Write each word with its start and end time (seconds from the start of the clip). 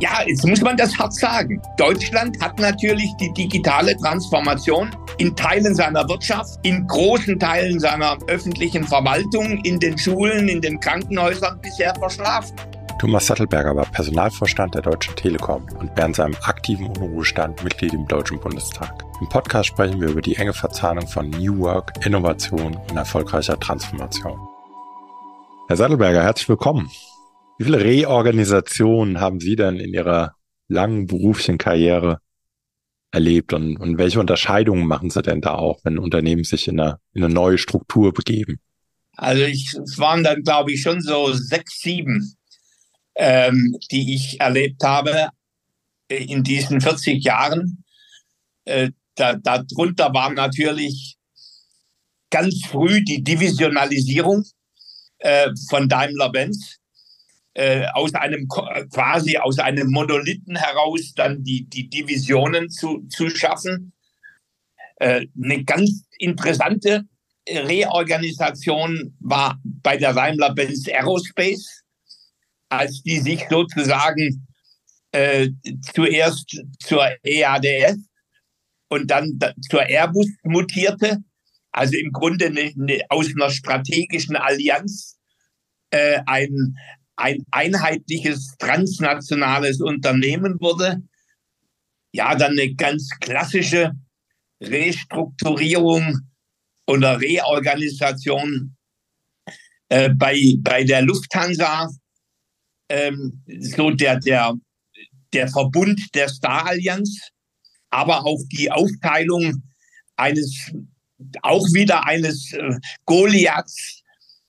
Ja, 0.00 0.22
jetzt 0.26 0.46
muss 0.46 0.60
man 0.60 0.76
das 0.76 0.96
hart 0.98 1.14
sagen. 1.14 1.60
Deutschland 1.78 2.38
hat 2.42 2.58
natürlich 2.58 3.10
die 3.18 3.32
digitale 3.32 3.96
Transformation 3.96 4.90
in 5.16 5.34
Teilen 5.34 5.74
seiner 5.74 6.06
Wirtschaft, 6.06 6.58
in 6.64 6.86
großen 6.86 7.38
Teilen 7.38 7.80
seiner 7.80 8.18
öffentlichen 8.26 8.84
Verwaltung, 8.84 9.58
in 9.64 9.80
den 9.80 9.96
Schulen, 9.96 10.48
in 10.48 10.60
den 10.60 10.78
Krankenhäusern 10.80 11.58
bisher 11.62 11.94
verschlafen. 11.94 12.54
Thomas 12.98 13.26
Sattelberger 13.26 13.74
war 13.74 13.86
Personalvorstand 13.86 14.74
der 14.74 14.82
Deutschen 14.82 15.16
Telekom 15.16 15.66
und 15.78 15.90
während 15.94 16.16
seinem 16.16 16.36
aktiven 16.42 16.86
Unruhestand 16.88 17.64
Mitglied 17.64 17.94
im 17.94 18.06
Deutschen 18.06 18.38
Bundestag. 18.38 19.02
Im 19.20 19.28
Podcast 19.30 19.68
sprechen 19.68 20.00
wir 20.00 20.08
über 20.08 20.22
die 20.22 20.36
enge 20.36 20.52
Verzahnung 20.52 21.06
von 21.06 21.30
New 21.30 21.58
Work, 21.58 22.04
Innovation 22.04 22.76
und 22.90 22.96
erfolgreicher 22.96 23.58
Transformation. 23.58 24.38
Herr 25.68 25.76
Sattelberger, 25.76 26.22
herzlich 26.22 26.48
willkommen. 26.50 26.90
Wie 27.58 27.64
viele 27.64 27.82
Reorganisationen 27.82 29.20
haben 29.20 29.40
Sie 29.40 29.56
denn 29.56 29.76
in 29.76 29.94
Ihrer 29.94 30.34
langen 30.68 31.06
beruflichen 31.06 31.58
Karriere 31.58 32.20
erlebt 33.12 33.52
und, 33.52 33.78
und 33.78 33.98
welche 33.98 34.20
Unterscheidungen 34.20 34.86
machen 34.86 35.10
Sie 35.10 35.22
denn 35.22 35.40
da 35.40 35.54
auch, 35.54 35.80
wenn 35.84 35.98
Unternehmen 35.98 36.44
sich 36.44 36.68
in 36.68 36.78
eine, 36.78 36.98
in 37.12 37.24
eine 37.24 37.32
neue 37.32 37.56
Struktur 37.56 38.12
begeben? 38.12 38.60
Also 39.16 39.44
ich, 39.44 39.72
es 39.72 39.98
waren 39.98 40.22
dann, 40.22 40.42
glaube 40.42 40.72
ich, 40.72 40.82
schon 40.82 41.00
so 41.00 41.32
sechs, 41.32 41.80
sieben, 41.80 42.36
ähm, 43.14 43.74
die 43.90 44.14
ich 44.14 44.38
erlebt 44.40 44.82
habe 44.82 45.30
in 46.08 46.42
diesen 46.42 46.82
40 46.82 47.24
Jahren. 47.24 47.84
Äh, 48.66 48.90
da, 49.14 49.34
darunter 49.34 50.12
war 50.12 50.30
natürlich 50.30 51.16
ganz 52.30 52.66
früh 52.66 53.02
die 53.02 53.22
Divisionalisierung 53.22 54.44
äh, 55.20 55.48
von 55.70 55.88
Daimler-Benz 55.88 56.76
äh, 57.56 57.86
aus 57.94 58.12
einem 58.12 58.48
quasi 58.48 59.38
aus 59.38 59.58
einem 59.58 59.90
Monolithen 59.90 60.56
heraus 60.56 61.14
dann 61.14 61.42
die, 61.42 61.66
die 61.66 61.88
Divisionen 61.88 62.68
zu, 62.68 63.06
zu 63.08 63.30
schaffen. 63.30 63.94
Äh, 64.96 65.26
eine 65.42 65.64
ganz 65.64 66.04
interessante 66.18 67.04
Reorganisation 67.48 69.16
war 69.20 69.58
bei 69.64 69.96
der 69.96 70.12
Daimler-Benz 70.12 70.86
Aerospace, 70.88 71.82
als 72.68 73.02
die 73.02 73.20
sich 73.20 73.46
sozusagen 73.48 74.46
äh, 75.12 75.48
zuerst 75.94 76.62
zur 76.78 77.08
EADS 77.22 78.00
und 78.90 79.10
dann 79.10 79.38
zur 79.70 79.82
Airbus 79.88 80.28
mutierte. 80.42 81.24
Also 81.70 81.96
im 81.96 82.12
Grunde 82.12 82.52
aus 83.08 83.28
einer 83.34 83.48
strategischen 83.48 84.36
Allianz 84.36 85.16
äh, 85.88 86.20
ein, 86.26 86.76
ein 87.16 87.44
einheitliches 87.50 88.56
transnationales 88.58 89.80
Unternehmen 89.80 90.60
wurde, 90.60 91.02
ja, 92.12 92.34
dann 92.34 92.52
eine 92.52 92.74
ganz 92.74 93.08
klassische 93.20 93.92
Restrukturierung 94.62 96.20
oder 96.86 97.20
Reorganisation 97.20 98.76
äh, 99.88 100.10
bei, 100.10 100.40
bei 100.58 100.84
der 100.84 101.02
Lufthansa, 101.02 101.88
ähm, 102.88 103.42
so 103.60 103.90
der, 103.90 104.20
der, 104.20 104.54
der 105.32 105.48
Verbund 105.48 106.00
der 106.14 106.28
Star-Allianz, 106.28 107.30
aber 107.90 108.24
auch 108.24 108.40
die 108.52 108.70
Aufteilung 108.70 109.62
eines, 110.16 110.72
auch 111.42 111.64
wieder 111.72 112.06
eines 112.06 112.52
äh, 112.52 112.78
Goliaths 113.04 113.95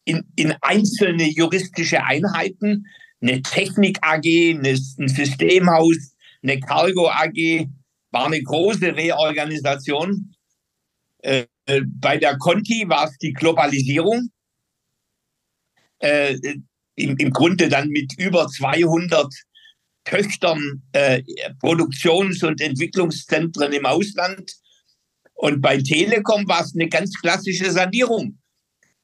in, 0.07 0.23
in 0.35 0.53
einzelne 0.61 1.29
juristische 1.29 2.03
Einheiten, 2.03 2.85
eine 3.21 3.41
Technik 3.41 3.99
AG, 4.01 4.23
eine, 4.25 4.69
ein 4.69 5.07
Systemhaus, 5.07 6.15
eine 6.41 6.59
Cargo 6.59 7.09
AG, 7.09 7.67
war 8.11 8.27
eine 8.27 8.41
große 8.41 8.95
Reorganisation. 8.95 10.33
Äh, 11.19 11.45
bei 11.85 12.17
der 12.17 12.37
Conti 12.37 12.87
war 12.87 13.07
es 13.07 13.17
die 13.17 13.33
Globalisierung. 13.33 14.29
Äh, 15.99 16.37
im, 16.95 17.17
Im 17.17 17.31
Grunde 17.31 17.67
dann 17.67 17.89
mit 17.89 18.13
über 18.17 18.47
200 18.47 19.33
Töchtern 20.05 20.83
äh, 20.93 21.21
Produktions- 21.59 22.43
und 22.43 22.61
Entwicklungszentren 22.61 23.73
im 23.73 23.85
Ausland. 23.85 24.53
Und 25.33 25.61
bei 25.61 25.77
Telekom 25.77 26.47
war 26.47 26.61
es 26.61 26.73
eine 26.73 26.87
ganz 26.87 27.13
klassische 27.19 27.69
Sanierung. 27.71 28.36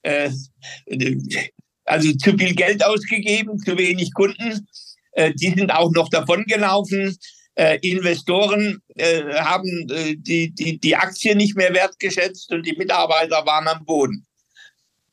Äh, 0.03 0.30
also 1.86 2.14
zu 2.14 2.38
viel 2.38 2.56
Geld 2.56 2.86
ausgegeben, 2.86 3.58
zu 3.59 3.78
wenig 3.78 4.14
Kunden. 4.14 4.68
Äh, 5.14 5.34
die 5.34 5.50
sind 5.50 5.72
auch 5.72 5.91
noch 5.91 6.09
davongelaufen. 6.09 7.18
Äh, 7.56 7.78
Investoren 7.81 8.81
äh, 8.96 9.24
haben 9.36 9.88
äh, 9.90 10.16
die, 10.18 10.52
die, 10.52 10.80
die 10.80 10.96
Aktie 10.96 11.36
nicht 11.36 11.56
mehr 11.56 11.74
wertgeschätzt 11.74 12.52
und 12.52 12.66
die 12.66 12.75
Mitarbeiter 12.75 13.46
waren 13.46 13.68
am 13.68 13.86
Boden. 13.86 14.25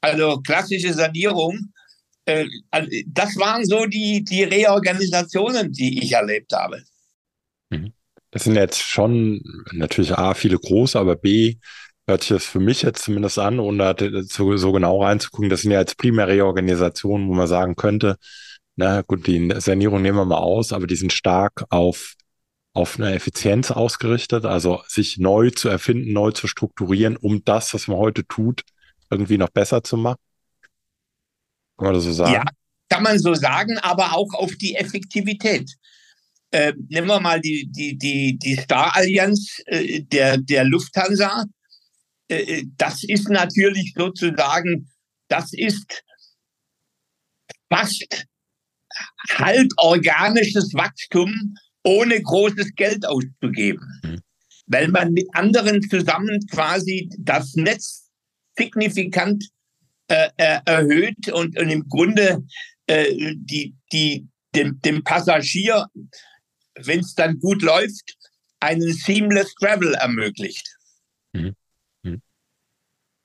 Also 0.00 0.40
klassische 0.40 0.94
Sanierung. 0.94 1.72
Äh, 2.24 2.46
also 2.70 2.88
das 3.08 3.36
waren 3.36 3.66
so 3.66 3.84
die, 3.86 4.24
die 4.24 4.44
Reorganisationen, 4.44 5.72
die 5.72 6.02
ich 6.02 6.12
erlebt 6.12 6.52
habe. 6.54 6.82
Mhm. 7.68 7.92
Das 8.30 8.44
sind 8.44 8.54
jetzt 8.54 8.80
schon 8.80 9.42
natürlich 9.72 10.12
A, 10.12 10.34
viele 10.34 10.56
große, 10.56 10.98
aber 10.98 11.16
B, 11.16 11.56
hört 12.10 12.22
sich 12.22 12.31
das 12.31 12.44
für 12.44 12.60
mich 12.60 12.82
jetzt 12.82 13.04
zumindest 13.04 13.38
an, 13.38 13.59
ohne 13.59 13.94
so, 14.25 14.56
so 14.56 14.72
genau 14.72 15.03
reinzugucken. 15.03 15.48
Das 15.48 15.62
sind 15.62 15.71
ja 15.71 15.81
jetzt 15.81 15.97
primäre 15.97 16.44
Organisationen, 16.44 17.28
wo 17.28 17.34
man 17.34 17.47
sagen 17.47 17.76
könnte, 17.76 18.16
na 18.76 19.03
gut, 19.03 19.26
die 19.26 19.53
Sanierung 19.59 20.03
nehmen 20.03 20.19
wir 20.19 20.25
mal 20.25 20.38
aus, 20.38 20.72
aber 20.72 20.87
die 20.87 20.97
sind 20.97 21.12
stark 21.12 21.65
auf, 21.71 22.15
auf 22.72 22.98
eine 22.98 23.15
Effizienz 23.15 23.71
ausgerichtet, 23.71 24.44
also 24.44 24.82
sich 24.87 25.19
neu 25.19 25.50
zu 25.50 25.69
erfinden, 25.69 26.12
neu 26.12 26.32
zu 26.32 26.47
strukturieren, 26.47 27.16
um 27.16 27.44
das, 27.44 27.75
was 27.75 27.88
man 27.88 27.98
heute 27.98 28.27
tut, 28.27 28.62
irgendwie 29.10 29.38
noch 29.38 29.50
besser 29.50 29.82
zu 29.82 29.97
machen. 29.97 30.19
Kann 31.77 31.87
man 31.87 31.94
das 31.94 32.04
so 32.04 32.12
sagen? 32.12 32.34
Ja, 32.34 32.44
kann 32.88 33.03
man 33.03 33.19
so 33.19 33.34
sagen, 33.34 33.78
aber 33.78 34.15
auch 34.15 34.32
auf 34.34 34.54
die 34.56 34.77
Effektivität. 34.77 35.71
Äh, 36.53 36.72
nehmen 36.88 37.06
wir 37.06 37.21
mal 37.21 37.41
die, 37.41 37.69
die, 37.71 37.97
die, 37.97 38.37
die 38.38 38.56
Star-Allianz 38.56 39.62
äh, 39.66 40.03
der, 40.03 40.38
der 40.38 40.65
Lufthansa. 40.65 41.44
Äh, 42.30 42.64
das 42.76 43.02
ist 43.04 43.28
natürlich 43.28 43.92
sozusagen, 43.96 44.88
das 45.28 45.52
ist 45.52 46.02
fast 47.68 48.26
halb 49.30 49.68
organisches 49.76 50.72
Wachstum, 50.74 51.54
ohne 51.82 52.20
großes 52.20 52.74
Geld 52.74 53.06
auszugeben. 53.06 54.00
Mhm. 54.02 54.20
Weil 54.66 54.88
man 54.88 55.12
mit 55.12 55.26
anderen 55.32 55.82
zusammen 55.82 56.38
quasi 56.50 57.08
das 57.18 57.54
Netz 57.54 58.08
signifikant 58.56 59.48
äh, 60.08 60.28
äh 60.36 60.60
erhöht 60.64 61.28
und, 61.32 61.58
und, 61.58 61.70
im 61.70 61.88
Grunde 61.88 62.44
äh, 62.86 63.34
die, 63.36 63.74
die, 63.92 64.28
dem, 64.54 64.80
dem 64.82 65.02
Passagier, 65.02 65.86
wenn 66.76 67.00
es 67.00 67.14
dann 67.14 67.38
gut 67.38 67.62
läuft, 67.62 68.16
einen 68.60 68.92
seamless 68.92 69.54
Travel 69.54 69.94
ermöglicht. 69.94 70.68
Mhm. 71.32 71.54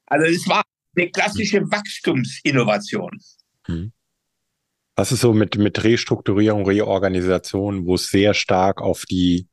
Also 0.07 0.25
es 0.27 0.47
war 0.47 0.63
eine 0.95 1.09
klassische 1.09 1.61
Wachstumsinnovation. 1.69 3.19
Hm. 3.65 3.91
Was 4.95 5.11
ist 5.11 5.21
so 5.21 5.33
mit, 5.33 5.57
mit 5.57 5.83
Restrukturierung, 5.83 6.65
Reorganisation, 6.65 7.85
wo 7.85 7.95
es 7.95 8.07
sehr 8.07 8.33
stark 8.33 8.81
auf 8.81 9.03
die, 9.05 9.47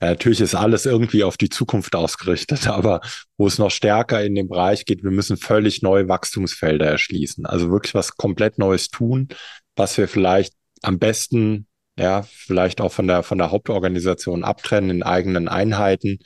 natürlich 0.00 0.40
ist 0.40 0.56
alles 0.56 0.86
irgendwie 0.86 1.22
auf 1.22 1.36
die 1.36 1.50
Zukunft 1.50 1.94
ausgerichtet, 1.94 2.66
aber 2.68 3.00
wo 3.36 3.46
es 3.46 3.58
noch 3.58 3.70
stärker 3.70 4.24
in 4.24 4.34
den 4.34 4.48
Bereich 4.48 4.84
geht, 4.84 5.04
wir 5.04 5.10
müssen 5.10 5.36
völlig 5.36 5.82
neue 5.82 6.08
Wachstumsfelder 6.08 6.86
erschließen. 6.86 7.46
Also 7.46 7.70
wirklich 7.70 7.94
was 7.94 8.16
komplett 8.16 8.58
Neues 8.58 8.88
tun, 8.88 9.28
was 9.76 9.96
wir 9.98 10.08
vielleicht 10.08 10.54
am 10.82 10.98
besten, 10.98 11.66
ja, 11.96 12.22
vielleicht 12.22 12.80
auch 12.80 12.92
von 12.92 13.06
der, 13.06 13.22
von 13.22 13.38
der 13.38 13.50
Hauptorganisation 13.50 14.44
abtrennen, 14.44 14.90
in 14.90 15.02
eigenen 15.02 15.48
Einheiten 15.48 16.18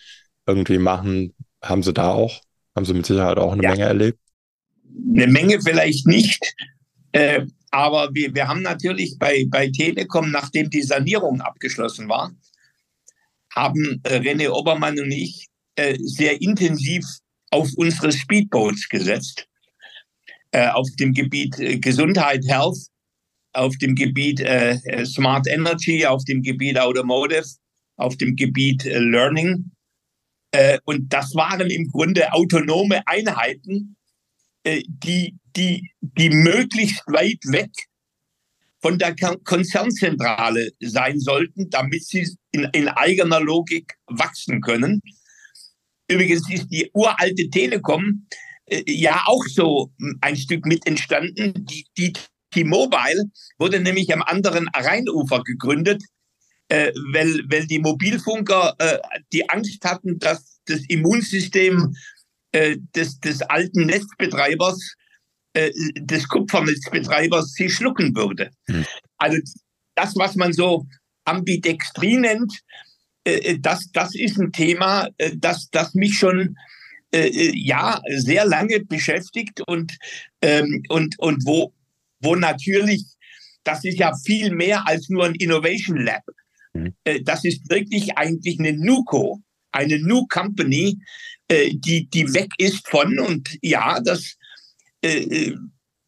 irgendwie 0.47 0.79
machen. 0.79 1.35
Haben 1.63 1.83
Sie 1.83 1.93
da 1.93 2.11
auch 2.11 2.41
haben 2.75 2.85
Sie 2.85 2.95
mit 2.95 3.07
Sicherheit 3.07 3.39
auch 3.39 3.53
eine 3.53 3.63
ja. 3.63 3.71
Menge 3.71 3.85
erlebt? 3.85 4.19
Eine 5.15 5.27
Menge 5.27 5.61
vielleicht 5.61 6.07
nicht. 6.07 6.55
Äh, 7.13 7.47
aber 7.71 8.11
wir, 8.13 8.35
wir 8.35 8.49
haben 8.49 8.63
natürlich 8.63 9.17
bei, 9.19 9.47
bei 9.49 9.69
Telekom, 9.69 10.31
nachdem 10.31 10.71
die 10.71 10.83
Sanierung 10.83 11.41
abgeschlossen 11.41 12.09
war, 12.09 12.33
haben 13.55 14.01
äh, 14.05 14.19
René 14.19 14.51
Obermann 14.51 14.99
und 14.99 15.11
ich 15.11 15.47
äh, 15.77 15.97
sehr 16.01 16.41
intensiv 16.41 17.05
auf 17.51 17.71
unsere 17.77 18.13
Speedboats 18.13 18.89
gesetzt. 18.89 19.47
Äh, 20.55 20.69
auf 20.69 20.87
dem 20.99 21.15
Gebiet 21.15 21.59
äh, 21.59 21.79
Gesundheit, 21.79 22.45
Health, 22.47 22.77
auf 23.55 23.75
dem 23.79 23.95
Gebiet 23.95 24.41
äh, 24.41 25.05
Smart 25.07 25.47
Energy, 25.47 26.05
auf 26.05 26.25
dem 26.25 26.43
Gebiet 26.43 26.79
Automotive, 26.79 27.47
auf 27.97 28.19
dem 28.19 28.37
Gebiet 28.37 28.85
Learning. 28.85 29.72
Äh, 30.53 30.79
und 30.85 31.13
das 31.13 31.35
waren 31.35 31.71
im 31.71 31.91
Grunde 31.91 32.33
autonome 32.33 33.03
Einheiten, 33.07 33.97
äh, 34.65 34.83
die, 34.87 35.37
die, 35.57 35.91
die 36.01 36.31
möglichst 36.31 37.03
weit 37.07 37.41
weg 37.45 37.71
von 38.81 38.99
der 38.99 39.15
Konzernzentrale 39.45 40.71
sein 40.81 41.19
sollten, 41.19 41.71
damit 41.71 42.05
sie 42.05 42.29
in, 42.51 42.65
in 42.73 42.89
eigener 42.89 43.41
Logik 43.41 43.95
wachsen 44.07 44.61
können. 44.61 45.01
Übrigens 46.09 46.51
ist 46.51 46.69
die 46.69 46.91
uralte 46.93 47.49
Telekom 47.49 48.27
äh, 48.67 48.83
ja 48.87 49.23
auch 49.27 49.45
so 49.47 49.93
ein 50.21 50.37
Stück 50.37 50.67
mit 50.67 50.87
entstanden. 50.87 51.65
Die, 51.65 51.87
die 51.97 52.13
T-Mobile 52.51 53.25
wurde 53.59 53.81
nämlich 53.81 54.13
am 54.13 54.23
anderen 54.23 54.69
Rheinufer 54.75 55.43
gegründet, 55.43 56.03
äh, 56.73 56.91
weil, 57.13 57.43
weil 57.51 57.67
die 57.67 57.79
Mobilfunker 57.79 58.75
äh, 58.79 58.99
die 59.31 59.49
Angst 59.51 59.85
hatten, 59.85 60.19
dass 60.19 60.59
das 60.65 60.81
Immunsystem 60.89 61.95
äh, 62.53 62.79
des, 62.97 63.21
des 63.21 63.43
alten 63.43 63.85
Netzbetreibers, 63.85 64.95
äh, 65.53 65.71
des 66.01 66.27
Kupfernetzbetreibers, 66.29 67.53
sie 67.53 67.69
schlucken 67.69 68.17
würde. 68.17 68.53
Hm. 68.69 68.87
Also 69.19 69.39
das, 69.97 70.17
was 70.17 70.35
man 70.35 70.55
so 70.55 70.87
Ambidextrie 71.27 72.17
nennt, 72.17 72.53
äh, 73.25 73.35
äh, 73.35 73.59
das, 73.61 73.91
das 73.93 74.15
ist 74.15 74.39
ein 74.39 74.53
Thema, 74.53 75.09
das, 75.37 75.69
das 75.71 75.93
mich 75.95 76.15
schon 76.15 76.57
ja 77.15 78.01
sehr 78.17 78.47
lange 78.47 78.87
beschäftigt 78.87 79.61
und, 79.67 79.99
ähm, 80.41 80.83
und, 80.89 81.19
und 81.19 81.45
wo, 81.45 81.75
wo 82.21 82.37
natürlich, 82.37 83.05
das 83.65 83.85
ist 83.85 83.99
ja 83.99 84.15
viel 84.25 84.51
mehr 84.55 84.89
als 84.89 85.11
nur 85.11 85.27
ein 85.27 85.35
Innovation 85.35 85.99
Lab. 85.99 86.23
Mhm. 86.75 86.95
Das 87.25 87.45
ist 87.45 87.69
wirklich 87.71 88.17
eigentlich 88.17 88.59
eine 88.59 88.73
NUCO, 88.73 89.43
eine 89.73 89.99
New 89.99 90.27
Company, 90.27 90.99
die, 91.51 92.09
die 92.09 92.35
weg 92.35 92.51
ist 92.59 92.89
von, 92.89 93.19
und 93.19 93.59
ja, 93.61 94.01
das, 94.01 94.37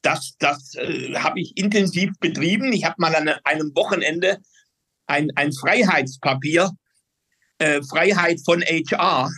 das, 0.02 0.36
das 0.38 0.76
habe 1.16 1.40
ich 1.40 1.56
intensiv 1.56 2.12
betrieben. 2.18 2.72
Ich 2.72 2.84
habe 2.84 2.94
mal 2.98 3.14
an 3.14 3.28
einem 3.44 3.74
Wochenende 3.74 4.38
ein, 5.06 5.28
ein 5.34 5.52
Freiheitspapier 5.52 6.70
äh, 7.58 7.82
Freiheit 7.82 8.40
von 8.44 8.62
HR, 8.62 9.30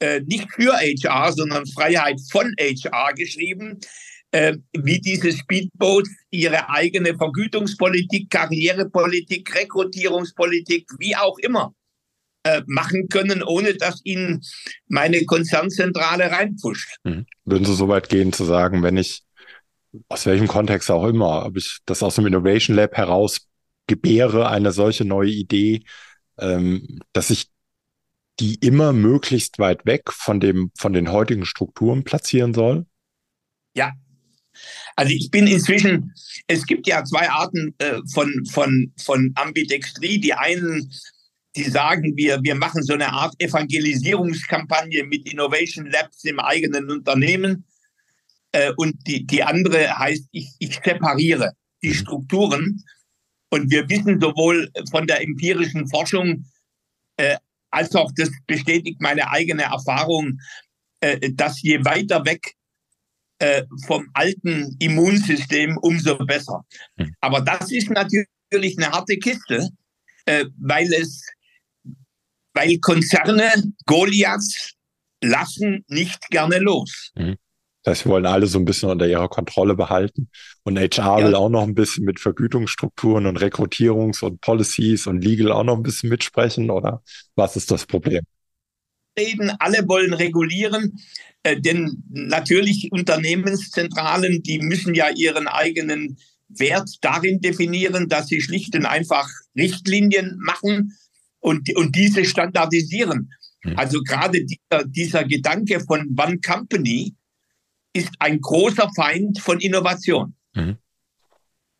äh, 0.00 0.20
nicht 0.20 0.50
für 0.52 0.74
HR, 0.74 1.32
sondern 1.32 1.66
Freiheit 1.66 2.20
von 2.30 2.54
HR 2.58 3.12
geschrieben, 3.14 3.80
äh, 3.80 3.86
wie 4.72 5.00
diese 5.00 5.30
Speedboats 5.30 6.10
ihre 6.30 6.68
eigene 6.68 7.16
Vergütungspolitik, 7.16 8.30
Karrierepolitik, 8.30 9.54
Rekrutierungspolitik, 9.54 10.90
wie 10.98 11.14
auch 11.14 11.38
immer 11.38 11.72
äh, 12.42 12.62
machen 12.66 13.08
können, 13.08 13.42
ohne 13.42 13.74
dass 13.74 14.00
ihnen 14.04 14.42
meine 14.88 15.24
Konzernzentrale 15.24 16.30
reinpusht. 16.30 16.96
Mhm. 17.04 17.26
Würden 17.44 17.64
Sie 17.64 17.74
so 17.74 17.88
weit 17.88 18.08
gehen 18.08 18.32
zu 18.32 18.44
sagen, 18.44 18.82
wenn 18.82 18.96
ich 18.96 19.22
aus 20.08 20.26
welchem 20.26 20.48
Kontext 20.48 20.90
auch 20.90 21.06
immer, 21.06 21.46
ob 21.46 21.56
ich 21.56 21.78
das 21.86 22.02
aus 22.02 22.16
dem 22.16 22.26
Innovation 22.26 22.76
Lab 22.76 22.96
heraus 22.96 23.46
gebäre, 23.86 24.48
eine 24.48 24.72
solche 24.72 25.04
neue 25.04 25.30
Idee, 25.30 25.84
ähm, 26.38 27.00
dass 27.12 27.30
ich 27.30 27.50
die 28.40 28.56
immer 28.56 28.92
möglichst 28.92 29.58
weit 29.58 29.86
weg 29.86 30.12
von 30.12 30.40
dem, 30.40 30.72
von 30.76 30.92
den 30.92 31.12
heutigen 31.12 31.46
Strukturen 31.46 32.02
platzieren 32.02 32.52
soll? 32.52 32.86
Ja. 33.76 33.92
Also 34.96 35.12
ich 35.12 35.30
bin 35.30 35.46
inzwischen, 35.46 36.12
es 36.46 36.66
gibt 36.66 36.86
ja 36.86 37.04
zwei 37.04 37.28
Arten 37.28 37.74
äh, 37.78 38.00
von, 38.12 38.30
von, 38.50 38.92
von 39.02 39.32
Ambidextrie. 39.34 40.20
Die 40.20 40.34
einen, 40.34 40.90
die 41.56 41.64
sagen, 41.64 42.16
wir, 42.16 42.40
wir 42.42 42.54
machen 42.54 42.82
so 42.82 42.94
eine 42.94 43.12
Art 43.12 43.34
Evangelisierungskampagne 43.38 45.04
mit 45.04 45.30
Innovation 45.30 45.86
Labs 45.86 46.24
im 46.24 46.40
eigenen 46.40 46.90
Unternehmen. 46.90 47.64
Äh, 48.52 48.72
und 48.76 48.94
die, 49.06 49.26
die 49.26 49.42
andere 49.42 49.98
heißt, 49.98 50.28
ich, 50.32 50.50
ich 50.58 50.80
separiere 50.82 51.52
die. 51.82 51.94
Strukturen 51.94 52.82
und 53.50 53.70
wir 53.70 53.88
wissen 53.88 54.20
sowohl 54.20 54.70
von 54.90 55.06
der 55.06 55.22
empirischen 55.22 55.86
Forschung 55.88 56.44
äh, 57.16 57.36
als 57.70 57.94
auch 57.94 58.10
das 58.16 58.30
bestätigt 58.46 59.00
meine 59.00 59.30
eigene 59.30 59.64
Erfahrung, 59.64 60.38
äh, 61.00 61.30
dass 61.32 61.60
je 61.62 61.84
weiter 61.84 62.24
weg 62.24 62.54
äh, 63.38 63.64
vom 63.86 64.08
alten 64.14 64.76
Immunsystem, 64.78 65.76
umso 65.78 66.16
besser. 66.18 66.64
Hm. 66.96 67.14
Aber 67.20 67.40
das 67.40 67.70
ist 67.70 67.90
natürlich 67.90 68.26
eine 68.78 68.90
harte 68.90 69.16
Kiste, 69.18 69.68
äh, 70.26 70.46
weil 70.58 70.92
es, 70.92 71.24
weil 72.52 72.78
Konzerne 72.78 73.50
Goliaths 73.86 74.74
lassen 75.22 75.84
nicht 75.88 76.28
gerne 76.30 76.58
los. 76.58 77.12
Mhm. 77.16 77.36
Das 77.82 77.98
heißt, 77.98 78.06
wir 78.06 78.12
wollen 78.12 78.26
alle 78.26 78.46
so 78.46 78.58
ein 78.58 78.64
bisschen 78.64 78.88
unter 78.88 79.06
ihrer 79.06 79.28
Kontrolle 79.28 79.74
behalten. 79.74 80.30
Und 80.62 80.78
HR 80.78 81.20
ja. 81.20 81.26
will 81.26 81.34
auch 81.34 81.50
noch 81.50 81.62
ein 81.62 81.74
bisschen 81.74 82.04
mit 82.04 82.18
Vergütungsstrukturen 82.18 83.26
und 83.26 83.38
Rekrutierungs- 83.38 84.24
und 84.24 84.40
Policies 84.40 85.06
und 85.06 85.22
Legal 85.22 85.52
auch 85.52 85.64
noch 85.64 85.76
ein 85.76 85.82
bisschen 85.82 86.08
mitsprechen, 86.08 86.70
oder 86.70 87.02
was 87.34 87.56
ist 87.56 87.70
das 87.70 87.84
Problem? 87.84 88.22
Reden, 89.18 89.50
alle 89.58 89.86
wollen 89.88 90.12
regulieren, 90.12 90.98
äh, 91.42 91.60
denn 91.60 92.02
natürlich 92.08 92.88
Unternehmenszentralen, 92.90 94.42
die 94.42 94.58
müssen 94.58 94.94
ja 94.94 95.08
ihren 95.10 95.46
eigenen 95.46 96.18
Wert 96.48 96.90
darin 97.00 97.40
definieren, 97.40 98.08
dass 98.08 98.28
sie 98.28 98.40
schlicht 98.40 98.74
und 98.74 98.86
einfach 98.86 99.28
Richtlinien 99.56 100.38
machen 100.38 100.96
und, 101.40 101.74
und 101.76 101.96
diese 101.96 102.24
standardisieren. 102.24 103.30
Hm. 103.62 103.78
Also 103.78 104.02
gerade 104.02 104.44
dieser, 104.44 104.84
dieser 104.84 105.24
Gedanke 105.24 105.80
von 105.80 106.16
One 106.18 106.40
Company, 106.40 107.14
ist 107.94 108.12
ein 108.18 108.40
großer 108.40 108.90
Feind 108.94 109.40
von 109.40 109.60
Innovation. 109.60 110.34
Mhm. 110.54 110.76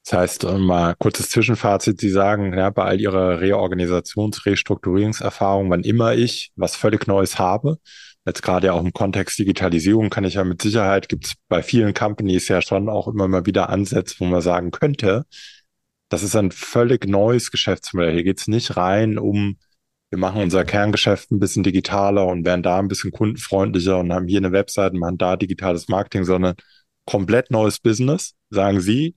Das 0.05 0.13
heißt, 0.13 0.45
äh, 0.45 0.59
mal 0.59 0.95
kurzes 0.99 1.31
Zwischenfazit. 1.31 2.01
Sie 2.01 2.11
sagen, 2.11 2.57
ja, 2.57 2.71
bei 2.71 2.85
all 2.85 3.01
Ihrer 3.01 3.41
Reorganisations-, 3.41 4.45
Restrukturierungserfahrung, 4.45 5.71
wann 5.71 5.83
immer 5.83 6.15
ich 6.15 6.53
was 6.57 6.77
völlig 6.77 7.07
Neues 7.07 7.39
habe, 7.39 7.79
jetzt 8.27 8.43
gerade 8.43 8.73
auch 8.73 8.81
im 8.81 8.93
Kontext 8.93 9.39
Digitalisierung 9.39 10.11
kann 10.11 10.25
ich 10.25 10.35
ja 10.35 10.45
mit 10.45 10.61
Sicherheit, 10.63 11.09
gibt 11.09 11.27
es 11.27 11.35
bei 11.49 11.63
vielen 11.63 11.95
Companies 11.95 12.49
ja 12.49 12.61
schon 12.63 12.89
auch 12.89 13.09
immer 13.09 13.29
mal 13.29 13.47
wieder 13.47 13.71
Ansätze, 13.71 14.17
wo 14.19 14.25
man 14.27 14.41
sagen 14.43 14.71
könnte, 14.71 15.25
das 16.11 16.23
ist 16.23 16.37
ein 16.37 16.51
völlig 16.51 17.07
neues 17.07 17.51
Geschäftsmodell. 17.51 18.15
Hier 18.15 18.25
geht 18.25 18.41
es 18.41 18.49
nicht 18.49 18.77
rein 18.77 19.19
um 19.19 19.57
wir 20.15 20.19
machen 20.21 20.43
unser 20.43 20.65
Kerngeschäft 20.65 21.33
ein 21.33 21.41
bisschen 21.41 21.65
digitaler 21.65 22.25
und 22.27 22.45
werden 22.45 22.63
da 22.63 22.79
ein 22.79 22.87
bisschen 22.87 23.11
kundenfreundlicher 23.11 23.99
und 23.99 24.13
haben 24.13 24.29
hier 24.29 24.39
eine 24.39 24.53
Webseite, 24.53 24.97
machen 24.97 25.19
da 25.19 25.37
digitales 25.37 25.89
Marketing, 25.89 26.23
sondern 26.23 26.55
komplett 27.05 27.51
neues 27.51 27.81
Business, 27.81 28.35
sagen 28.49 28.81
Sie, 28.81 29.17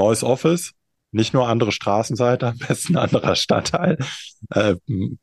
neues 0.00 0.24
Office, 0.24 0.72
nicht 1.12 1.34
nur 1.34 1.48
andere 1.48 1.72
Straßenseite, 1.72 2.48
am 2.48 2.58
besten 2.58 2.96
anderer 2.96 3.36
Stadtteil, 3.36 3.98
äh, 4.50 4.76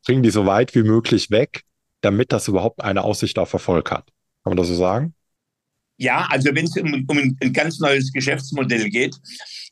bringen 0.04 0.22
die 0.22 0.30
so 0.30 0.46
weit 0.46 0.74
wie 0.74 0.82
möglich 0.82 1.30
weg, 1.30 1.62
damit 2.00 2.32
das 2.32 2.48
überhaupt 2.48 2.82
eine 2.82 3.02
Aussicht 3.02 3.38
auf 3.38 3.52
Erfolg 3.52 3.90
hat. 3.90 4.06
Kann 4.42 4.52
man 4.52 4.56
das 4.56 4.68
so 4.68 4.74
sagen? 4.74 5.14
Ja, 5.96 6.28
also 6.30 6.54
wenn 6.54 6.64
es 6.64 6.76
um, 6.76 7.04
um, 7.08 7.18
ein 7.18 7.52
ganz 7.52 7.80
neues 7.80 8.12
Geschäftsmodell 8.12 8.88
geht, 8.88 9.16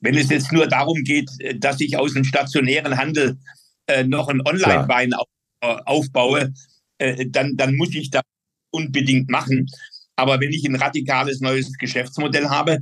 wenn 0.01 0.17
es 0.17 0.29
jetzt 0.29 0.53
nur 0.53 0.67
darum 0.67 1.05
geht, 1.05 1.31
dass 1.57 1.81
ich 1.81 1.97
aus 1.97 2.15
dem 2.15 2.25
stationären 2.25 2.97
Handel 2.97 3.39
äh, 3.87 4.03
noch 4.03 4.29
ein 4.29 4.41
Online-Wein 4.45 5.13
äh, 5.61 5.77
aufbaue, 5.85 6.53
äh, 6.99 7.27
dann, 7.29 7.57
dann 7.57 7.77
muss 7.77 7.95
ich 7.95 8.11
das 8.11 8.25
unbedingt 8.73 9.31
machen. 9.31 9.69
Aber 10.17 10.41
wenn 10.41 10.53
ich 10.53 10.65
ein 10.65 10.75
radikales 10.75 11.41
neues 11.41 11.73
Geschäftsmodell 11.79 12.49
habe, 12.49 12.81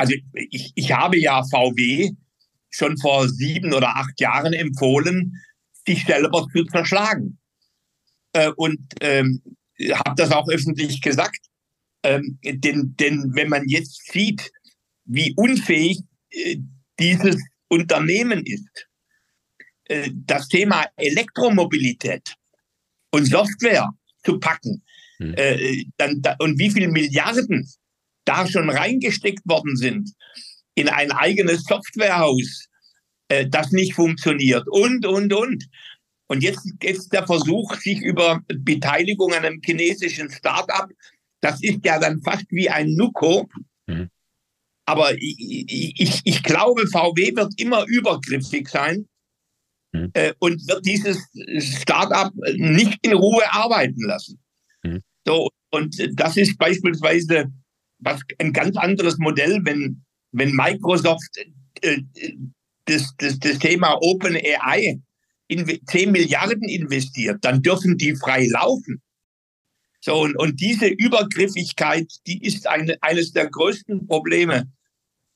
also 0.00 0.14
ich, 0.32 0.72
ich 0.74 0.92
habe 0.92 1.18
ja 1.18 1.42
VW 1.44 2.12
schon 2.70 2.96
vor 2.96 3.28
sieben 3.28 3.74
oder 3.74 3.96
acht 3.96 4.18
Jahren 4.18 4.54
empfohlen, 4.54 5.34
sich 5.86 6.06
selber 6.06 6.46
zu 6.50 6.64
zerschlagen. 6.64 7.38
Äh, 8.32 8.50
und 8.56 8.80
ähm, 9.02 9.42
habe 9.92 10.14
das 10.16 10.32
auch 10.32 10.48
öffentlich 10.48 11.02
gesagt. 11.02 11.40
Ähm, 12.02 12.38
denn, 12.42 12.94
denn 12.98 13.32
wenn 13.34 13.50
man 13.50 13.68
jetzt 13.68 14.10
sieht, 14.10 14.50
wie 15.04 15.34
unfähig 15.36 16.00
äh, 16.30 16.56
dieses 16.98 17.36
Unternehmen 17.68 18.46
ist, 18.46 18.88
äh, 19.84 20.10
das 20.14 20.48
Thema 20.48 20.86
Elektromobilität 20.96 22.36
und 23.10 23.26
Software 23.26 23.90
zu 24.24 24.38
packen, 24.38 24.82
hm. 25.18 25.34
äh, 25.36 25.84
dann, 25.98 26.22
da, 26.22 26.36
und 26.38 26.58
wie 26.58 26.70
viele 26.70 26.88
Milliarden 26.88 27.68
da 28.30 28.46
schon 28.46 28.70
reingesteckt 28.70 29.42
worden 29.44 29.76
sind 29.76 30.10
in 30.76 30.88
ein 30.88 31.10
eigenes 31.10 31.64
Softwarehaus, 31.64 32.66
äh, 33.28 33.46
das 33.48 33.72
nicht 33.72 33.94
funktioniert 33.94 34.66
und, 34.68 35.04
und, 35.04 35.32
und. 35.32 35.64
Und 36.28 36.44
jetzt 36.44 36.64
ist 36.80 37.12
der 37.12 37.26
Versuch, 37.26 37.74
sich 37.74 38.00
über 38.00 38.40
Beteiligung 38.46 39.32
an 39.32 39.44
einem 39.44 39.60
chinesischen 39.64 40.30
Start-up, 40.30 40.88
das 41.40 41.60
ist 41.60 41.84
ja 41.84 41.98
dann 41.98 42.22
fast 42.22 42.46
wie 42.50 42.70
ein 42.70 42.94
Nuko. 42.94 43.48
Mhm. 43.88 44.08
Aber 44.86 45.12
ich, 45.14 45.94
ich, 45.98 46.20
ich 46.24 46.42
glaube, 46.44 46.86
VW 46.86 47.34
wird 47.34 47.52
immer 47.56 47.84
übergriffig 47.86 48.68
sein 48.68 49.08
mhm. 49.92 50.10
äh, 50.14 50.32
und 50.38 50.66
wird 50.68 50.86
dieses 50.86 51.18
Startup 51.58 52.32
nicht 52.54 52.98
in 53.02 53.14
Ruhe 53.14 53.52
arbeiten 53.52 54.02
lassen. 54.02 54.40
Mhm. 54.84 55.00
So, 55.26 55.48
und 55.72 55.96
das 56.14 56.36
ist 56.36 56.56
beispielsweise 56.58 57.52
was, 58.00 58.20
ein 58.38 58.52
ganz 58.52 58.76
anderes 58.76 59.18
Modell, 59.18 59.60
wenn, 59.64 60.02
wenn 60.32 60.52
Microsoft 60.52 61.30
äh, 61.82 62.02
das, 62.86 63.14
das, 63.18 63.38
das 63.38 63.58
Thema 63.58 63.96
Open 64.00 64.36
AI 64.36 65.00
10 65.48 66.12
Milliarden 66.12 66.68
investiert, 66.68 67.38
dann 67.42 67.62
dürfen 67.62 67.96
die 67.98 68.14
frei 68.14 68.46
laufen. 68.46 69.02
So, 70.00 70.22
und, 70.22 70.36
und 70.36 70.60
diese 70.60 70.86
Übergriffigkeit, 70.86 72.06
die 72.26 72.44
ist 72.44 72.66
eine, 72.66 72.96
eines 73.02 73.32
der 73.32 73.50
größten 73.50 74.06
Probleme 74.06 74.70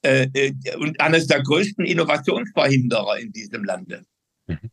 äh, 0.03 0.29
äh, 0.33 0.55
und 0.77 1.01
eines 1.01 1.27
der 1.27 1.43
größten 1.43 1.85
Innovationsverhinderer 1.85 3.19
in 3.19 3.33
diesem 3.33 3.65
Lande. 3.65 4.05
Mhm. 4.47 4.71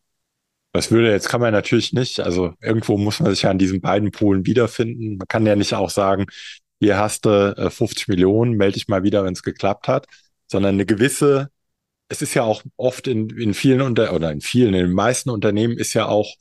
Das 0.74 0.89
würde, 0.89 1.12
jetzt 1.12 1.27
kann 1.27 1.41
man 1.41 1.51
natürlich 1.51 1.91
nicht, 1.91 2.21
also 2.21 2.53
irgendwo 2.62 2.98
muss 2.98 3.19
man 3.19 3.31
sich 3.31 3.41
ja 3.41 3.50
an 3.50 3.57
diesen 3.57 3.81
beiden 3.81 4.12
Polen 4.12 4.45
wiederfinden. 4.45 5.17
Man 5.17 5.27
kann 5.27 5.45
ja 5.45 5.57
nicht 5.57 5.74
auch 5.74 5.89
sagen, 5.89 6.27
hier 6.82 6.98
hast 6.98 7.26
du 7.26 7.70
50 7.70 8.08
äh, 8.08 8.12
Millionen, 8.12 8.58
melde 8.58 8.74
dich 8.74 8.88
mal 8.88 9.04
wieder, 9.04 9.24
wenn 9.24 9.34
es 9.34 9.44
geklappt 9.44 9.88
hat, 9.88 10.08
sondern 10.48 10.74
eine 10.74 10.88
gewisse, 10.88 11.50
es 12.10 12.24
ist 12.24 12.34
ja 12.34 12.42
auch 12.42 12.64
oft 12.76 13.08
in, 13.08 13.30
in 13.30 13.54
vielen 13.54 13.82
unter 13.82 14.14
oder 14.14 14.32
in 14.32 14.42
vielen, 14.42 14.74
in 14.74 14.86
den 14.88 14.94
meisten 14.94 15.30
Unternehmen 15.30 15.78
ist 15.78 15.94
ja 15.94 16.08
auch 16.08 16.36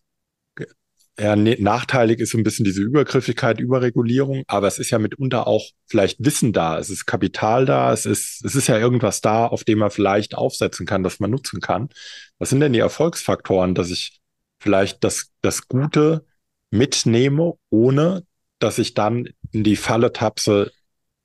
ja, 1.19 1.37
ne, 1.37 1.57
nachteilig 1.61 2.21
ist 2.21 2.31
so 2.31 2.39
ein 2.39 2.43
bisschen 2.45 2.65
diese 2.65 2.81
Übergriffigkeit, 2.81 3.61
Überregulierung, 3.61 4.45
aber 4.47 4.67
es 4.67 4.79
ist 4.79 4.89
ja 4.91 4.99
mitunter 4.99 5.47
auch 5.47 5.69
vielleicht 5.87 6.25
Wissen 6.25 6.55
da, 6.55 6.79
es 6.79 6.89
ist 6.89 7.05
Kapital 7.05 7.67
da, 7.67 7.93
es 7.93 8.07
ist, 8.07 8.43
es 8.43 8.55
ist 8.55 8.69
ja 8.69 8.79
irgendwas 8.79 9.21
da, 9.21 9.47
auf 9.47 9.63
dem 9.65 9.81
man 9.81 9.91
vielleicht 9.91 10.35
aufsetzen 10.35 10.87
kann, 10.87 11.03
das 11.03 11.21
man 11.21 11.31
nutzen 11.31 11.61
kann. 11.61 11.91
Was 12.39 12.49
sind 12.49 12.61
denn 12.61 12.73
die 12.73 12.79
Erfolgsfaktoren, 12.79 13.75
dass 13.75 13.91
ich 13.91 14.21
vielleicht 14.61 15.05
das, 15.05 15.31
das 15.43 15.69
Gute 15.69 16.25
mitnehme, 16.71 17.55
ohne 17.69 18.25
dass 18.59 18.79
ich 18.79 18.95
dann 18.95 19.29
in 19.53 19.65
die 19.65 19.77
Falle 19.77 20.13
tapse, 20.13 20.73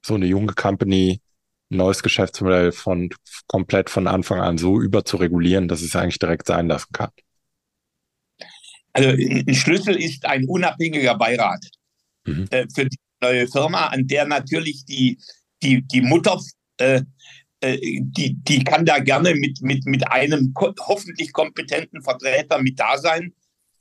so 0.06 0.16
eine 0.16 0.26
junge 0.26 0.54
Company, 0.54 1.22
ein 1.72 1.78
neues 1.78 2.04
Geschäftsmodell 2.04 2.72
von 2.72 3.10
komplett 3.48 3.90
von 3.90 4.08
Anfang 4.08 4.40
an 4.40 4.58
so 4.58 4.80
überzuregulieren, 4.80 5.68
dass 5.68 5.82
es 5.82 5.96
eigentlich 5.96 6.20
direkt 6.20 6.48
sein 6.48 6.68
lassen 6.68 6.92
kann? 6.92 7.10
Also 8.94 9.10
ein 9.10 9.54
Schlüssel 9.54 9.96
ist 9.96 10.26
ein 10.26 10.46
unabhängiger 10.46 11.18
Beirat 11.18 11.66
mhm. 12.26 12.48
äh, 12.50 12.66
für 12.74 12.86
die 12.86 12.98
neue 13.22 13.48
Firma, 13.48 13.88
an 13.88 14.08
der 14.08 14.26
natürlich 14.26 14.86
die, 14.86 15.18
die, 15.62 15.82
die 15.82 16.02
Mutter, 16.02 16.40
äh, 16.78 17.02
äh, 17.62 17.78
die, 18.02 18.36
die 18.36 18.64
kann 18.64 18.86
da 18.86 19.00
gerne 19.00 19.36
mit, 19.36 19.62
mit, 19.62 19.86
mit 19.86 20.08
einem 20.08 20.54
hoffentlich 20.58 21.34
kompetenten 21.34 22.04
Vertreter 22.04 22.62
mit 22.62 22.80
da 22.80 22.98
sein. 22.98 23.34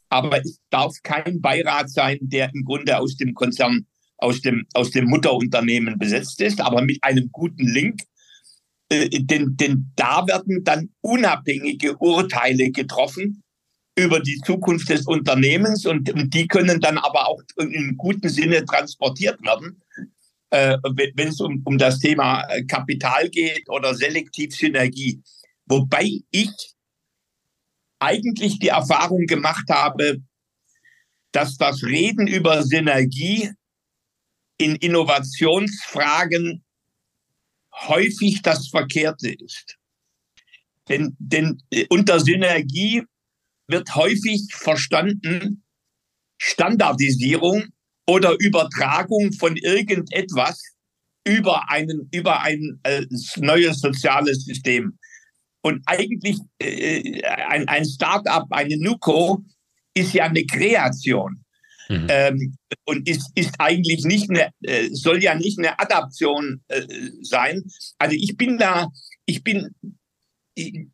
Aber 0.09 0.41
es 0.41 0.61
darf 0.71 0.95
kein 1.03 1.41
Beirat 1.41 1.91
sein, 1.91 2.19
der 2.23 2.53
im 2.55 2.65
Grunde 2.65 2.99
aus 2.99 3.17
dem 3.17 3.35
Konzern, 3.35 3.87
aus 4.19 4.41
dem, 4.41 4.67
aus 4.75 4.91
dem 4.91 5.07
Mutterunternehmen 5.07 5.99
besetzt 5.99 6.41
ist, 6.41 6.61
aber 6.61 6.83
mit 6.83 7.03
einem 7.03 7.31
guten 7.33 7.67
Link. 7.67 8.01
Äh, 8.89 9.09
denn, 9.11 9.57
denn 9.57 9.91
da 9.97 10.27
werden 10.27 10.63
dann 10.65 10.91
unabhängige 11.01 11.97
Urteile 11.97 12.71
getroffen, 12.71 13.45
über 13.97 14.21
die 14.21 14.41
Zukunft 14.45 14.89
des 14.89 15.07
Unternehmens 15.07 15.87
und, 15.87 16.13
und 16.13 16.35
die 16.35 16.49
können 16.49 16.81
dann 16.81 16.99
aber 16.99 17.29
auch 17.29 17.41
in 17.59 17.97
gutem 17.97 18.29
Sinne 18.29 18.65
transportiert 18.65 19.41
werden, 19.43 19.81
äh, 20.51 20.77
wenn 21.15 21.29
es 21.29 21.41
um, 21.41 21.63
um 21.65 21.79
das 21.79 22.01
Thema 22.01 22.43
äh, 22.49 22.65
Kapital 22.65 23.29
geht 23.31 23.69
oder 23.69 23.95
Selektivsynergie. 23.95 25.23
Wobei 25.67 26.11
ich 26.31 26.75
eigentlich 28.01 28.59
die 28.59 28.69
Erfahrung 28.69 29.27
gemacht 29.27 29.69
habe, 29.71 30.21
dass 31.33 31.57
das 31.57 31.83
Reden 31.85 32.27
über 32.27 32.63
Synergie 32.63 33.51
in 34.59 34.77
Innovationsfragen 34.77 36.65
häufig 37.73 38.43
das 38.43 38.69
Verkehrte 38.69 39.33
ist. 39.33 39.77
Denn, 40.89 41.17
denn 41.19 41.63
äh, 41.71 41.87
unter 41.89 42.21
Synergie 42.21 43.03
wird 43.69 43.95
häufig 43.95 44.47
verstanden 44.53 45.65
Standardisierung 46.39 47.65
oder 48.07 48.37
Übertragung 48.39 49.33
von 49.33 49.57
irgendetwas 49.57 50.63
über 51.27 51.71
einen 51.71 52.09
über 52.13 52.43
ein 52.43 52.81
äh, 52.83 53.07
neues 53.37 53.81
soziales 53.81 54.45
System. 54.45 54.99
Und 55.63 55.83
eigentlich 55.87 56.39
äh, 56.59 57.23
ein, 57.23 57.67
ein 57.69 57.87
Start-up, 57.87 58.47
eine 58.51 58.77
NUCO, 58.77 59.43
ist 59.95 60.13
ja 60.13 60.25
eine 60.25 60.45
Kreation. 60.45 61.44
Mhm. 61.89 62.07
Ähm, 62.09 62.57
und 62.85 63.09
ist, 63.09 63.31
ist 63.35 63.55
eigentlich 63.59 64.05
nicht 64.05 64.31
eine, 64.31 64.51
äh, 64.63 64.89
soll 64.93 65.23
ja 65.23 65.35
nicht 65.35 65.59
eine 65.59 65.79
Adaption 65.79 66.63
äh, 66.69 66.83
sein. 67.23 67.63
Also 67.99 68.17
ich 68.19 68.37
bin 68.37 68.59
da, 68.59 68.89
ich 69.27 69.43
bin 69.45 69.75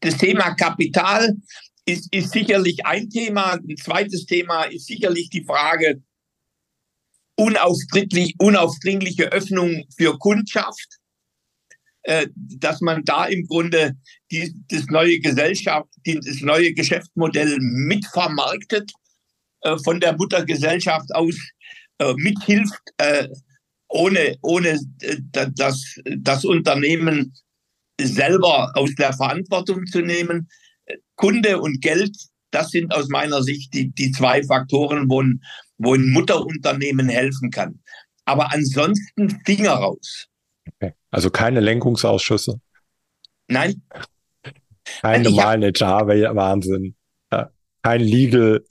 das 0.01 0.17
Thema 0.17 0.55
Kapital 0.55 1.37
ist, 1.85 2.13
ist 2.15 2.33
sicherlich 2.33 2.85
ein 2.87 3.11
Thema. 3.11 3.53
Ein 3.53 3.77
zweites 3.77 4.27
Thema 4.27 4.65
ist 4.65 4.87
sicherlich 4.87 5.31
die 5.31 5.45
Frage 5.45 6.03
unaufdringlich, 7.37 8.35
unaufdringliche 8.39 9.33
Öffnung 9.33 9.85
für 9.97 10.19
Kundschaft, 10.19 10.99
äh, 12.03 12.29
dass 12.35 12.81
man 12.81 13.05
da 13.05 13.27
im 13.27 13.47
Grunde 13.47 13.97
die, 14.31 14.55
das 14.69 14.87
neue 14.87 15.21
Gesellschaft, 15.21 15.89
das 16.05 16.41
neue 16.41 16.75
Geschäftsmodell 16.75 17.57
mitvermarktet, 17.61 18.93
äh, 19.63 19.77
von 19.79 20.01
der 20.01 20.17
Muttergesellschaft 20.17 21.15
aus 21.15 21.37
äh, 21.99 22.15
mithilft, 22.17 22.81
äh, 22.99 23.29
ohne, 23.89 24.37
ohne 24.43 24.79
äh, 25.01 25.17
das, 25.55 25.97
das 26.19 26.45
Unternehmen 26.45 27.35
selber 28.01 28.73
aus 28.75 28.95
der 28.95 29.13
Verantwortung 29.13 29.87
zu 29.87 30.01
nehmen. 30.01 30.49
Kunde 31.17 31.61
und 31.61 31.83
Geld, 31.83 32.17
das 32.51 32.71
sind 32.71 32.95
aus 32.95 33.09
meiner 33.09 33.43
Sicht 33.43 33.75
die, 33.75 33.91
die 33.91 34.13
zwei 34.13 34.43
Faktoren, 34.43 35.09
wo 35.09 35.23
ein, 35.23 35.43
wo 35.79 35.95
ein 35.95 36.11
Mutterunternehmen 36.11 37.09
helfen 37.09 37.51
kann. 37.51 37.81
Aber 38.25 38.53
ansonsten 38.53 39.41
Finger 39.45 39.73
raus. 39.73 40.27
Okay. 40.75 40.95
Also 41.11 41.31
keine 41.31 41.61
Lenkungsausschüsse? 41.61 42.61
Nein. 43.49 43.83
Kein 45.01 45.23
normalen 45.23 45.63
HR-Wahnsinn. 45.63 46.95
Ja. 47.33 47.51
Kein 47.83 48.01
Legal. 48.01 48.65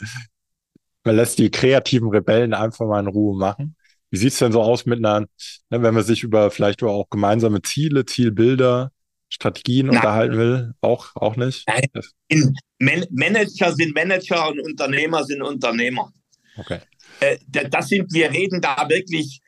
Man 1.04 1.16
lässt 1.16 1.40
die 1.40 1.50
kreativen 1.50 2.10
Rebellen 2.10 2.54
einfach 2.54 2.86
mal 2.86 3.00
in 3.00 3.08
Ruhe 3.08 3.38
machen. 3.38 3.76
Wie 4.12 4.18
sieht's 4.18 4.40
denn 4.40 4.52
so 4.52 4.62
aus 4.62 4.86
mit 4.86 5.00
einer, 5.00 5.22
ne, 5.22 5.82
wenn 5.82 5.94
man 5.94 6.04
sich 6.04 6.24
über 6.24 6.52
vielleicht 6.52 6.82
auch 6.84 7.10
gemeinsame 7.10 7.62
Ziele, 7.62 8.06
Zielbilder, 8.06 8.92
Strategien 9.30 9.88
Nein. 9.88 9.98
unterhalten 9.98 10.38
will? 10.38 10.74
Auch, 10.82 11.16
auch 11.16 11.36
nicht? 11.36 11.68
Nein. 11.68 12.50
Man 12.80 13.06
Manager 13.12 13.74
sind 13.74 13.94
Manager 13.94 14.50
und 14.50 14.60
Unternehmer 14.62 15.24
sind 15.24 15.42
Unternehmer. 15.42 16.12
Okay. 16.58 16.80
Äh, 17.20 17.38
das 17.70 17.90
sind, 17.90 18.12
wir 18.14 18.32
reden 18.32 18.62
da 18.62 18.88
wirklich, 18.90 19.42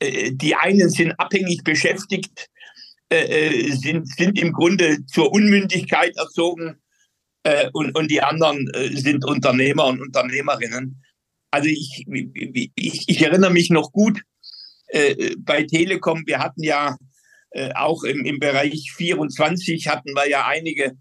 äh, 0.00 0.32
die 0.32 0.54
einen 0.54 0.88
sind 0.90 1.12
abhängig 1.12 1.62
beschäftigt, 1.62 2.48
äh, 3.10 3.70
sind, 3.72 4.08
sind 4.08 4.38
im 4.38 4.52
Grunde 4.52 5.04
zur 5.06 5.32
Unmündigkeit 5.32 6.16
erzogen 6.16 6.79
und, 7.72 7.96
und 7.96 8.10
die 8.10 8.20
anderen 8.20 8.70
sind 8.92 9.24
Unternehmer 9.24 9.86
und 9.86 10.00
Unternehmerinnen. 10.00 11.02
Also 11.50 11.68
ich, 11.68 12.04
ich, 12.06 13.04
ich 13.08 13.22
erinnere 13.22 13.50
mich 13.50 13.70
noch 13.70 13.92
gut, 13.92 14.20
bei 15.38 15.62
Telekom, 15.62 16.24
wir 16.26 16.38
hatten 16.38 16.62
ja 16.62 16.96
äh, 17.50 17.72
auch 17.74 18.04
im, 18.04 18.24
im 18.24 18.38
Bereich 18.38 18.92
24 18.96 19.88
hatten 19.88 20.14
wir 20.14 20.28
ja 20.28 20.46
einige, 20.46 20.96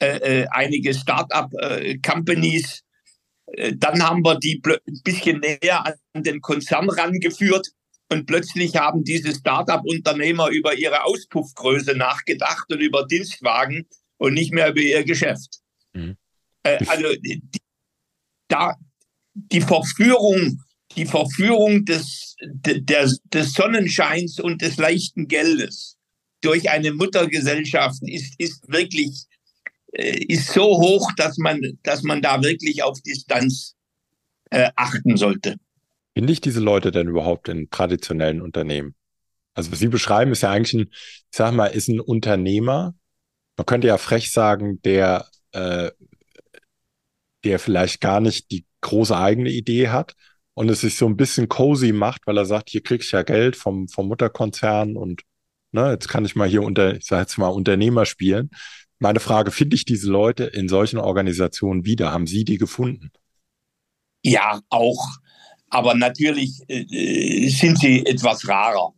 äh, 0.00 0.42
äh 0.42 0.46
einige 0.50 0.94
Start-up-Companies. 0.94 2.82
Äh, 3.46 3.72
dann 3.76 4.02
haben 4.02 4.24
wir 4.24 4.38
die 4.38 4.62
ein 4.64 5.00
bisschen 5.02 5.40
näher 5.40 5.84
an 6.12 6.22
den 6.22 6.40
Konzern 6.40 6.88
rangeführt. 6.88 7.68
Und 8.12 8.26
plötzlich 8.26 8.76
haben 8.76 9.04
diese 9.04 9.32
Start-up-Unternehmer 9.32 10.48
über 10.48 10.74
ihre 10.74 11.04
Auspuffgröße 11.04 11.96
nachgedacht 11.96 12.66
und 12.72 12.80
über 12.80 13.06
Dienstwagen 13.06 13.88
und 14.18 14.34
nicht 14.34 14.52
mehr 14.52 14.70
über 14.70 14.80
ihr 14.80 15.04
Geschäft. 15.04 15.60
Mhm. 15.92 16.16
Äh, 16.62 16.84
also 16.86 17.14
die, 17.16 17.42
da, 18.48 18.76
die 19.34 19.60
Verführung 19.60 20.62
die 20.96 21.06
Verführung 21.06 21.84
des, 21.84 22.36
der, 22.42 23.10
des 23.32 23.52
Sonnenscheins 23.52 24.40
und 24.40 24.62
des 24.62 24.76
leichten 24.76 25.28
Geldes 25.28 25.96
durch 26.40 26.70
eine 26.70 26.92
Muttergesellschaft 26.92 28.02
ist, 28.02 28.34
ist 28.38 28.70
wirklich 28.70 29.26
äh, 29.92 30.24
ist 30.24 30.52
so 30.52 30.64
hoch, 30.64 31.10
dass 31.16 31.38
man, 31.38 31.60
dass 31.82 32.02
man 32.02 32.22
da 32.22 32.42
wirklich 32.42 32.82
auf 32.82 33.00
Distanz 33.02 33.74
äh, 34.50 34.70
achten 34.74 35.16
sollte. 35.16 35.56
Finde 36.14 36.32
ich 36.32 36.40
diese 36.40 36.60
Leute 36.60 36.90
denn 36.90 37.08
überhaupt 37.08 37.48
in 37.48 37.70
traditionellen 37.70 38.40
Unternehmen? 38.40 38.94
Also 39.54 39.70
was 39.70 39.78
Sie 39.78 39.88
beschreiben, 39.88 40.32
ist 40.32 40.42
ja 40.42 40.50
eigentlich 40.50 40.74
ein, 40.74 40.88
ich 40.90 41.36
sag 41.36 41.52
mal, 41.52 41.66
ist 41.66 41.88
ein 41.88 42.00
Unternehmer. 42.00 42.94
Man 43.56 43.66
könnte 43.66 43.88
ja 43.88 43.98
frech 43.98 44.32
sagen, 44.32 44.80
der, 44.82 45.28
äh, 45.52 45.90
der 47.44 47.58
vielleicht 47.58 48.00
gar 48.00 48.20
nicht 48.20 48.50
die 48.50 48.66
große 48.80 49.16
eigene 49.16 49.50
Idee 49.50 49.88
hat, 49.88 50.14
und 50.60 50.68
es 50.68 50.82
sich 50.82 50.96
so 50.96 51.06
ein 51.06 51.16
bisschen 51.16 51.48
cozy 51.48 51.92
macht, 51.92 52.26
weil 52.26 52.36
er 52.36 52.44
sagt, 52.44 52.68
hier 52.68 52.82
krieg 52.82 53.02
ich 53.02 53.12
ja 53.12 53.22
Geld 53.22 53.56
vom, 53.56 53.88
vom 53.88 54.08
Mutterkonzern 54.08 54.94
und 54.94 55.22
ne, 55.72 55.90
jetzt 55.92 56.08
kann 56.08 56.24
ich 56.26 56.36
mal 56.36 56.48
hier 56.48 56.62
unter, 56.62 56.96
ich 56.96 57.06
sage 57.06 57.22
jetzt 57.22 57.38
mal 57.38 57.48
Unternehmer 57.48 58.04
spielen. 58.04 58.50
meine 58.98 59.20
Frage, 59.20 59.52
finde 59.52 59.76
ich 59.76 59.86
diese 59.86 60.10
Leute 60.10 60.44
in 60.44 60.68
solchen 60.68 60.98
Organisationen 60.98 61.86
wieder? 61.86 62.12
Haben 62.12 62.26
Sie 62.26 62.44
die 62.44 62.58
gefunden? 62.58 63.10
Ja, 64.22 64.60
auch. 64.68 65.08
Aber 65.70 65.94
natürlich 65.94 66.60
äh, 66.68 67.48
sind 67.48 67.78
sie 67.78 68.04
etwas 68.04 68.46
rarer. 68.46 68.92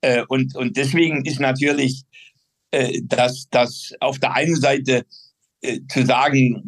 Äh, 0.00 0.24
und, 0.28 0.56
und 0.56 0.76
deswegen 0.78 1.26
ist 1.26 1.38
natürlich, 1.40 2.04
äh, 2.70 3.02
dass, 3.02 3.46
dass 3.50 3.92
auf 4.00 4.18
der 4.20 4.32
einen 4.32 4.56
Seite 4.56 5.04
äh, 5.64 5.80
zu 5.88 6.04
sagen, 6.04 6.62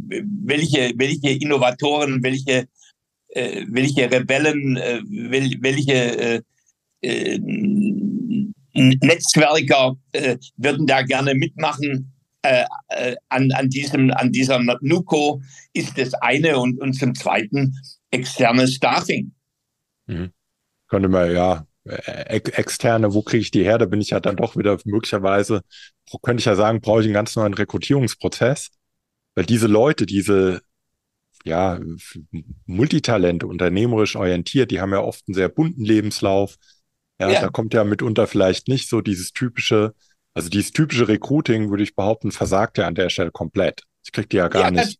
welche, 0.44 0.92
welche 0.96 1.30
Innovatoren, 1.30 2.22
welche, 2.22 2.66
äh, 3.28 3.64
welche 3.68 4.10
Rebellen, 4.10 4.76
äh, 4.76 5.00
wel, 5.08 5.50
welche 5.60 6.42
Netzwerker 8.72 9.96
würden 10.56 10.86
da 10.86 11.02
gerne 11.02 11.34
mitmachen, 11.34 12.12
äh, 12.42 12.64
an, 13.28 13.52
an, 13.52 13.68
diesem, 13.68 14.10
an 14.12 14.32
dieser 14.32 14.58
NUCO 14.80 15.42
ist 15.72 15.98
das 15.98 16.14
eine 16.14 16.58
und, 16.58 16.80
und 16.80 16.94
zum 16.94 17.14
Zweiten 17.14 17.74
externes 18.10 18.74
Staffing. 18.74 19.32
Mhm. 20.06 20.32
Könnte 20.88 21.08
man 21.08 21.32
ja 21.32 21.66
äh, 21.84 22.36
externe, 22.36 23.14
wo 23.14 23.22
kriege 23.22 23.42
ich 23.42 23.50
die 23.50 23.64
her? 23.64 23.78
Da 23.78 23.86
bin 23.86 24.00
ich 24.00 24.10
ja 24.10 24.20
dann 24.20 24.36
doch 24.36 24.56
wieder 24.56 24.78
möglicherweise, 24.84 25.62
könnte 26.22 26.40
ich 26.40 26.46
ja 26.46 26.54
sagen, 26.54 26.80
brauche 26.80 27.00
ich 27.00 27.06
einen 27.06 27.14
ganz 27.14 27.36
neuen 27.36 27.54
Rekrutierungsprozess, 27.54 28.70
weil 29.37 29.47
diese 29.47 29.69
Leute, 29.69 30.07
diese 30.07 30.62
ja, 31.45 31.78
Multitalente, 32.66 33.47
unternehmerisch 33.47 34.16
orientiert, 34.16 34.73
die 34.73 34.81
haben 34.81 34.93
ja 34.93 35.00
oft 35.00 35.23
einen 35.28 35.35
sehr 35.35 35.49
bunten 35.49 35.85
Lebenslauf. 35.85 36.57
Ja, 37.21 37.31
ja, 37.31 37.40
da 37.40 37.49
kommt 37.49 37.73
ja 37.73 37.85
mitunter 37.85 38.26
vielleicht 38.26 38.66
nicht 38.66 38.88
so 38.88 39.00
dieses 39.00 39.33
typische, 39.33 39.95
also 40.35 40.49
dieses 40.49 40.73
typische 40.73 41.07
Recruiting, 41.07 41.71
würde 41.71 41.85
ich 41.85 41.95
behaupten, 41.95 42.33
versagt 42.33 42.78
ja 42.78 42.87
an 42.87 42.97
der 42.97 43.11
Stelle 43.11 43.31
komplett. 43.31 43.85
Ich 44.05 44.11
kriege 44.11 44.26
die 44.26 44.37
ja 44.38 44.49
gar 44.49 44.64
ja, 44.64 44.71
nicht. 44.73 44.99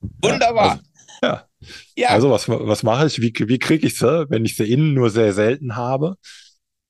Wunderbar. 0.00 0.80
Ja, 1.22 1.48
also, 1.60 1.72
ja. 1.96 2.08
Also 2.08 2.30
was, 2.30 2.48
was 2.48 2.82
mache 2.82 3.06
ich? 3.06 3.20
Wie, 3.20 3.32
wie 3.36 3.58
kriege 3.58 3.86
ich 3.86 3.98
sie, 3.98 4.26
wenn 4.30 4.44
ich 4.44 4.56
sie 4.56 4.70
innen 4.70 4.94
nur 4.94 5.10
sehr 5.10 5.32
selten 5.32 5.76
habe 5.76 6.16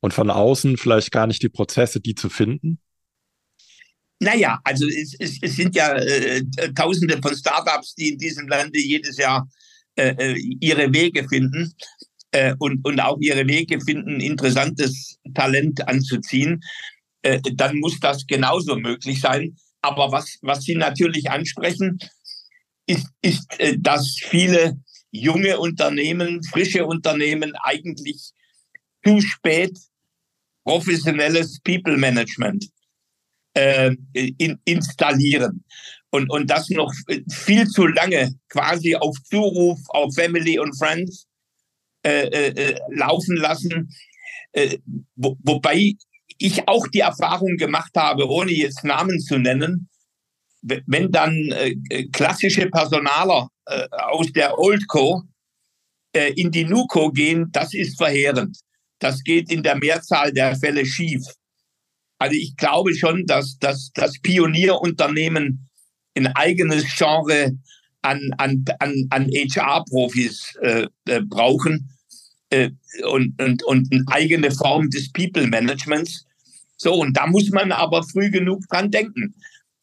und 0.00 0.14
von 0.14 0.30
außen 0.30 0.76
vielleicht 0.76 1.10
gar 1.10 1.26
nicht 1.26 1.42
die 1.42 1.48
Prozesse, 1.48 2.00
die 2.00 2.14
zu 2.14 2.28
finden? 2.28 2.80
Naja, 4.20 4.58
also 4.64 4.86
es, 4.86 5.14
es, 5.18 5.38
es 5.42 5.56
sind 5.56 5.74
ja 5.74 5.94
äh, 5.96 6.42
Tausende 6.74 7.18
von 7.20 7.36
Startups, 7.36 7.94
die 7.94 8.10
in 8.10 8.18
diesem 8.18 8.48
Lande 8.48 8.78
jedes 8.78 9.18
Jahr 9.18 9.46
äh, 9.96 10.14
äh 10.18 10.38
ihre 10.60 10.92
Wege 10.92 11.28
finden 11.28 11.74
äh, 12.30 12.54
und, 12.58 12.84
und 12.86 13.00
auch 13.00 13.18
ihre 13.20 13.46
Wege 13.46 13.80
finden, 13.80 14.20
interessantes 14.20 15.18
Talent 15.34 15.86
anzuziehen. 15.86 16.62
Äh, 17.22 17.40
dann 17.54 17.78
muss 17.78 18.00
das 18.00 18.26
genauso 18.26 18.76
möglich 18.76 19.20
sein. 19.20 19.56
Aber 19.82 20.10
was, 20.12 20.38
was 20.42 20.64
Sie 20.64 20.74
natürlich 20.74 21.30
ansprechen, 21.30 21.98
ist, 22.86 23.06
ist, 23.20 23.46
äh, 23.58 23.76
dass 23.78 24.16
viele 24.18 24.80
junge 25.10 25.58
Unternehmen, 25.58 26.42
frische 26.44 26.86
Unternehmen 26.86 27.54
eigentlich 27.62 28.32
zu 29.04 29.20
spät 29.20 29.78
professionelles 30.64 31.60
People 31.60 31.96
Management 31.96 32.66
äh, 33.56 33.90
in, 34.12 34.58
installieren. 34.64 35.64
Und, 36.10 36.30
und 36.30 36.50
das 36.50 36.68
noch 36.70 36.92
viel 37.28 37.66
zu 37.66 37.86
lange 37.86 38.34
quasi 38.48 38.94
auf 38.94 39.16
Zuruf, 39.24 39.78
auf 39.88 40.14
Family 40.14 40.58
und 40.58 40.76
Friends 40.78 41.26
äh, 42.04 42.26
äh, 42.28 42.48
äh 42.48 42.78
laufen 42.90 43.36
lassen. 43.36 43.90
Äh, 44.52 44.78
wo, 45.14 45.36
wobei 45.42 45.92
ich 46.38 46.68
auch 46.68 46.86
die 46.88 47.00
Erfahrung 47.00 47.56
gemacht 47.56 47.92
habe, 47.96 48.28
ohne 48.28 48.52
jetzt 48.52 48.84
Namen 48.84 49.18
zu 49.20 49.38
nennen, 49.38 49.88
wenn 50.62 51.10
dann 51.10 51.32
äh, 51.52 52.08
klassische 52.12 52.68
Personaler 52.68 53.48
aus 53.90 54.32
der 54.32 54.58
Oldco 54.58 55.22
äh, 56.16 56.32
in 56.34 56.50
die 56.50 56.64
Nuco 56.64 57.10
gehen, 57.10 57.50
das 57.52 57.74
ist 57.74 57.98
verheerend. 57.98 58.58
Das 58.98 59.22
geht 59.22 59.50
in 59.50 59.62
der 59.62 59.76
Mehrzahl 59.76 60.32
der 60.32 60.56
Fälle 60.56 60.86
schief. 60.86 61.22
Also 62.18 62.34
ich 62.34 62.56
glaube 62.56 62.94
schon, 62.94 63.26
dass, 63.26 63.58
dass 63.58 63.90
das 63.94 64.18
Pionierunternehmen 64.20 65.68
ein 66.16 66.26
eigenes 66.28 66.84
Genre 66.96 67.52
an, 68.02 68.30
an, 68.38 68.64
an, 68.78 69.06
an 69.10 69.28
HR-Profis 69.28 70.54
äh, 70.62 70.86
äh, 71.06 71.20
brauchen 71.20 71.90
äh, 72.50 72.70
und, 73.10 73.40
und, 73.42 73.62
und 73.64 73.92
eine 73.92 74.04
eigene 74.08 74.50
Form 74.50 74.88
des 74.90 75.12
People-Managements. 75.12 76.24
So, 76.76 76.94
und 76.94 77.16
da 77.16 77.26
muss 77.26 77.50
man 77.50 77.72
aber 77.72 78.02
früh 78.02 78.30
genug 78.30 78.66
dran 78.68 78.90
denken. 78.90 79.34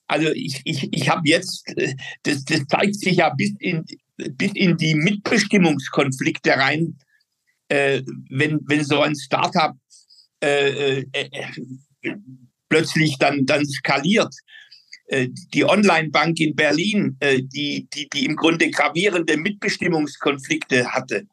Also 0.07 0.29
ich, 0.31 0.61
ich, 0.63 0.89
ich 0.91 1.09
habe 1.09 1.21
jetzt, 1.25 1.67
äh, 1.77 1.95
das, 2.23 2.45
das 2.45 2.65
zeigt 2.67 2.95
sich 2.95 3.17
ja 3.17 3.29
bis 3.29 3.53
in, 3.59 3.85
bis 4.17 4.51
in 4.53 4.77
die 4.77 4.95
Mitbestimmungskonflikte 4.95 6.51
rein, 6.51 6.97
äh, 7.67 8.01
wenn, 8.29 8.59
wenn 8.67 8.83
so 8.83 9.01
ein 9.01 9.15
Startup 9.15 9.75
äh, 10.39 11.03
plötzlich 12.69 13.17
dann, 13.17 13.45
dann 13.45 13.65
skaliert. 13.65 14.33
Äh, 15.07 15.29
die 15.53 15.65
Online-Bank 15.65 16.39
in 16.39 16.55
Berlin, 16.55 17.17
die, 17.21 17.87
die, 17.93 18.09
die 18.09 18.25
im 18.25 18.35
Grunde 18.35 18.69
gravierende 18.69 19.37
Mitbestimmungskonflikte 19.37 20.91
hatte, 20.91 21.25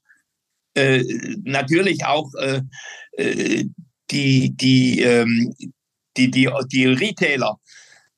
natürlich 1.43 2.05
auch 2.05 2.31
die, 4.11 4.55
die, 4.57 5.01
ähm, 5.01 5.55
die, 6.17 6.31
die, 6.31 6.49
die 6.73 6.87
Retailer, 6.87 7.59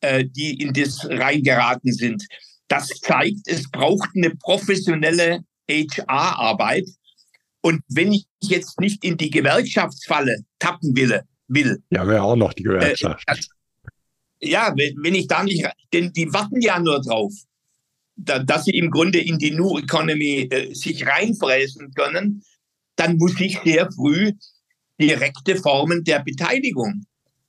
äh, 0.00 0.24
die 0.24 0.60
in 0.60 0.72
das 0.72 1.04
reingeraten 1.08 1.92
sind. 1.92 2.24
Das 2.68 2.88
zeigt, 2.88 3.46
es 3.46 3.70
braucht 3.70 4.10
eine 4.16 4.34
professionelle 4.36 5.40
HR-Arbeit. 5.70 6.88
Und 7.60 7.82
wenn 7.88 8.12
ich 8.12 8.24
jetzt 8.42 8.80
nicht 8.80 9.04
in 9.04 9.16
die 9.16 9.30
Gewerkschaftsfalle 9.30 10.38
tappen 10.58 10.96
will, 10.96 11.20
will. 11.54 11.82
Ja, 11.90 12.06
wäre 12.06 12.22
auch 12.22 12.36
noch 12.36 12.52
die 12.52 12.62
Gewerkschaft. 12.62 13.24
Äh, 13.28 13.36
ja, 14.40 14.72
wenn, 14.76 14.96
wenn 15.02 15.14
ich 15.14 15.26
da 15.26 15.42
nicht, 15.44 15.66
denn 15.92 16.12
die 16.12 16.32
warten 16.32 16.60
ja 16.60 16.78
nur 16.80 17.00
drauf, 17.00 17.32
da, 18.16 18.38
dass 18.38 18.64
sie 18.64 18.72
im 18.72 18.90
Grunde 18.90 19.20
in 19.20 19.38
die 19.38 19.52
New 19.52 19.78
Economy 19.78 20.48
äh, 20.50 20.74
sich 20.74 21.06
reinfräsen 21.06 21.92
können, 21.94 22.42
dann 22.96 23.16
muss 23.16 23.40
ich 23.40 23.58
sehr 23.64 23.90
früh 23.90 24.32
direkte 25.00 25.56
Formen 25.56 26.04
der 26.04 26.20
Beteiligung, 26.20 27.04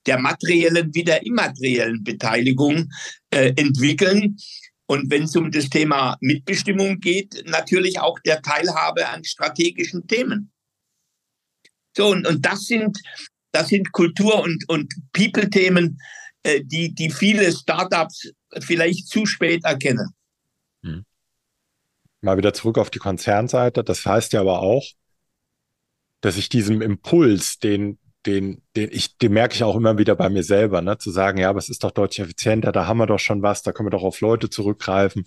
der 0.06 0.20
materiellen 0.20 0.94
wie 0.94 1.04
der 1.04 1.26
immateriellen 1.26 2.04
Beteiligung 2.04 2.90
äh, 3.30 3.54
entwickeln. 3.56 4.38
Und 4.86 5.10
wenn 5.10 5.24
es 5.24 5.36
um 5.36 5.52
das 5.52 5.70
Thema 5.70 6.18
Mitbestimmung 6.22 7.00
geht, 7.00 7.44
natürlich 7.46 8.00
auch 8.00 8.20
der 8.20 8.42
Teilhabe 8.42 9.08
an 9.08 9.24
strategischen 9.24 10.08
Themen. 10.08 10.52
So, 11.96 12.08
und, 12.08 12.28
und 12.28 12.46
das 12.46 12.66
sind, 12.66 12.98
das 13.54 13.70
sind 13.70 13.92
Kultur- 13.92 14.42
und, 14.42 14.68
und 14.68 14.94
People-Themen, 15.14 16.02
äh, 16.42 16.62
die, 16.64 16.94
die 16.94 17.10
viele 17.10 17.52
Startups 17.52 18.32
vielleicht 18.60 19.08
zu 19.08 19.26
spät 19.26 19.64
erkennen. 19.64 20.10
Hm. 20.82 21.06
Mal 22.22 22.38
wieder 22.38 22.54
zurück 22.54 22.78
auf 22.78 22.90
die 22.90 23.00
Konzernseite. 23.00 23.84
Das 23.84 24.06
heißt 24.06 24.34
ja 24.34 24.42
aber 24.42 24.60
auch, 24.60 24.86
dass 26.22 26.38
ich 26.38 26.50
diesem 26.50 26.82
Impuls, 26.82 27.60
den, 27.60 28.00
den, 28.26 28.62
den 28.76 28.90
ich, 28.92 29.18
den 29.18 29.34
merke 29.34 29.56
ich 29.56 29.64
auch 29.64 29.76
immer 29.76 29.98
wieder 29.98 30.16
bei 30.16 30.30
mir 30.30 30.44
selber, 30.44 30.82
ne, 30.82 30.98
zu 30.98 31.12
sagen, 31.12 31.38
ja, 31.38 31.50
aber 31.50 31.60
es 31.60 31.70
ist 31.70 31.84
doch 31.84 31.92
deutlich 31.92 32.20
effizienter, 32.20 32.72
da 32.72 32.88
haben 32.88 32.98
wir 32.98 33.08
doch 33.08 33.20
schon 33.20 33.42
was, 33.42 33.62
da 33.64 33.72
können 33.72 33.88
wir 33.88 33.92
doch 33.92 34.04
auf 34.04 34.22
Leute 34.22 34.50
zurückgreifen. 34.50 35.24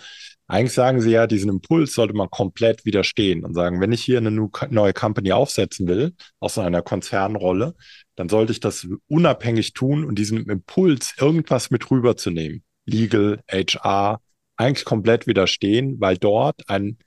Eigentlich 0.47 0.73
sagen 0.73 1.01
sie 1.01 1.11
ja, 1.11 1.27
diesen 1.27 1.51
Impuls 1.51 1.95
sollte 1.95 2.15
man 2.15 2.31
komplett 2.31 2.85
widerstehen 2.85 3.45
und 3.45 3.55
sagen, 3.55 3.81
wenn 3.81 3.93
ich 3.93 4.03
hier 4.03 4.19
eine 4.19 4.31
neue 4.31 4.93
Company 4.93 5.33
aufsetzen 5.33 5.87
will, 5.89 6.15
aus 6.41 6.59
einer 6.59 6.83
Konzernrolle, 6.83 7.75
dann 8.15 8.29
sollte 8.29 8.53
ich 8.53 8.61
das 8.61 8.87
unabhängig 9.09 9.73
tun 9.73 10.05
und 10.05 10.19
diesem 10.19 10.49
Impuls 10.49 11.15
irgendwas 11.19 11.71
mit 11.71 11.91
rüberzunehmen. 11.91 12.63
Legal, 12.87 13.41
HR, 13.51 14.21
eigentlich 14.57 14.85
komplett 14.85 15.27
widerstehen, 15.27 15.97
weil 16.01 16.17
dort 16.17 16.69
ein, 16.69 16.99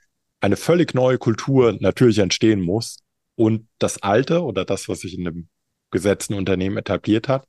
eine 0.42 0.58
völlig 0.58 0.94
neue 0.94 1.18
Kultur 1.18 1.78
natürlich 1.80 2.20
entstehen 2.20 2.62
muss, 2.62 2.98
und 3.40 3.70
das 3.78 4.04
Alte 4.04 4.44
oder 4.44 4.66
das, 4.66 4.90
was 4.90 5.00
sich 5.00 5.18
in 5.18 5.26
einem 5.26 5.48
gesetzten 5.92 6.34
Unternehmen 6.34 6.78
etabliert 6.78 7.28
hat, 7.28 7.48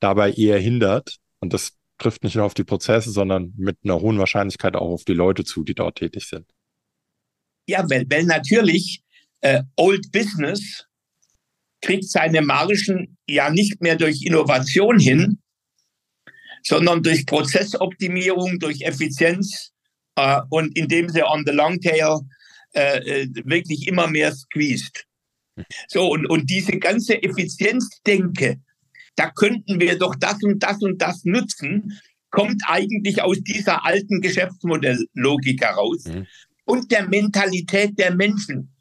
dabei 0.00 0.32
eher 0.32 0.58
hindert. 0.58 1.16
Und 1.40 1.52
das 1.52 1.72
trifft 1.98 2.24
nicht 2.24 2.36
nur 2.36 2.44
auf 2.44 2.54
die 2.54 2.64
Prozesse, 2.64 3.10
sondern 3.10 3.52
mit 3.56 3.78
einer 3.84 4.00
hohen 4.00 4.18
Wahrscheinlichkeit 4.18 4.76
auch 4.76 4.90
auf 4.90 5.04
die 5.04 5.14
Leute 5.14 5.44
zu, 5.44 5.64
die 5.64 5.74
dort 5.74 5.98
tätig 5.98 6.26
sind. 6.28 6.46
Ja, 7.66 7.88
weil, 7.90 8.06
weil 8.08 8.24
natürlich 8.24 9.02
äh, 9.40 9.62
Old 9.76 10.10
Business 10.12 10.86
kriegt 11.80 12.08
seine 12.08 12.42
Margen 12.42 13.16
ja 13.28 13.50
nicht 13.50 13.80
mehr 13.80 13.96
durch 13.96 14.22
Innovation 14.24 14.98
hin, 14.98 15.38
sondern 16.62 17.02
durch 17.02 17.26
Prozessoptimierung, 17.26 18.58
durch 18.58 18.82
Effizienz 18.82 19.72
äh, 20.16 20.40
und 20.50 20.76
indem 20.76 21.08
sie 21.08 21.22
on 21.22 21.44
the 21.46 21.52
long 21.52 21.80
tail 21.80 22.20
äh, 22.74 23.22
äh 23.22 23.28
wirklich 23.44 23.86
immer 23.86 24.06
mehr 24.06 24.34
squeezed. 24.34 25.07
So, 25.88 26.08
und, 26.08 26.26
und 26.26 26.48
diese 26.48 26.78
ganze 26.78 27.22
Effizienzdenke, 27.22 28.60
da 29.16 29.30
könnten 29.30 29.80
wir 29.80 29.98
doch 29.98 30.14
das 30.14 30.42
und 30.42 30.62
das 30.62 30.80
und 30.82 31.00
das 31.02 31.24
nutzen. 31.24 31.98
kommt 32.30 32.62
eigentlich 32.66 33.22
aus 33.22 33.38
dieser 33.40 33.84
alten 33.86 34.20
Geschäftsmodelllogik 34.20 35.62
heraus 35.62 36.04
mhm. 36.04 36.26
und 36.64 36.90
der 36.92 37.08
Mentalität 37.08 37.98
der 37.98 38.14
Menschen, 38.14 38.74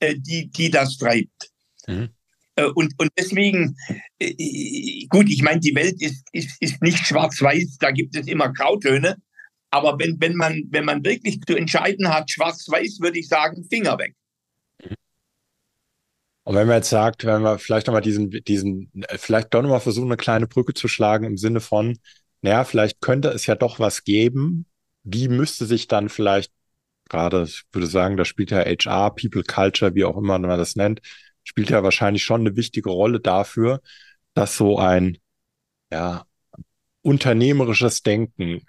äh, 0.00 0.14
die, 0.16 0.50
die 0.50 0.70
das 0.70 0.96
treibt. 0.96 1.50
Mhm. 1.86 2.08
Äh, 2.56 2.66
und, 2.66 2.94
und 2.98 3.10
deswegen, 3.18 3.76
äh, 4.18 5.06
gut, 5.08 5.28
ich 5.28 5.42
meine, 5.42 5.60
die 5.60 5.74
Welt 5.74 6.00
ist, 6.00 6.26
ist, 6.32 6.56
ist 6.60 6.82
nicht 6.82 6.98
schwarz-weiß, 7.06 7.76
da 7.78 7.90
gibt 7.90 8.16
es 8.16 8.26
immer 8.26 8.52
Grautöne. 8.52 9.16
Aber 9.70 9.98
wenn, 9.98 10.16
wenn, 10.20 10.36
man, 10.36 10.62
wenn 10.70 10.84
man 10.84 11.04
wirklich 11.04 11.40
zu 11.42 11.56
entscheiden 11.56 12.08
hat, 12.08 12.30
schwarz-weiß, 12.30 13.00
würde 13.00 13.18
ich 13.18 13.28
sagen, 13.28 13.64
Finger 13.68 13.98
weg. 13.98 14.14
Und 16.44 16.54
wenn 16.54 16.66
man 16.66 16.76
jetzt 16.76 16.90
sagt, 16.90 17.24
wenn 17.24 17.42
wir 17.42 17.58
vielleicht 17.58 17.86
nochmal 17.86 18.02
diesen, 18.02 18.30
diesen, 18.30 18.92
vielleicht 19.16 19.52
doch 19.54 19.62
nochmal 19.62 19.80
versuchen, 19.80 20.08
eine 20.08 20.16
kleine 20.16 20.46
Brücke 20.46 20.74
zu 20.74 20.88
schlagen 20.88 21.24
im 21.24 21.38
Sinne 21.38 21.60
von, 21.60 21.98
naja, 22.42 22.64
vielleicht 22.64 23.00
könnte 23.00 23.28
es 23.30 23.46
ja 23.46 23.54
doch 23.54 23.78
was 23.78 24.04
geben. 24.04 24.66
Wie 25.02 25.28
müsste 25.28 25.64
sich 25.64 25.88
dann 25.88 26.08
vielleicht 26.10 26.52
gerade, 27.08 27.44
ich 27.44 27.64
würde 27.72 27.86
sagen, 27.86 28.16
da 28.16 28.24
spielt 28.24 28.50
ja 28.50 28.58
HR, 28.64 29.14
People 29.14 29.44
Culture, 29.44 29.94
wie 29.94 30.04
auch 30.04 30.16
immer 30.16 30.38
man 30.38 30.58
das 30.58 30.76
nennt, 30.76 31.00
spielt 31.42 31.70
ja 31.70 31.82
wahrscheinlich 31.82 32.24
schon 32.24 32.42
eine 32.42 32.56
wichtige 32.56 32.90
Rolle 32.90 33.20
dafür, 33.20 33.80
dass 34.34 34.56
so 34.56 34.78
ein, 34.78 35.18
ja, 35.92 36.26
unternehmerisches 37.02 38.02
Denken, 38.02 38.62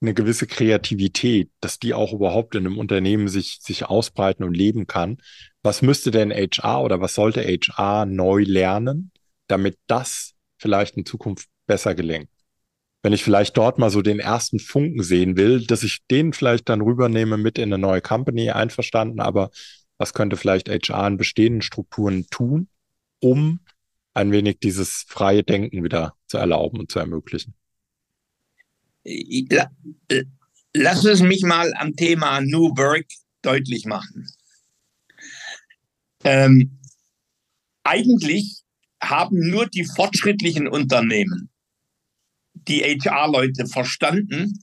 eine 0.00 0.14
gewisse 0.14 0.46
Kreativität, 0.46 1.50
dass 1.60 1.78
die 1.78 1.94
auch 1.94 2.12
überhaupt 2.12 2.54
in 2.54 2.66
einem 2.66 2.78
Unternehmen 2.78 3.28
sich, 3.28 3.58
sich 3.62 3.86
ausbreiten 3.86 4.44
und 4.44 4.54
leben 4.54 4.86
kann. 4.86 5.18
Was 5.66 5.82
müsste 5.82 6.12
denn 6.12 6.30
HR 6.30 6.84
oder 6.84 7.00
was 7.00 7.16
sollte 7.16 7.42
HR 7.42 8.06
neu 8.06 8.44
lernen, 8.46 9.10
damit 9.48 9.76
das 9.88 10.34
vielleicht 10.58 10.96
in 10.96 11.04
Zukunft 11.04 11.48
besser 11.66 11.96
gelingt? 11.96 12.28
Wenn 13.02 13.12
ich 13.12 13.24
vielleicht 13.24 13.56
dort 13.56 13.76
mal 13.76 13.90
so 13.90 14.00
den 14.00 14.20
ersten 14.20 14.60
Funken 14.60 15.02
sehen 15.02 15.36
will, 15.36 15.66
dass 15.66 15.82
ich 15.82 16.06
den 16.08 16.32
vielleicht 16.32 16.68
dann 16.68 16.82
rübernehme 16.82 17.36
mit 17.36 17.58
in 17.58 17.64
eine 17.64 17.78
neue 17.78 18.00
Company, 18.00 18.50
einverstanden, 18.50 19.18
aber 19.18 19.50
was 19.98 20.14
könnte 20.14 20.36
vielleicht 20.36 20.68
HR 20.68 21.08
in 21.08 21.16
bestehenden 21.16 21.62
Strukturen 21.62 22.28
tun, 22.30 22.68
um 23.18 23.58
ein 24.14 24.30
wenig 24.30 24.60
dieses 24.60 25.04
freie 25.08 25.42
Denken 25.42 25.82
wieder 25.82 26.14
zu 26.28 26.38
erlauben 26.38 26.78
und 26.78 26.92
zu 26.92 27.00
ermöglichen? 27.00 27.54
Lass 30.74 31.04
es 31.04 31.22
mich 31.22 31.42
mal 31.42 31.74
am 31.74 31.96
Thema 31.96 32.40
New 32.40 32.68
Work 32.76 33.06
deutlich 33.42 33.84
machen. 33.84 34.28
Ähm, 36.26 36.78
eigentlich 37.84 38.62
haben 39.02 39.48
nur 39.48 39.66
die 39.66 39.84
fortschrittlichen 39.84 40.68
Unternehmen, 40.68 41.50
die 42.54 42.82
HR-Leute 42.82 43.66
verstanden, 43.66 44.62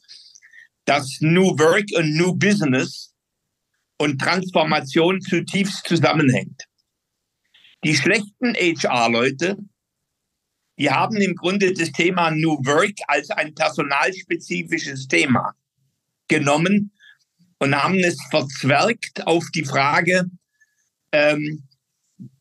dass 0.86 1.20
New 1.22 1.58
Work 1.58 1.86
und 1.96 2.16
New 2.16 2.36
Business 2.36 3.14
und 3.98 4.20
Transformation 4.20 5.22
zutiefst 5.22 5.88
zusammenhängt. 5.88 6.66
Die 7.84 7.96
schlechten 7.96 8.54
HR-Leute 8.54 9.58
die 10.80 10.90
haben 10.90 11.18
im 11.18 11.36
Grunde 11.36 11.74
das 11.74 11.92
Thema 11.92 12.32
New 12.32 12.58
Work 12.66 12.96
als 13.08 13.30
ein 13.30 13.54
personalspezifisches 13.54 15.08
Thema 15.08 15.54
genommen 16.28 16.92
und 17.60 17.76
haben 17.76 18.00
es 18.00 18.18
verzwergt 18.32 19.26
auf 19.28 19.46
die 19.54 19.66
Frage, 19.66 20.26
ähm, 21.14 21.64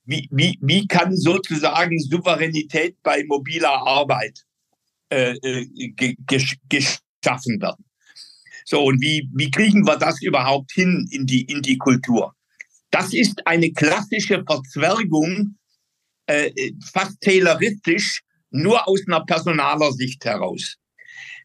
wie, 0.05 0.29
wie, 0.33 0.59
wie 0.61 0.87
kann 0.89 1.17
sozusagen 1.17 1.99
Souveränität 2.01 2.97
bei 3.03 3.23
mobiler 3.25 3.87
Arbeit 3.87 4.45
äh, 5.11 5.37
äh 5.43 6.17
geschaffen 6.69 7.61
werden. 7.61 7.85
So, 8.65 8.85
und 8.85 9.01
wie, 9.01 9.29
wie 9.35 9.51
kriegen 9.51 9.87
wir 9.87 9.97
das 9.97 10.21
überhaupt 10.23 10.73
hin 10.73 11.07
in 11.11 11.27
die, 11.27 11.43
in 11.43 11.63
die 11.63 11.79
Kultur? 11.79 12.35
Das 12.91 13.13
ist 13.13 13.47
eine 13.47 13.71
klassische 13.73 14.43
Verzwergung 14.45 15.57
äh, 16.27 16.51
fast 16.93 17.21
tayloristisch, 17.21 18.23
nur 18.51 18.87
aus 18.87 19.01
einer 19.07 19.25
personaler 19.25 19.93
Sicht 19.93 20.25
heraus. 20.25 20.77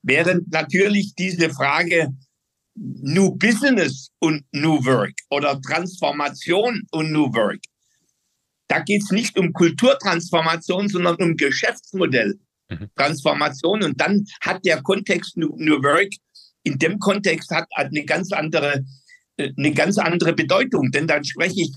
Während 0.03 0.51
natürlich 0.51 1.15
diese 1.15 1.49
Frage 1.49 2.09
New 2.77 3.35
Business 3.35 4.09
und 4.19 4.45
New 4.51 4.85
Work 4.85 5.13
oder 5.29 5.61
Transformation 5.61 6.83
und 6.91 7.11
New 7.11 7.33
Work, 7.33 7.59
da 8.67 8.79
geht 8.79 9.03
es 9.03 9.11
nicht 9.11 9.37
um 9.37 9.53
Kulturtransformation, 9.53 10.89
sondern 10.89 11.15
um 11.15 11.37
Geschäftsmodelltransformation. 11.37 13.83
Und 13.83 13.99
dann 13.99 14.25
hat 14.41 14.65
der 14.65 14.81
Kontext 14.81 15.37
New, 15.37 15.55
New 15.57 15.81
Work 15.81 16.09
in 16.63 16.77
dem 16.77 16.99
Kontext 16.99 17.49
hat 17.51 17.67
eine 17.71 18.03
ganz 18.03 18.33
andere, 18.33 18.83
äh, 19.37 19.53
eine 19.57 19.73
ganz 19.73 19.97
andere 19.97 20.33
Bedeutung. 20.33 20.91
Denn 20.91 21.07
dann 21.07 21.23
spreche 21.23 21.61
ich, 21.61 21.71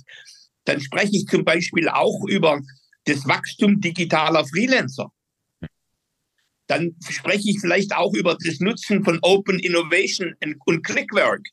dann 0.65 0.81
spreche 0.81 1.13
ich 1.13 1.27
zum 1.27 1.45
Beispiel 1.45 1.89
auch 1.89 2.25
über 2.29 2.61
das 3.05 3.25
Wachstum 3.27 3.81
digitaler 3.81 4.45
Freelancer. 4.45 5.13
Dann 6.71 6.95
spreche 7.09 7.51
ich 7.51 7.59
vielleicht 7.61 7.93
auch 7.97 8.15
über 8.15 8.39
das 8.47 8.61
Nutzen 8.61 9.03
von 9.03 9.19
Open 9.23 9.59
Innovation 9.59 10.37
und 10.67 10.85
Clickwork. 10.85 11.45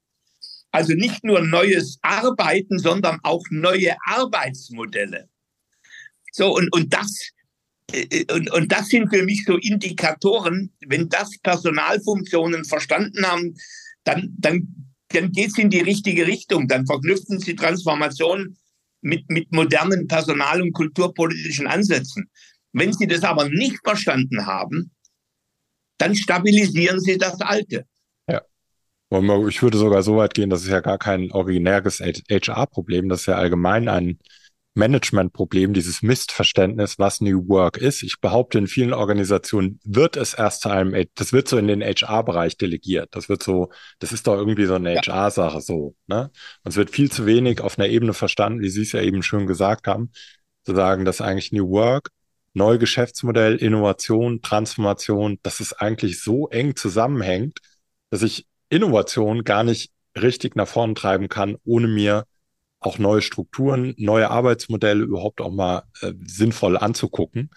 Also 0.69 0.93
nicht 0.93 1.23
nur 1.23 1.41
neues 1.41 1.97
Arbeiten, 2.03 2.77
sondern 2.77 3.17
auch 3.23 3.43
neue 3.49 3.95
Arbeitsmodelle. 4.05 5.27
So, 6.31 6.55
und, 6.55 6.71
und 6.71 6.93
das, 6.93 7.31
äh, 7.91 8.31
und, 8.31 8.51
und 8.51 8.71
das 8.71 8.89
sind 8.89 9.09
für 9.09 9.23
mich 9.23 9.43
so 9.43 9.57
Indikatoren, 9.57 10.71
wenn 10.85 11.09
das 11.09 11.31
Personalfunktionen 11.41 12.63
verstanden 12.63 13.25
haben, 13.25 13.55
dann, 14.03 14.35
dann, 14.37 14.91
dann 15.09 15.31
geht 15.31 15.47
es 15.47 15.57
in 15.57 15.71
die 15.71 15.81
richtige 15.81 16.27
Richtung. 16.27 16.67
Dann 16.67 16.85
verknüpfen 16.85 17.39
sie 17.39 17.55
Transformation 17.55 18.55
mit, 19.01 19.27
mit 19.31 19.51
modernen 19.51 20.07
personal- 20.07 20.61
und 20.61 20.73
kulturpolitischen 20.73 21.65
Ansätzen. 21.65 22.29
Wenn 22.71 22.93
Sie 22.93 23.07
das 23.07 23.23
aber 23.23 23.49
nicht 23.49 23.79
verstanden 23.83 24.45
haben, 24.45 24.91
dann 25.97 26.15
stabilisieren 26.15 26.99
Sie 26.99 27.17
das 27.17 27.41
Alte. 27.41 27.85
Ja. 28.29 28.41
Ich 29.47 29.61
würde 29.61 29.77
sogar 29.77 30.03
so 30.03 30.17
weit 30.17 30.33
gehen, 30.33 30.49
das 30.49 30.63
ist 30.63 30.69
ja 30.69 30.81
gar 30.81 30.97
kein 30.97 31.31
originäres 31.31 31.99
HR-Problem, 32.01 33.09
das 33.09 33.21
ist 33.21 33.25
ja 33.27 33.35
allgemein 33.35 33.87
ein 33.87 34.19
Managementproblem, 34.77 35.73
dieses 35.73 36.03
Missverständnis, 36.03 36.99
was 36.99 37.19
New 37.19 37.47
Work 37.47 37.77
ist. 37.77 38.03
Ich 38.03 38.21
behaupte, 38.21 38.59
in 38.59 38.67
vielen 38.67 38.93
Organisationen 38.93 39.79
wird 39.83 40.15
es 40.17 40.35
erst 40.35 40.61
zu 40.61 40.69
einem, 40.69 41.07
das 41.15 41.33
wird 41.33 41.47
so 41.47 41.57
in 41.57 41.67
den 41.67 41.81
HR-Bereich 41.81 42.57
delegiert. 42.57 43.09
Das 43.15 43.27
wird 43.27 43.41
so, 43.41 43.71
das 43.97 44.11
ist 44.11 44.27
doch 44.27 44.35
irgendwie 44.35 44.65
so 44.65 44.75
eine 44.75 44.93
ja. 44.93 45.01
HR-Sache 45.01 45.61
so. 45.61 45.95
Ne? 46.05 46.29
Und 46.63 46.69
es 46.69 46.75
wird 46.75 46.91
viel 46.91 47.11
zu 47.11 47.25
wenig 47.25 47.61
auf 47.61 47.79
einer 47.79 47.87
Ebene 47.87 48.13
verstanden, 48.13 48.61
wie 48.61 48.69
Sie 48.69 48.83
es 48.83 48.91
ja 48.91 49.01
eben 49.01 49.23
schön 49.23 49.47
gesagt 49.47 49.87
haben, 49.87 50.11
zu 50.63 50.75
sagen, 50.75 51.05
dass 51.05 51.21
eigentlich 51.21 51.51
New 51.51 51.69
Work, 51.71 52.11
neue 52.57 52.79
Geschäftsmodell, 52.79 53.55
Innovation, 53.55 54.41
Transformation, 54.41 55.39
dass 55.43 55.59
es 55.59 55.73
eigentlich 55.73 56.21
so 56.21 56.49
eng 56.49 56.75
zusammenhängt, 56.75 57.59
dass 58.09 58.23
ich 58.23 58.47
Innovation 58.69 59.43
gar 59.43 59.63
nicht 59.63 59.91
richtig 60.19 60.55
nach 60.55 60.67
vorne 60.67 60.95
treiben 60.95 61.29
kann, 61.29 61.57
ohne 61.63 61.87
mir 61.87 62.25
auch 62.79 62.97
neue 62.97 63.21
Strukturen, 63.21 63.93
neue 63.97 64.29
Arbeitsmodelle 64.29 65.03
überhaupt 65.03 65.39
auch 65.39 65.51
mal 65.51 65.83
äh, 66.01 66.13
sinnvoll 66.25 66.77
anzugucken 66.77 67.51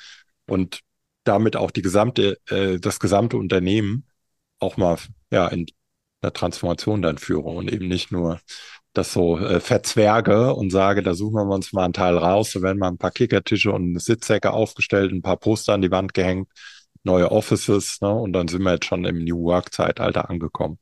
und 0.46 0.80
damit 1.24 1.56
auch 1.56 1.70
die 1.70 1.82
gesamte, 1.82 2.38
äh, 2.48 2.78
das 2.78 3.00
gesamte 3.00 3.36
Unternehmen 3.36 4.06
auch 4.58 4.76
mal 4.76 4.98
ja 5.30 5.48
in 5.48 5.66
der 6.22 6.32
Transformation 6.32 7.02
dann 7.02 7.18
führe 7.18 7.48
und 7.48 7.72
eben 7.72 7.88
nicht 7.88 8.12
nur 8.12 8.40
das 8.92 9.12
so 9.12 9.38
äh, 9.38 9.60
verzwerge 9.60 10.54
und 10.54 10.70
sage, 10.70 11.02
da 11.02 11.14
suchen 11.14 11.48
wir 11.48 11.54
uns 11.54 11.72
mal 11.72 11.84
einen 11.84 11.92
Teil 11.92 12.16
raus, 12.16 12.52
da 12.52 12.62
werden 12.62 12.78
mal 12.78 12.88
ein 12.88 12.98
paar 12.98 13.12
Kickertische 13.12 13.72
und 13.72 14.00
Sitzsäcke 14.00 14.52
aufgestellt, 14.52 15.12
ein 15.12 15.22
paar 15.22 15.36
Poster 15.36 15.74
an 15.74 15.82
die 15.82 15.90
Wand 15.90 16.12
gehängt, 16.14 16.48
neue 17.04 17.30
Offices, 17.30 18.00
ne, 18.00 18.12
und 18.12 18.32
dann 18.32 18.48
sind 18.48 18.62
wir 18.62 18.72
jetzt 18.72 18.86
schon 18.86 19.04
im 19.04 19.24
New 19.24 19.44
Work 19.44 19.72
Zeitalter 19.72 20.28
angekommen. 20.28 20.78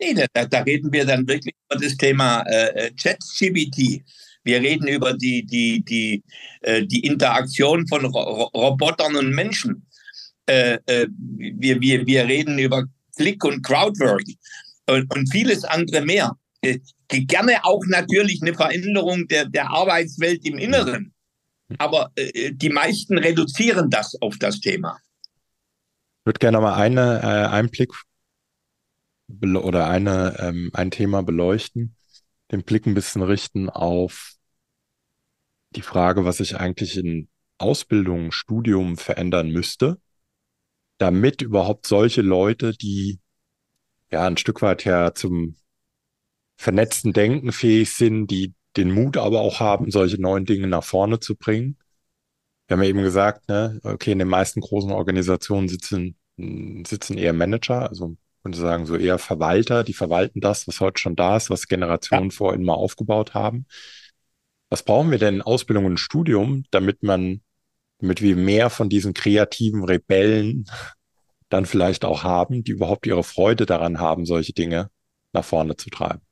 Nee, 0.00 0.14
da, 0.32 0.44
da, 0.44 0.60
reden 0.60 0.92
wir 0.92 1.04
dann 1.04 1.26
wirklich 1.26 1.54
über 1.68 1.80
das 1.80 1.96
Thema 1.96 2.42
äh, 2.42 2.86
äh 2.86 2.90
ChatGPT. 2.92 4.04
Wir 4.44 4.60
reden 4.60 4.86
über 4.86 5.12
die, 5.12 5.44
die, 5.44 5.84
die, 5.84 6.22
äh, 6.60 6.86
die 6.86 7.04
Interaktion 7.04 7.86
von 7.88 8.04
Ro 8.04 8.44
Robotern 8.54 9.16
und 9.16 9.34
Menschen. 9.34 9.86
Äh, 10.46 10.78
äh, 10.86 11.08
wir, 11.10 11.80
wir, 11.80 12.06
wir 12.06 12.26
reden 12.26 12.58
über 12.60 12.84
Click 13.16 13.44
und 13.44 13.62
Crowdwork 13.62 14.24
und, 14.86 15.12
und 15.14 15.32
vieles 15.32 15.64
andere 15.64 16.02
mehr. 16.02 16.36
Äh, 16.62 16.80
gerne 17.08 17.64
auch 17.64 17.84
natürlich 17.86 18.42
eine 18.42 18.54
Veränderung 18.54 19.28
der, 19.28 19.46
der 19.46 19.70
Arbeitswelt 19.70 20.44
im 20.44 20.58
Inneren. 20.58 21.14
Aber 21.78 22.10
äh, 22.16 22.52
die 22.52 22.70
meisten 22.70 23.18
reduzieren 23.18 23.90
das 23.90 24.16
auf 24.20 24.38
das 24.38 24.60
Thema. 24.60 24.98
Ich 26.20 26.26
würde 26.26 26.38
gerne 26.38 26.60
mal 26.60 26.74
eine, 26.74 27.20
äh, 27.22 27.48
einen 27.48 27.70
Blick 27.70 27.92
oder 29.42 29.88
eine, 29.88 30.36
ähm, 30.38 30.70
ein 30.72 30.90
Thema 30.90 31.22
beleuchten, 31.22 31.94
den 32.50 32.62
Blick 32.62 32.86
ein 32.86 32.94
bisschen 32.94 33.22
richten 33.22 33.68
auf 33.68 34.32
die 35.70 35.82
Frage, 35.82 36.24
was 36.24 36.38
sich 36.38 36.56
eigentlich 36.56 36.96
in 36.96 37.28
Ausbildung, 37.58 38.32
Studium 38.32 38.96
verändern 38.96 39.50
müsste, 39.50 40.00
damit 40.96 41.42
überhaupt 41.42 41.86
solche 41.86 42.22
Leute, 42.22 42.72
die 42.72 43.20
ja 44.10 44.26
ein 44.26 44.38
Stück 44.38 44.62
weit 44.62 44.84
ja 44.84 45.12
zum 45.14 45.56
vernetzten 46.58 47.12
Denken 47.12 47.52
fähig 47.52 47.94
sind, 47.94 48.26
die 48.26 48.52
den 48.76 48.90
Mut 48.90 49.16
aber 49.16 49.40
auch 49.40 49.60
haben, 49.60 49.90
solche 49.90 50.20
neuen 50.20 50.44
Dinge 50.44 50.66
nach 50.66 50.84
vorne 50.84 51.20
zu 51.20 51.36
bringen. 51.36 51.78
Wir 52.66 52.76
haben 52.76 52.82
ja 52.82 52.90
eben 52.90 53.02
gesagt, 53.02 53.48
ne, 53.48 53.80
okay, 53.84 54.12
in 54.12 54.18
den 54.18 54.28
meisten 54.28 54.60
großen 54.60 54.90
Organisationen 54.90 55.68
sitzen, 55.68 56.16
sitzen 56.36 57.16
eher 57.16 57.32
Manager, 57.32 57.88
also 57.88 58.16
könnte 58.42 58.58
sagen, 58.58 58.86
so 58.86 58.96
eher 58.96 59.18
Verwalter, 59.18 59.84
die 59.84 59.94
verwalten 59.94 60.40
das, 60.40 60.68
was 60.68 60.80
heute 60.80 61.00
schon 61.00 61.16
da 61.16 61.36
ist, 61.36 61.50
was 61.50 61.68
Generationen 61.68 62.30
ja. 62.30 62.36
vor 62.36 62.54
ihnen 62.54 62.64
mal 62.64 62.74
aufgebaut 62.74 63.34
haben. 63.34 63.66
Was 64.68 64.82
brauchen 64.82 65.10
wir 65.10 65.18
denn 65.18 65.36
in 65.36 65.42
Ausbildung 65.42 65.86
und 65.86 65.98
Studium, 65.98 66.64
damit 66.70 67.02
man, 67.02 67.40
damit 68.00 68.20
wir 68.20 68.36
mehr 68.36 68.68
von 68.68 68.88
diesen 68.88 69.14
kreativen 69.14 69.84
Rebellen 69.84 70.66
dann 71.48 71.66
vielleicht 71.66 72.04
auch 72.04 72.22
haben, 72.24 72.64
die 72.64 72.72
überhaupt 72.72 73.06
ihre 73.06 73.24
Freude 73.24 73.64
daran 73.64 73.98
haben, 73.98 74.26
solche 74.26 74.52
Dinge 74.52 74.90
nach 75.32 75.44
vorne 75.44 75.76
zu 75.76 75.88
treiben? 75.88 76.27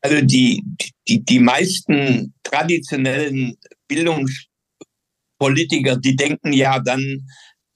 Also 0.00 0.24
die, 0.24 0.64
die, 1.08 1.24
die 1.24 1.38
meisten 1.38 2.34
traditionellen 2.42 3.56
Bildungspolitiker, 3.88 5.96
die 5.96 6.16
denken 6.16 6.52
ja 6.52 6.80
dann 6.80 7.24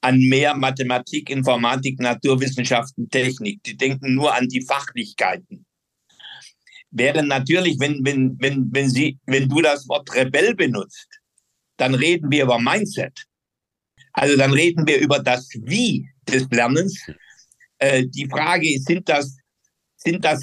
an 0.01 0.19
mehr 0.19 0.55
Mathematik, 0.55 1.31
Informatik, 1.31 2.01
Naturwissenschaften, 2.01 3.09
Technik. 3.11 3.63
Die 3.65 3.77
denken 3.77 4.15
nur 4.15 4.35
an 4.35 4.49
die 4.49 4.65
Fachlichkeiten. 4.65 5.67
Während 6.91 7.29
natürlich, 7.29 7.79
wenn, 7.81 8.05
wenn, 8.05 8.37
wenn, 8.39 8.69
wenn, 8.73 8.89
Sie, 8.89 9.19
wenn 9.27 9.49
du 9.49 9.61
das 9.61 9.89
Wort 9.89 10.15
Rebell 10.15 10.55
benutzt, 10.55 11.09
dann 11.77 11.95
reden 11.95 12.31
wir 12.31 12.45
über 12.45 12.59
Mindset. 12.59 13.25
Also 14.13 14.37
dann 14.37 14.53
reden 14.53 14.87
wir 14.87 14.99
über 14.99 15.19
das 15.19 15.49
Wie 15.63 16.09
des 16.27 16.49
Lernens. 16.51 16.99
Äh, 17.79 18.07
die 18.07 18.27
Frage 18.27 18.75
ist, 18.75 18.87
sind 18.87 19.09
das, 19.09 19.37
sind 19.97 20.25
das 20.25 20.43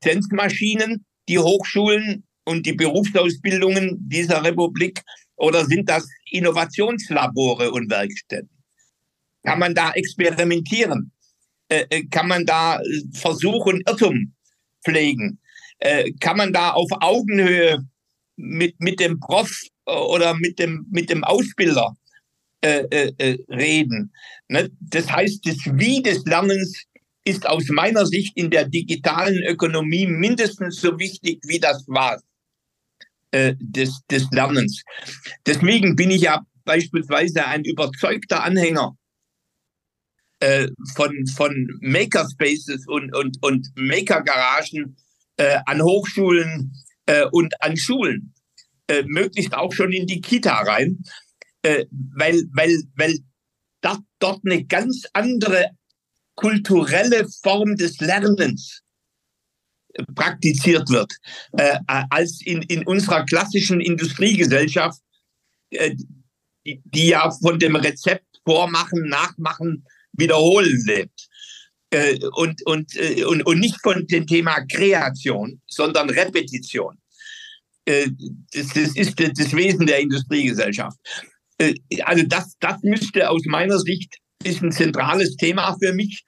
Effizienzmaschinen, 0.00 1.04
die 1.28 1.38
Hochschulen 1.38 2.24
und 2.44 2.66
die 2.66 2.72
Berufsausbildungen 2.72 3.96
dieser 4.08 4.42
Republik, 4.42 5.02
oder 5.36 5.64
sind 5.64 5.88
das 5.88 6.06
Innovationslabore 6.30 7.70
und 7.70 7.90
Werkstätten? 7.90 8.50
Kann 9.42 9.58
man 9.58 9.74
da 9.74 9.92
experimentieren? 9.92 11.12
Äh, 11.68 11.86
äh 11.88 12.04
kann 12.10 12.28
man 12.28 12.44
da 12.44 12.78
versuchen, 13.12 13.82
Irrtum 13.86 14.34
pflegen? 14.84 15.40
Äh, 15.78 16.12
kann 16.20 16.36
man 16.36 16.52
da 16.52 16.72
auf 16.72 16.90
Augenhöhe 17.00 17.86
mit, 18.36 18.78
mit 18.80 19.00
dem 19.00 19.18
Prof 19.18 19.50
äh, 19.86 19.92
oder 19.92 20.34
mit 20.34 20.58
dem, 20.58 20.86
mit 20.90 21.08
dem 21.08 21.24
Ausbilder 21.24 21.96
äh, 22.62 22.84
äh, 22.90 23.12
äh, 23.16 23.38
reden. 23.48 24.12
Ne? 24.48 24.70
Das 24.80 25.10
heißt, 25.10 25.46
das 25.46 25.56
Wie 25.64 26.02
des 26.02 26.22
Lernens 26.26 26.84
ist 27.24 27.46
aus 27.46 27.68
meiner 27.68 28.06
Sicht 28.06 28.36
in 28.36 28.50
der 28.50 28.68
digitalen 28.68 29.42
Ökonomie 29.44 30.06
mindestens 30.06 30.80
so 30.80 30.98
wichtig 30.98 31.40
wie 31.46 31.60
das 31.60 31.84
Was 31.86 32.22
äh, 33.30 33.54
des, 33.58 34.00
des 34.10 34.30
Lernens. 34.30 34.82
Deswegen 35.46 35.96
bin 35.96 36.10
ich 36.10 36.22
ja 36.22 36.42
beispielsweise 36.64 37.46
ein 37.46 37.64
überzeugter 37.64 38.42
Anhänger 38.42 38.96
äh, 40.40 40.68
von, 40.94 41.26
von 41.26 41.78
Makerspaces 41.80 42.86
und, 42.86 43.14
und, 43.14 43.36
und 43.42 43.68
Makergaragen 43.76 44.96
äh, 45.36 45.58
an 45.66 45.82
Hochschulen 45.82 46.72
äh, 47.06 47.26
und 47.30 47.54
an 47.62 47.76
Schulen, 47.76 48.34
äh, 48.88 49.02
möglichst 49.06 49.54
auch 49.54 49.72
schon 49.72 49.92
in 49.92 50.06
die 50.06 50.20
Kita 50.20 50.54
rein 50.54 51.02
äh, 51.62 51.86
weil, 51.90 52.44
weil, 52.54 52.82
weil 52.96 53.18
da, 53.80 53.98
dort 54.18 54.40
eine 54.44 54.64
ganz 54.64 55.06
andere 55.12 55.70
kulturelle 56.40 57.28
Form 57.42 57.76
des 57.76 58.00
Lernens 58.00 58.80
äh, 59.92 60.04
praktiziert 60.14 60.88
wird, 60.88 61.12
äh, 61.52 61.78
als 61.86 62.40
in, 62.44 62.62
in 62.62 62.86
unserer 62.86 63.24
klassischen 63.26 63.80
Industriegesellschaft, 63.80 65.00
äh, 65.70 65.94
die, 66.64 66.80
die 66.84 67.08
ja 67.08 67.30
von 67.30 67.58
dem 67.58 67.76
Rezept 67.76 68.26
vormachen, 68.44 69.08
nachmachen, 69.08 69.84
wiederholen 70.12 70.82
lebt. 70.86 71.28
Äh, 71.90 72.18
und, 72.32 72.64
und, 72.66 72.96
äh, 72.96 73.24
und, 73.24 73.44
und 73.44 73.58
nicht 73.58 73.80
von 73.82 74.06
dem 74.06 74.26
Thema 74.26 74.64
Kreation, 74.72 75.60
sondern 75.66 76.08
Repetition. 76.08 76.96
Äh, 77.84 78.08
das, 78.52 78.68
das 78.68 78.96
ist 78.96 79.20
das 79.20 79.52
Wesen 79.54 79.86
der 79.86 80.00
Industriegesellschaft. 80.00 80.96
Äh, 81.58 81.74
also 82.04 82.24
das, 82.26 82.56
das 82.60 82.82
müsste 82.82 83.28
aus 83.28 83.42
meiner 83.44 83.78
Sicht 83.78 84.16
ist 84.44 84.62
ein 84.62 84.72
zentrales 84.72 85.36
Thema 85.36 85.76
für 85.82 85.92
mich. 85.92 86.24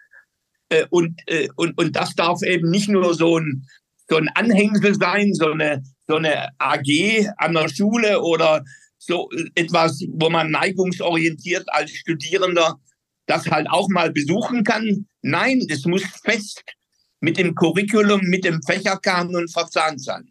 Äh, 0.69 0.87
und, 0.91 1.21
äh, 1.27 1.49
und, 1.57 1.79
und 1.79 1.97
das 1.97 2.15
darf 2.15 2.43
eben 2.43 2.71
nicht 2.71 2.89
nur 2.89 3.15
so 3.15 3.39
ein, 3.39 3.67
so 4.09 4.17
ein 4.17 4.29
Anhängsel 4.29 4.95
sein, 4.95 5.33
so 5.35 5.53
eine, 5.53 5.83
so 6.07 6.17
eine 6.17 6.49
AG 6.59 7.29
an 7.39 7.55
der 7.55 7.69
Schule 7.69 8.21
oder 8.21 8.65
so 8.99 9.29
etwas, 9.55 10.01
wo 10.13 10.31
man 10.31 10.51
neigungsorientiert 10.51 11.65
als 11.69 11.91
Studierender 11.91 12.79
das 13.27 13.47
halt 13.51 13.69
auch 13.71 13.89
mal 13.89 14.13
besuchen 14.13 14.65
kann. 14.65 15.07
Nein, 15.23 15.65
es 15.69 15.85
muss 15.87 16.03
fest 16.25 16.63
mit 17.21 17.39
dem 17.39 17.55
Curriculum, 17.55 18.21
mit 18.23 18.45
dem 18.45 18.61
Fächerkanon 18.63 19.49
verzahnt 19.49 20.03
sein, 20.03 20.31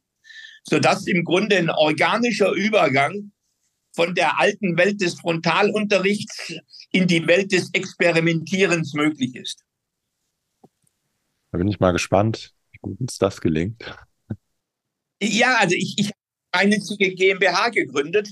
sodass 0.67 1.07
im 1.07 1.23
Grunde 1.23 1.57
ein 1.57 1.69
organischer 1.69 2.51
Übergang 2.51 3.31
von 3.93 4.13
der 4.13 4.39
alten 4.39 4.77
Welt 4.77 5.01
des 5.01 5.15
Frontalunterrichts 5.19 6.53
in 6.91 7.07
die 7.07 7.25
Welt 7.27 7.51
des 7.51 7.69
Experimentierens 7.73 8.93
möglich 8.93 9.35
ist. 9.35 9.63
Da 11.51 11.57
bin 11.57 11.67
ich 11.67 11.79
mal 11.79 11.91
gespannt, 11.91 12.53
wie 12.71 12.77
gut 12.81 12.99
uns 12.99 13.17
das 13.17 13.41
gelingt. 13.41 13.83
Ja, 15.21 15.57
also 15.59 15.75
ich, 15.75 15.95
ich 15.97 16.07
habe 16.07 16.15
eine 16.51 16.77
GmbH 16.77 17.69
gegründet 17.69 18.29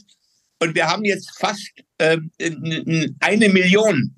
und 0.59 0.75
wir 0.75 0.87
haben 0.87 1.05
jetzt 1.05 1.37
fast 1.37 1.71
ähm, 1.99 2.31
eine 3.19 3.49
Million 3.49 4.15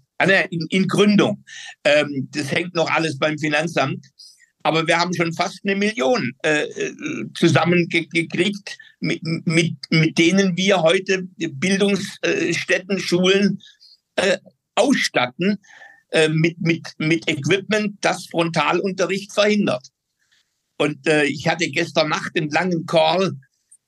in, 0.50 0.68
in 0.70 0.88
Gründung. 0.88 1.44
Ähm, 1.84 2.30
das 2.32 2.52
hängt 2.52 2.76
noch 2.76 2.90
alles 2.90 3.18
beim 3.18 3.38
Finanzamt. 3.38 4.06
Aber 4.64 4.86
wir 4.86 5.00
haben 5.00 5.14
schon 5.16 5.34
fast 5.34 5.60
eine 5.64 5.76
Million 5.76 6.34
äh, 6.44 6.66
äh 6.66 6.94
zusammengekriegt, 7.34 8.78
mit, 9.00 9.20
mit, 9.24 9.76
mit 9.90 10.18
denen 10.20 10.56
wir 10.56 10.84
heute 10.84 11.28
Bildungsstätten, 11.38 13.00
Schulen 13.00 13.60
äh, 14.16 14.38
ausstatten 14.76 15.60
äh, 16.12 16.30
mit, 16.30 16.60
mit, 16.60 16.88
mit 16.98 17.30
Equipment, 17.30 17.98
das 18.02 18.28
Frontalunterricht 18.28 19.34
verhindert. 19.34 19.88
Und 20.78 21.06
äh, 21.08 21.26
ich 21.26 21.48
hatte 21.48 21.70
gestern 21.70 22.10
Nacht 22.10 22.32
einen 22.36 22.50
langen 22.50 22.86
Call 22.86 23.34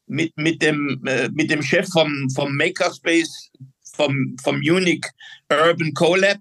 mit, 0.06 0.36
mit, 0.38 0.62
dem, 0.62 1.02
äh, 1.06 1.30
mit 1.30 1.50
dem 1.50 1.64
Chef 1.64 1.88
vom, 1.90 2.30
vom 2.36 2.56
Makerspace, 2.56 3.52
vom, 3.96 4.36
vom 4.42 4.60
Munich 4.60 5.06
Urban 5.50 5.94
CoLab 5.94 6.40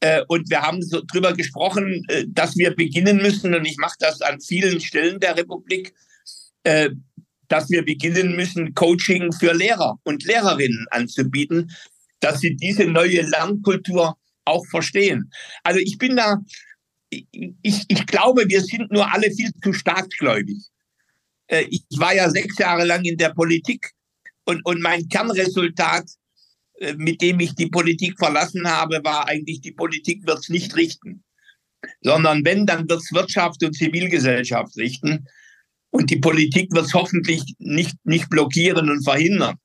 äh, 0.00 0.22
und 0.28 0.50
wir 0.50 0.62
haben 0.62 0.82
so 0.82 1.02
drüber 1.06 1.32
gesprochen, 1.32 2.04
äh, 2.08 2.24
dass 2.28 2.56
wir 2.56 2.74
beginnen 2.74 3.16
müssen, 3.18 3.54
und 3.54 3.64
ich 3.64 3.78
mache 3.78 3.96
das 3.98 4.20
an 4.20 4.40
vielen 4.40 4.80
Stellen 4.80 5.20
der 5.20 5.36
Republik, 5.36 5.94
äh, 6.64 6.90
dass 7.48 7.70
wir 7.70 7.84
beginnen 7.84 8.36
müssen, 8.36 8.74
Coaching 8.74 9.32
für 9.32 9.52
Lehrer 9.52 9.98
und 10.04 10.24
Lehrerinnen 10.24 10.86
anzubieten, 10.90 11.70
dass 12.20 12.40
sie 12.40 12.56
diese 12.56 12.86
neue 12.86 13.22
Lernkultur 13.22 14.16
auch 14.44 14.66
verstehen. 14.66 15.30
Also 15.64 15.80
ich 15.80 15.98
bin 15.98 16.16
da, 16.16 16.38
ich, 17.10 17.84
ich 17.88 18.06
glaube, 18.06 18.44
wir 18.48 18.62
sind 18.62 18.90
nur 18.90 19.12
alle 19.12 19.30
viel 19.30 19.50
zu 19.62 19.72
staatsgläubig. 19.72 20.58
Ich 21.48 21.84
war 21.96 22.14
ja 22.14 22.28
sechs 22.30 22.58
Jahre 22.58 22.84
lang 22.84 23.04
in 23.04 23.16
der 23.16 23.30
Politik 23.30 23.92
und, 24.44 24.64
und 24.64 24.80
mein 24.80 25.08
Kernresultat 25.08 26.06
äh, 26.78 26.94
mit 26.94 27.22
dem 27.22 27.40
ich 27.40 27.54
die 27.54 27.68
Politik 27.68 28.18
verlassen 28.18 28.66
habe, 28.68 29.00
war 29.02 29.28
eigentlich, 29.28 29.60
die 29.60 29.72
Politik 29.72 30.26
wird 30.26 30.40
es 30.40 30.48
nicht 30.48 30.76
richten. 30.76 31.24
Sondern 32.00 32.44
wenn, 32.44 32.66
dann 32.66 32.88
wird 32.88 33.00
es 33.00 33.12
Wirtschaft 33.12 33.62
und 33.62 33.74
Zivilgesellschaft 33.74 34.76
richten. 34.76 35.26
Und 35.90 36.10
die 36.10 36.18
Politik 36.18 36.72
wird 36.72 36.86
es 36.86 36.94
hoffentlich 36.94 37.54
nicht, 37.58 37.96
nicht 38.04 38.28
blockieren 38.28 38.90
und 38.90 39.04
verhindern. 39.04 39.56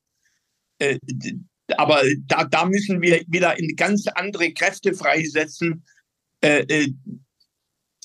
Äh, 1.71 1.75
aber 1.77 2.01
da, 2.27 2.45
da 2.45 2.65
müssen 2.65 3.01
wir 3.01 3.23
wieder 3.27 3.57
in 3.57 3.75
ganz 3.75 4.07
andere 4.07 4.51
Kräfte 4.53 4.93
freisetzen, 4.93 5.85
äh, 6.41 6.87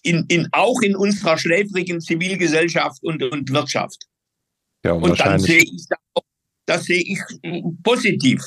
in, 0.02 0.24
in, 0.28 0.48
auch 0.52 0.80
in 0.82 0.94
unserer 0.94 1.36
schläfrigen 1.38 2.00
Zivilgesellschaft 2.00 3.02
und, 3.02 3.22
und 3.22 3.50
Wirtschaft. 3.50 4.06
Ja, 4.84 4.92
und, 4.92 5.10
und 5.10 5.20
dann 5.20 5.40
sehe 5.40 5.58
ich 5.58 5.86
das, 5.88 5.98
das 6.66 6.84
sehe 6.84 7.02
ich 7.02 7.18
positiv. 7.82 8.42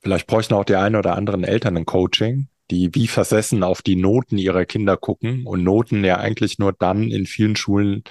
Vielleicht 0.00 0.26
bräuchten 0.26 0.54
auch 0.54 0.64
die 0.64 0.74
einen 0.74 0.96
oder 0.96 1.14
anderen 1.16 1.44
Eltern 1.44 1.76
ein 1.76 1.86
Coaching, 1.86 2.48
die 2.70 2.92
wie 2.94 3.06
versessen 3.06 3.62
auf 3.62 3.82
die 3.82 3.94
Noten 3.94 4.38
ihrer 4.38 4.64
Kinder 4.64 4.96
gucken 4.96 5.46
und 5.46 5.62
Noten 5.62 6.04
ja 6.04 6.16
eigentlich 6.16 6.58
nur 6.58 6.72
dann 6.72 7.10
in 7.10 7.26
vielen 7.26 7.54
Schulen 7.54 8.02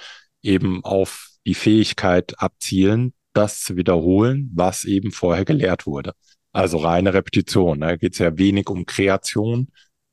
eben 0.42 0.82
auf 0.84 1.28
die 1.44 1.54
Fähigkeit 1.54 2.38
abzielen, 2.38 3.12
das 3.32 3.62
zu 3.62 3.76
wiederholen, 3.76 4.50
was 4.54 4.84
eben 4.84 5.12
vorher 5.12 5.44
gelehrt 5.44 5.86
wurde. 5.86 6.12
Also 6.52 6.78
reine 6.78 7.14
Repetition. 7.14 7.80
Da 7.80 7.88
ne? 7.88 7.98
geht 7.98 8.12
es 8.12 8.18
ja 8.18 8.36
wenig 8.36 8.68
um 8.68 8.86
Kreation, 8.86 9.68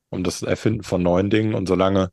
um 0.10 0.23
das 0.23 0.41
Erfinden 0.41 0.84
von 0.84 1.03
neuen 1.03 1.29
Dingen. 1.29 1.53
Und 1.53 1.67
solange, 1.67 2.12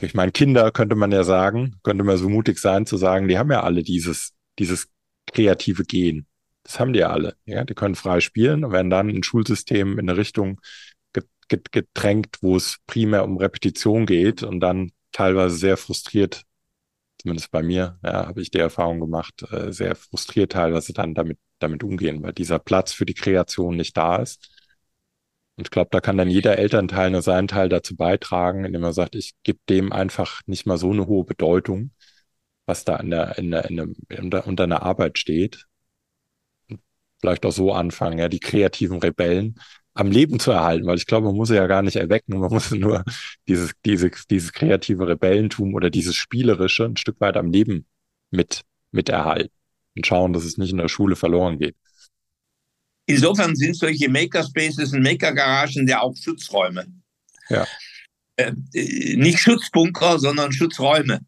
ich 0.00 0.14
meine, 0.14 0.32
Kinder 0.32 0.70
könnte 0.72 0.96
man 0.96 1.12
ja 1.12 1.24
sagen, 1.24 1.76
könnte 1.82 2.04
man 2.04 2.18
so 2.18 2.28
mutig 2.28 2.58
sein 2.58 2.86
zu 2.86 2.96
sagen, 2.96 3.28
die 3.28 3.38
haben 3.38 3.50
ja 3.50 3.62
alle 3.62 3.82
dieses, 3.82 4.34
dieses 4.58 4.88
kreative 5.26 5.84
Gen. 5.84 6.26
Das 6.64 6.80
haben 6.80 6.92
die 6.92 6.98
ja 6.98 7.10
alle. 7.10 7.36
Ja, 7.46 7.64
die 7.64 7.74
können 7.74 7.94
frei 7.94 8.20
spielen 8.20 8.64
und 8.64 8.72
werden 8.72 8.90
dann 8.90 9.08
ein 9.08 9.22
Schulsystem 9.22 9.98
in 9.98 10.10
eine 10.10 10.18
Richtung 10.18 10.60
gedrängt, 11.48 12.38
wo 12.40 12.56
es 12.56 12.78
primär 12.86 13.24
um 13.24 13.36
Repetition 13.36 14.06
geht 14.06 14.42
und 14.42 14.60
dann 14.60 14.90
teilweise 15.12 15.56
sehr 15.56 15.76
frustriert, 15.76 16.42
zumindest 17.26 17.50
bei 17.50 17.62
mir, 17.62 17.98
ja, 18.04 18.26
habe 18.28 18.40
ich 18.40 18.52
die 18.52 18.58
Erfahrung 18.58 19.00
gemacht, 19.00 19.42
äh, 19.50 19.72
sehr 19.72 19.96
frustriert 19.96 20.52
teilweise 20.52 20.92
dann 20.92 21.12
damit, 21.12 21.38
damit 21.58 21.82
umgehen, 21.82 22.22
weil 22.22 22.32
dieser 22.32 22.60
Platz 22.60 22.92
für 22.92 23.04
die 23.04 23.14
Kreation 23.14 23.76
nicht 23.76 23.96
da 23.96 24.16
ist. 24.16 24.48
Und 25.56 25.66
ich 25.66 25.70
glaube, 25.72 25.88
da 25.90 26.00
kann 26.00 26.16
dann 26.18 26.30
jeder 26.30 26.56
Elternteil 26.58 27.10
nur 27.10 27.22
seinen 27.22 27.48
Teil 27.48 27.68
dazu 27.68 27.96
beitragen, 27.96 28.64
indem 28.64 28.84
er 28.84 28.92
sagt, 28.92 29.16
ich 29.16 29.34
gebe 29.42 29.58
dem 29.68 29.92
einfach 29.92 30.42
nicht 30.46 30.66
mal 30.66 30.78
so 30.78 30.92
eine 30.92 31.06
hohe 31.08 31.24
Bedeutung, 31.24 31.90
was 32.66 32.84
da 32.84 32.96
in 32.98 33.10
der, 33.10 33.38
in 33.38 33.50
der, 33.50 33.64
in 33.70 33.76
der, 33.76 33.88
unter, 34.22 34.46
unter 34.46 34.64
einer 34.64 34.82
Arbeit 34.82 35.18
steht. 35.18 35.66
vielleicht 37.20 37.44
auch 37.46 37.52
so 37.52 37.72
anfangen, 37.72 38.18
ja, 38.18 38.28
die 38.28 38.40
kreativen 38.40 38.98
Rebellen 38.98 39.58
am 39.96 40.10
Leben 40.10 40.38
zu 40.38 40.50
erhalten, 40.50 40.86
weil 40.86 40.98
ich 40.98 41.06
glaube, 41.06 41.26
man 41.26 41.36
muss 41.36 41.48
sie 41.48 41.56
ja 41.56 41.66
gar 41.66 41.82
nicht 41.82 41.96
erwecken, 41.96 42.38
man 42.38 42.52
muss 42.52 42.70
nur 42.70 43.02
dieses, 43.48 43.72
dieses, 43.84 44.26
dieses 44.26 44.52
kreative 44.52 45.08
Rebellentum 45.08 45.74
oder 45.74 45.90
dieses 45.90 46.14
Spielerische 46.14 46.84
ein 46.84 46.96
Stück 46.96 47.20
weit 47.20 47.36
am 47.36 47.50
Leben 47.50 47.86
mit, 48.30 48.62
mit 48.92 49.08
erhalten 49.08 49.54
und 49.96 50.06
schauen, 50.06 50.32
dass 50.32 50.44
es 50.44 50.58
nicht 50.58 50.70
in 50.70 50.78
der 50.78 50.88
Schule 50.88 51.16
verloren 51.16 51.58
geht. 51.58 51.76
Insofern 53.06 53.56
sind 53.56 53.76
solche 53.76 54.10
Makerspaces 54.10 54.92
und 54.92 55.02
Makergaragen 55.02 55.88
ja 55.88 56.00
auch 56.00 56.14
Schutzräume. 56.16 56.86
Ja. 57.48 57.66
Äh, 58.36 58.52
nicht 59.16 59.38
Schutzbunker, 59.38 60.18
sondern 60.18 60.52
Schutzräume. 60.52 61.20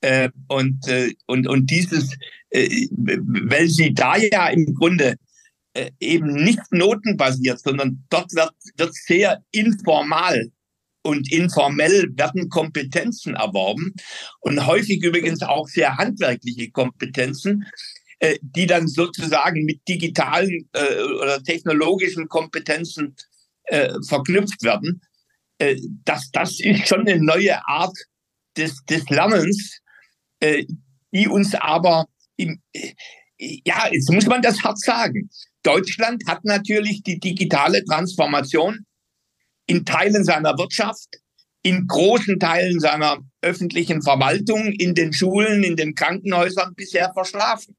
Äh, 0.00 0.28
und, 0.48 0.86
äh, 0.86 1.14
und, 1.26 1.48
und 1.48 1.70
dieses, 1.70 2.16
äh, 2.50 2.86
weil 2.90 3.66
sie 3.68 3.94
da 3.94 4.16
ja 4.16 4.48
im 4.48 4.74
Grunde 4.74 5.16
äh, 5.76 5.90
eben 6.00 6.32
nicht 6.32 6.60
notenbasiert, 6.70 7.60
sondern 7.60 8.04
dort 8.08 8.34
wird, 8.34 8.52
wird 8.76 8.94
sehr 8.94 9.42
informal 9.50 10.50
und 11.02 11.30
informell 11.30 12.08
werden 12.16 12.48
Kompetenzen 12.48 13.34
erworben 13.34 13.94
und 14.40 14.66
häufig 14.66 15.02
übrigens 15.02 15.42
auch 15.42 15.68
sehr 15.68 15.96
handwerkliche 15.98 16.70
Kompetenzen, 16.70 17.66
äh, 18.20 18.38
die 18.40 18.66
dann 18.66 18.88
sozusagen 18.88 19.64
mit 19.64 19.86
digitalen 19.86 20.68
äh, 20.72 21.02
oder 21.02 21.42
technologischen 21.42 22.28
Kompetenzen 22.28 23.14
äh, 23.64 23.92
verknüpft 24.08 24.62
werden. 24.62 25.02
Äh, 25.58 25.76
das, 26.04 26.30
das 26.32 26.58
ist 26.58 26.88
schon 26.88 27.06
eine 27.06 27.22
neue 27.22 27.64
Art 27.68 27.96
des, 28.56 28.82
des 28.86 29.08
Lernens, 29.10 29.80
äh, 30.40 30.64
die 31.12 31.28
uns 31.28 31.54
aber 31.54 32.06
im, 32.36 32.62
ja, 33.38 33.88
jetzt 33.90 34.10
muss 34.10 34.26
man 34.26 34.42
das 34.42 34.62
hart 34.62 34.80
sagen. 34.80 35.28
Deutschland 35.66 36.22
hat 36.28 36.44
natürlich 36.44 37.02
die 37.02 37.18
digitale 37.18 37.84
Transformation 37.84 38.86
in 39.66 39.84
Teilen 39.84 40.24
seiner 40.24 40.56
Wirtschaft, 40.56 41.08
in 41.62 41.88
großen 41.88 42.38
Teilen 42.38 42.78
seiner 42.78 43.18
öffentlichen 43.42 44.00
Verwaltung, 44.00 44.72
in 44.72 44.94
den 44.94 45.12
Schulen, 45.12 45.64
in 45.64 45.74
den 45.74 45.96
Krankenhäusern 45.96 46.74
bisher 46.76 47.12
verschlafen. 47.12 47.76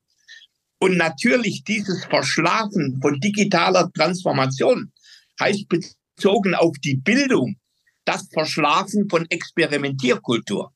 Und 0.79 0.97
natürlich 0.97 1.63
dieses 1.63 2.03
Verschlafen 2.03 2.99
von 3.01 3.19
digitaler 3.21 3.89
Transformation 3.93 4.91
heißt 5.39 5.67
bezogen 5.69 6.55
auf 6.55 6.75
die 6.83 6.97
Bildung 6.97 7.55
das 8.03 8.27
Verschlafen 8.33 9.09
von 9.09 9.25
Experimentierkultur. 9.29 10.73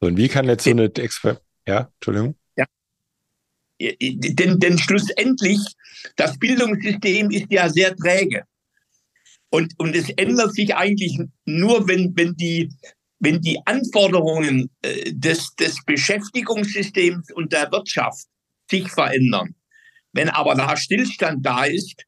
Und 0.00 0.16
wie 0.16 0.28
kann 0.28 0.46
jetzt 0.46 0.64
so 0.64 0.70
eine 0.70 0.84
Exper 0.94 1.40
ja, 1.66 1.90
Entschuldigung. 1.94 2.34
Denn, 3.80 4.58
denn 4.58 4.78
schlussendlich, 4.78 5.58
das 6.16 6.38
Bildungssystem 6.38 7.30
ist 7.30 7.46
ja 7.50 7.68
sehr 7.68 7.96
träge. 7.96 8.44
Und, 9.50 9.72
und 9.78 9.96
es 9.96 10.10
ändert 10.10 10.54
sich 10.54 10.74
eigentlich 10.74 11.18
nur, 11.44 11.88
wenn, 11.88 12.12
wenn, 12.16 12.36
die, 12.36 12.70
wenn 13.18 13.40
die 13.40 13.58
Anforderungen 13.64 14.70
äh, 14.82 15.12
des, 15.12 15.54
des 15.56 15.84
Beschäftigungssystems 15.84 17.32
und 17.32 17.52
der 17.52 17.72
Wirtschaft 17.72 18.26
sich 18.70 18.88
verändern. 18.88 19.54
Wenn 20.12 20.28
aber 20.28 20.54
da 20.54 20.76
Stillstand 20.76 21.44
da 21.44 21.64
ist, 21.64 22.04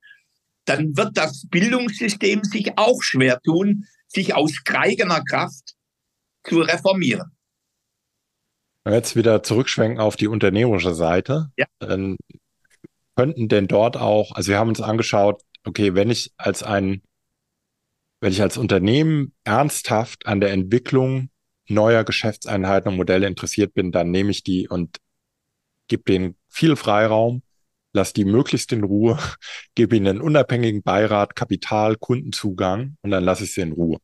dann 0.64 0.96
wird 0.96 1.16
das 1.16 1.46
Bildungssystem 1.48 2.44
sich 2.44 2.76
auch 2.76 3.02
schwer 3.02 3.40
tun, 3.40 3.86
sich 4.06 4.34
aus 4.34 4.52
eigener 4.66 5.24
Kraft 5.24 5.74
zu 6.44 6.60
reformieren. 6.60 7.32
Jetzt 8.84 9.14
wieder 9.14 9.42
zurückschwenken 9.42 10.00
auf 10.00 10.16
die 10.16 10.26
unternehmerische 10.26 10.94
Seite. 10.94 11.50
Ja. 11.56 11.66
Dann 11.78 12.16
könnten 13.16 13.48
denn 13.48 13.68
dort 13.68 13.96
auch, 13.96 14.32
also 14.32 14.50
wir 14.50 14.58
haben 14.58 14.70
uns 14.70 14.80
angeschaut, 14.80 15.42
okay, 15.64 15.94
wenn 15.94 16.10
ich 16.10 16.32
als 16.36 16.62
ein, 16.62 17.02
wenn 18.20 18.32
ich 18.32 18.42
als 18.42 18.56
Unternehmen 18.56 19.34
ernsthaft 19.44 20.26
an 20.26 20.40
der 20.40 20.50
Entwicklung 20.52 21.30
neuer 21.68 22.04
Geschäftseinheiten 22.04 22.90
und 22.90 22.96
Modelle 22.96 23.26
interessiert 23.26 23.72
bin, 23.74 23.92
dann 23.92 24.10
nehme 24.10 24.30
ich 24.30 24.42
die 24.42 24.68
und 24.68 24.98
gebe 25.88 26.02
denen 26.02 26.36
viel 26.48 26.74
Freiraum, 26.74 27.42
lass 27.92 28.12
die 28.12 28.24
möglichst 28.24 28.72
in 28.72 28.82
Ruhe, 28.82 29.18
gebe 29.76 29.96
ihnen 29.96 30.08
einen 30.08 30.20
unabhängigen 30.20 30.82
Beirat, 30.82 31.36
Kapital, 31.36 31.96
Kundenzugang 31.96 32.96
und 33.02 33.10
dann 33.12 33.22
lasse 33.22 33.44
ich 33.44 33.54
sie 33.54 33.60
in 33.60 33.72
Ruhe. 33.72 33.98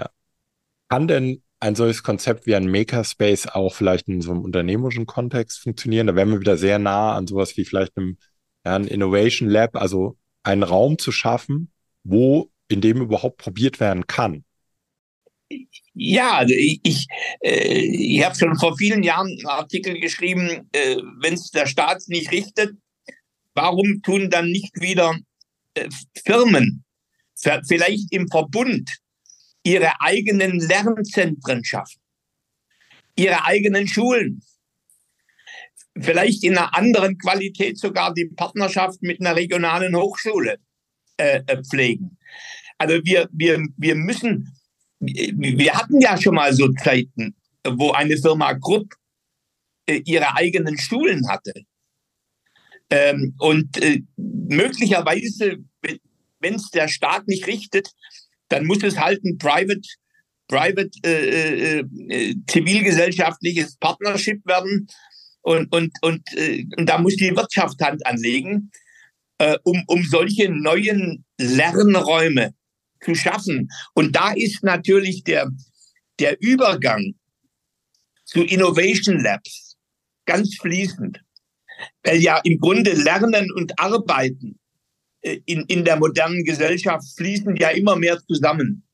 Ja. 0.00 0.10
Kann 0.88 1.06
denn 1.06 1.43
ein 1.64 1.74
solches 1.74 2.02
Konzept 2.02 2.46
wie 2.46 2.54
ein 2.54 2.70
Makerspace 2.70 3.46
auch 3.46 3.74
vielleicht 3.74 4.06
in 4.08 4.20
so 4.20 4.32
einem 4.32 4.42
unternehmerischen 4.42 5.06
Kontext 5.06 5.60
funktionieren? 5.60 6.06
Da 6.06 6.14
wären 6.14 6.30
wir 6.30 6.40
wieder 6.40 6.58
sehr 6.58 6.78
nah 6.78 7.14
an 7.14 7.26
sowas 7.26 7.56
wie 7.56 7.64
vielleicht 7.64 7.96
einem 7.96 8.18
ja, 8.66 8.76
ein 8.76 8.86
Innovation 8.86 9.48
Lab, 9.48 9.74
also 9.74 10.18
einen 10.42 10.62
Raum 10.62 10.98
zu 10.98 11.10
schaffen, 11.10 11.72
wo 12.02 12.50
in 12.68 12.82
dem 12.82 13.00
überhaupt 13.00 13.38
probiert 13.38 13.80
werden 13.80 14.06
kann. 14.06 14.44
Ja, 15.94 16.36
also 16.36 16.52
ich, 16.54 16.80
ich, 16.82 17.06
äh, 17.40 17.78
ich 17.78 18.22
habe 18.22 18.36
schon 18.36 18.58
vor 18.58 18.76
vielen 18.76 19.02
Jahren 19.02 19.28
einen 19.28 19.46
Artikel 19.46 19.98
geschrieben, 19.98 20.68
äh, 20.72 20.96
wenn 21.20 21.32
es 21.32 21.50
der 21.50 21.66
Staat 21.66 22.02
nicht 22.08 22.30
richtet, 22.30 22.76
warum 23.54 24.02
tun 24.02 24.28
dann 24.28 24.50
nicht 24.50 24.82
wieder 24.82 25.16
äh, 25.72 25.88
Firmen, 26.26 26.84
vielleicht 27.36 28.12
im 28.12 28.28
Verbund, 28.28 28.90
ihre 29.64 30.00
eigenen 30.00 30.60
Lernzentren 30.60 31.64
schaffen, 31.64 32.00
ihre 33.16 33.44
eigenen 33.44 33.88
Schulen, 33.88 34.42
vielleicht 36.00 36.44
in 36.44 36.56
einer 36.56 36.74
anderen 36.74 37.18
Qualität 37.18 37.78
sogar 37.78 38.12
die 38.12 38.26
Partnerschaft 38.26 39.02
mit 39.02 39.20
einer 39.20 39.36
regionalen 39.36 39.96
Hochschule 39.96 40.58
äh, 41.16 41.42
äh 41.46 41.62
pflegen. 41.62 42.18
Also 42.78 43.00
wir, 43.04 43.28
wir, 43.32 43.64
wir 43.76 43.94
müssen, 43.94 44.52
wir 45.00 45.74
hatten 45.74 46.00
ja 46.00 46.20
schon 46.20 46.34
mal 46.34 46.52
so 46.52 46.70
Zeiten, 46.72 47.36
wo 47.66 47.92
eine 47.92 48.16
Firma 48.16 48.52
Grupp 48.52 48.94
äh, 49.86 50.02
ihre 50.04 50.34
eigenen 50.34 50.78
Schulen 50.78 51.28
hatte. 51.28 51.52
Ähm, 52.90 53.34
und 53.38 53.80
äh, 53.82 54.02
möglicherweise, 54.16 55.58
wenn 56.40 56.54
es 56.54 56.70
der 56.70 56.88
Staat 56.88 57.26
nicht 57.28 57.46
richtet, 57.46 57.90
dann 58.54 58.66
muss 58.66 58.84
es 58.84 58.96
halt 58.96 59.24
ein 59.24 59.36
Private, 59.36 59.80
Private 60.46 60.90
äh, 61.04 61.80
äh, 61.80 61.84
äh, 62.08 62.34
zivilgesellschaftliches 62.46 63.76
Partnership 63.78 64.46
werden. 64.46 64.86
Und, 65.42 65.74
und, 65.74 65.92
und, 66.02 66.22
äh, 66.36 66.64
und 66.76 66.88
da 66.88 66.98
muss 66.98 67.16
die 67.16 67.34
Wirtschaft 67.36 67.80
Hand 67.80 68.06
anlegen, 68.06 68.70
äh, 69.38 69.58
um, 69.64 69.82
um 69.88 70.04
solche 70.04 70.48
neuen 70.48 71.24
Lernräume 71.38 72.54
zu 73.04 73.16
schaffen. 73.16 73.68
Und 73.94 74.14
da 74.14 74.32
ist 74.32 74.62
natürlich 74.62 75.24
der, 75.24 75.50
der 76.20 76.40
Übergang 76.40 77.14
zu 78.24 78.44
Innovation 78.44 79.18
Labs 79.20 79.76
ganz 80.26 80.54
fließend, 80.60 81.20
weil 82.04 82.22
ja 82.22 82.40
im 82.44 82.58
Grunde 82.58 82.92
Lernen 82.92 83.50
und 83.52 83.78
Arbeiten 83.80 84.60
in, 85.24 85.64
in 85.68 85.84
der 85.84 85.96
modernen 85.96 86.44
Gesellschaft 86.44 87.06
fließen 87.16 87.56
ja 87.56 87.70
immer 87.70 87.96
mehr 87.96 88.18
zusammen. 88.26 88.84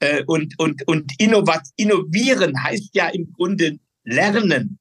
Äh, 0.00 0.24
und, 0.26 0.54
und, 0.58 0.86
und 0.88 1.12
innovat, 1.18 1.62
innovieren 1.76 2.60
heißt 2.62 2.90
ja 2.94 3.08
im 3.08 3.32
Grunde 3.32 3.78
lernen. 4.04 4.78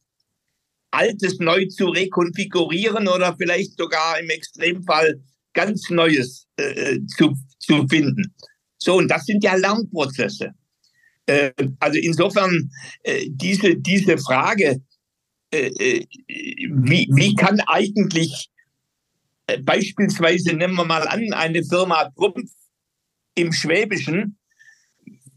Altes 0.92 1.40
neu 1.40 1.66
zu 1.68 1.88
rekonfigurieren 1.88 3.08
oder 3.08 3.36
vielleicht 3.38 3.78
sogar 3.78 4.20
im 4.20 4.30
Extremfall 4.30 5.22
ganz 5.54 5.90
Neues 5.90 6.48
äh, 6.58 7.00
zu, 7.18 7.34
zu 7.60 7.88
finden. 7.88 8.34
So, 8.78 8.98
und 8.98 9.08
das 9.10 9.26
sind 9.26 9.44
ja 9.44 9.56
Lernprozesse. 9.56 10.52
Äh, 11.26 11.52
also 11.80 12.00
insofern 12.00 12.70
äh, 13.04 13.28
diese, 13.30 13.76
diese 13.76 14.18
Frage, 14.18 14.82
äh, 15.52 16.02
wie, 16.28 17.08
wie 17.12 17.36
kann 17.36 17.60
eigentlich 17.62 18.50
äh, 18.50 18.53
beispielsweise 19.62 20.54
nehmen 20.54 20.76
wir 20.76 20.86
mal 20.86 21.08
an, 21.08 21.34
eine 21.34 21.64
Firma 21.64 22.10
Trumpf 22.16 22.52
im 23.36 23.52
Schwäbischen, 23.52 24.38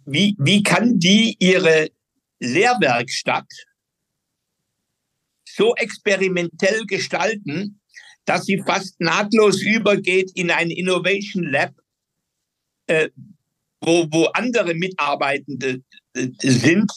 wie, 0.05 0.37
wie 0.39 0.63
kann 0.63 0.99
die 0.99 1.37
ihre 1.41 1.91
Lehrwerkstatt 2.39 3.49
so 5.45 5.75
experimentell 5.75 6.85
gestalten, 6.87 7.81
dass 8.25 8.45
sie 8.45 8.63
fast 8.67 9.01
nahtlos 9.01 9.63
übergeht 9.63 10.31
in 10.35 10.51
ein 10.51 10.71
Innovation 10.71 11.45
Lab, 11.45 11.75
äh, 12.87 13.09
wo, 13.81 14.07
wo 14.11 14.25
andere 14.27 14.75
Mitarbeitende 14.75 15.83
äh, 16.15 16.29
sind 16.41 16.91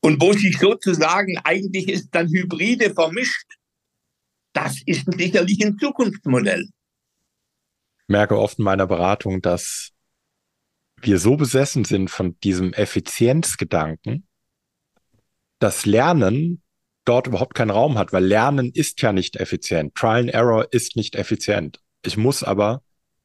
und 0.00 0.20
wo 0.20 0.32
sich 0.32 0.58
sozusagen 0.58 1.38
eigentlich 1.44 1.88
ist 1.88 2.10
dann 2.12 2.28
Hybride 2.28 2.94
vermischt. 2.94 3.46
Das 4.52 4.80
ist 4.84 5.10
sicherlich 5.16 5.64
ein 5.64 5.78
Zukunftsmodell. 5.78 6.68
Ich 8.00 8.08
merke 8.08 8.38
oft 8.38 8.58
in 8.58 8.64
meiner 8.64 8.86
Beratung, 8.86 9.40
dass 9.40 9.92
wir 11.00 11.18
so 11.18 11.36
besessen 11.36 11.84
sind 11.84 12.10
von 12.10 12.38
diesem 12.40 12.72
Effizienzgedanken, 12.72 14.26
dass 15.58 15.86
Lernen 15.86 16.62
dort 17.04 17.26
überhaupt 17.26 17.54
keinen 17.54 17.70
Raum 17.70 17.98
hat, 17.98 18.12
weil 18.12 18.24
Lernen 18.24 18.70
ist 18.72 19.00
ja 19.02 19.12
nicht 19.12 19.36
effizient. 19.36 19.94
Trial 19.94 20.20
and 20.20 20.30
Error 20.30 20.68
ist 20.72 20.96
nicht 20.96 21.16
effizient. 21.16 21.80
Ich 22.04 22.16
muss 22.16 22.42
aber 22.42 22.82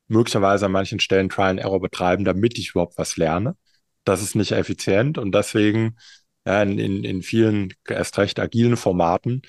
möglicherweise 0.08 0.66
an 0.66 0.72
manchen 0.72 1.00
Stellen 1.00 1.30
Trial 1.30 1.52
and 1.52 1.60
Error 1.60 1.80
betreiben, 1.80 2.26
damit 2.26 2.58
ich 2.58 2.72
überhaupt 2.72 2.98
was 2.98 3.18
lerne. 3.18 3.56
Das 4.04 4.22
ist 4.22 4.36
nicht 4.36 4.52
effizient 4.52 5.18
und 5.18 5.34
deswegen 5.34 5.98
ja, 6.46 6.64
in, 6.64 6.80
in, 6.80 7.04
in 7.04 7.22
vielen 7.22 7.74
erst 7.88 8.18
recht 8.18 8.40
agilen 8.40 8.78
Formaten 8.78 9.42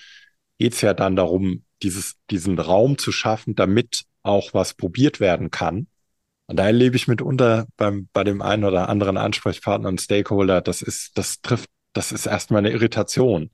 geht 0.59 0.75
es 0.75 0.81
ja 0.81 0.95
dann 0.95 1.17
darum, 1.17 1.65
dieses, 1.83 2.17
diesen 2.31 2.59
Raum 2.59 2.99
zu 2.99 3.13
schaffen, 3.13 3.55
damit 3.55 4.05
auch 4.23 4.55
was 4.55 4.75
probiert 4.75 5.21
werden 5.21 5.51
kann. 5.51 5.87
Und 6.47 6.57
da 6.57 6.67
erlebe 6.67 6.97
ich 6.97 7.09
mitunter 7.09 7.67
beim, 7.77 8.09
bei 8.13 8.25
dem 8.25 8.43
einen 8.43 8.65
oder 8.65 8.89
anderen 8.89 9.17
Ansprechpartner 9.17 9.89
und 9.89 10.01
Stakeholder, 10.01 10.61
das 10.61 10.83
ist, 10.83 11.17
das 11.17 11.41
trifft, 11.41 11.69
das 11.93 12.11
ist 12.11 12.27
erstmal 12.27 12.61
eine 12.61 12.71
Irritation. 12.71 13.51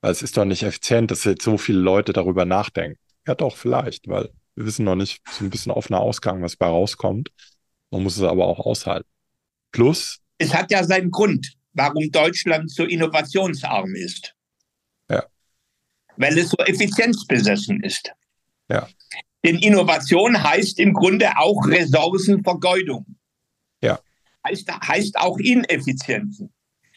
Weil 0.00 0.12
es 0.12 0.22
ist 0.22 0.36
doch 0.36 0.44
nicht 0.44 0.62
effizient, 0.62 1.10
dass 1.10 1.24
jetzt 1.24 1.42
so 1.42 1.58
viele 1.58 1.80
Leute 1.80 2.12
darüber 2.12 2.44
nachdenken. 2.44 2.98
Ja, 3.26 3.34
doch, 3.34 3.56
vielleicht, 3.56 4.06
weil 4.08 4.30
wir 4.54 4.64
wissen 4.64 4.84
noch 4.84 4.94
nicht 4.94 5.20
so 5.28 5.44
ein 5.44 5.50
bisschen 5.50 5.72
offener 5.72 6.00
Ausgang, 6.00 6.42
was 6.42 6.56
bei 6.56 6.66
rauskommt. 6.66 7.30
Man 7.90 8.02
muss 8.02 8.16
es 8.16 8.22
aber 8.22 8.46
auch 8.46 8.60
aushalten. 8.60 9.08
Plus. 9.72 10.18
Es 10.38 10.54
hat 10.54 10.70
ja 10.70 10.84
seinen 10.84 11.10
Grund, 11.10 11.54
warum 11.72 12.10
Deutschland 12.10 12.70
so 12.70 12.84
innovationsarm 12.84 13.94
ist. 13.94 14.35
Weil 16.16 16.38
es 16.38 16.50
so 16.50 16.56
effizienzbesessen 16.58 17.82
ist. 17.82 18.12
Ja. 18.68 18.88
Denn 19.44 19.58
Innovation 19.58 20.42
heißt 20.42 20.78
im 20.80 20.92
Grunde 20.92 21.30
auch 21.36 21.66
Ressourcenvergeudung. 21.66 23.06
Ja. 23.80 24.00
Heißt, 24.46 24.70
heißt 24.70 25.18
auch 25.18 25.38
Ineffizienzen. 25.38 26.52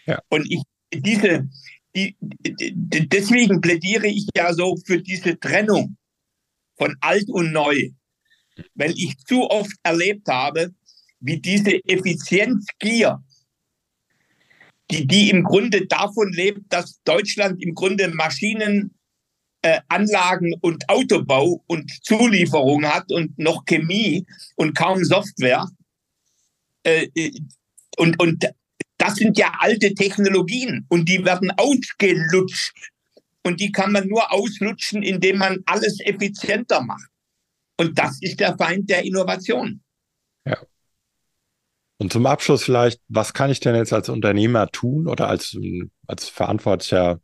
Ja. 0.06 0.20
Und 0.30 0.50
ich, 0.50 0.62
diese, 0.94 1.48
die, 1.96 2.16
deswegen 2.20 3.62
plädiere 3.62 4.08
ich 4.08 4.28
ja 4.36 4.54
so 4.54 4.76
für 4.86 5.02
diese 5.02 5.40
Trennung 5.40 5.98
von 6.78 6.96
alt 7.02 7.30
und 7.30 7.52
neu, 7.52 7.90
weil 8.76 8.92
ich 8.92 9.18
zu 9.26 9.50
oft 9.50 9.76
erlebt 9.84 10.28
habe, 10.28 10.74
wie 11.20 11.40
diese 11.40 11.84
Effizienzgier, 11.86 13.24
die, 14.90 15.06
die 15.06 15.30
im 15.30 15.44
Grunde 15.44 15.86
davon 15.86 16.32
lebt, 16.32 16.62
dass 16.70 17.02
Deutschland 17.04 17.62
im 17.62 17.76
Grunde 17.76 18.08
Maschinen, 18.08 18.96
äh, 19.62 19.82
Anlagen 19.88 20.54
und 20.62 20.88
Autobau 20.90 21.64
und 21.68 21.92
Zulieferung 22.04 22.86
hat 22.86 23.12
und 23.12 23.38
noch 23.38 23.66
Chemie 23.66 24.26
und 24.56 24.76
kaum 24.76 25.04
Software. 25.04 25.68
Äh, 26.84 27.08
äh 27.16 27.32
und, 27.98 28.20
und 28.22 28.46
das 28.98 29.16
sind 29.16 29.38
ja 29.38 29.54
alte 29.60 29.94
Technologien 29.94 30.86
und 30.90 31.10
die 31.10 31.26
werden 31.26 31.52
ausgelutscht. 31.52 32.74
Und 33.44 33.62
die 33.62 33.72
kann 33.72 33.92
man 33.92 34.08
nur 34.08 34.32
auslutschen, 34.32 35.02
indem 35.02 35.38
man 35.38 35.60
alles 35.66 36.00
effizienter 36.02 36.82
macht. 36.82 37.10
Und 37.78 37.98
das 37.98 38.18
ist 38.22 38.40
der 38.40 38.58
Feind 38.58 38.90
der 38.90 39.06
Innovation. 39.06 39.82
Ja. 40.46 40.58
Und 41.98 42.12
zum 42.12 42.26
Abschluss 42.26 42.64
vielleicht, 42.64 43.02
was 43.08 43.34
kann 43.34 43.50
ich 43.50 43.62
denn 43.62 43.76
jetzt 43.76 43.94
als 43.94 44.10
Unternehmer 44.10 44.68
tun 44.68 45.08
oder 45.08 45.30
als, 45.30 45.58
als 46.06 46.28
verantwortlicher 46.28 47.22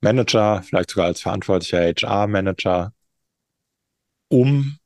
Manager, 0.00 0.62
vielleicht 0.62 0.90
sogar 0.90 1.06
als 1.06 1.20
verantwortlicher 1.20 1.80
HR-Manager, 1.80 2.92
um 4.28 4.78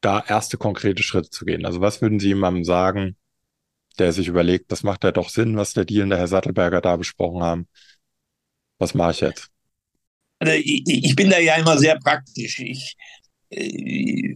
da 0.00 0.24
erste 0.26 0.56
konkrete 0.56 1.02
Schritte 1.02 1.30
zu 1.30 1.44
gehen? 1.44 1.66
Also 1.66 1.80
was 1.80 2.00
würden 2.00 2.20
Sie 2.20 2.28
jemandem 2.28 2.64
sagen, 2.64 3.16
der 3.98 4.12
sich 4.12 4.28
überlegt, 4.28 4.72
das 4.72 4.82
macht 4.82 5.04
ja 5.04 5.12
doch 5.12 5.28
Sinn, 5.28 5.56
was 5.56 5.74
der 5.74 5.84
Deal 5.84 6.04
und 6.04 6.10
der 6.10 6.18
Herr 6.18 6.28
Sattelberger 6.28 6.80
da 6.80 6.96
besprochen 6.96 7.42
haben. 7.42 7.68
Was 8.78 8.94
mache 8.94 9.12
ich 9.12 9.20
jetzt? 9.20 9.50
Also 10.38 10.54
ich, 10.54 10.82
ich, 10.86 11.14
bin 11.14 11.28
da 11.28 11.38
ja 11.38 11.56
immer 11.56 11.76
sehr 11.76 11.98
praktisch. 11.98 12.60
Ich, 12.60 12.96
äh, 13.50 14.34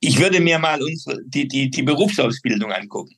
ich 0.00 0.18
würde 0.18 0.40
mir 0.40 0.58
mal 0.58 0.82
unsere, 0.82 1.22
die, 1.24 1.48
die, 1.48 1.70
die 1.70 1.82
Berufsausbildung 1.82 2.70
angucken 2.70 3.16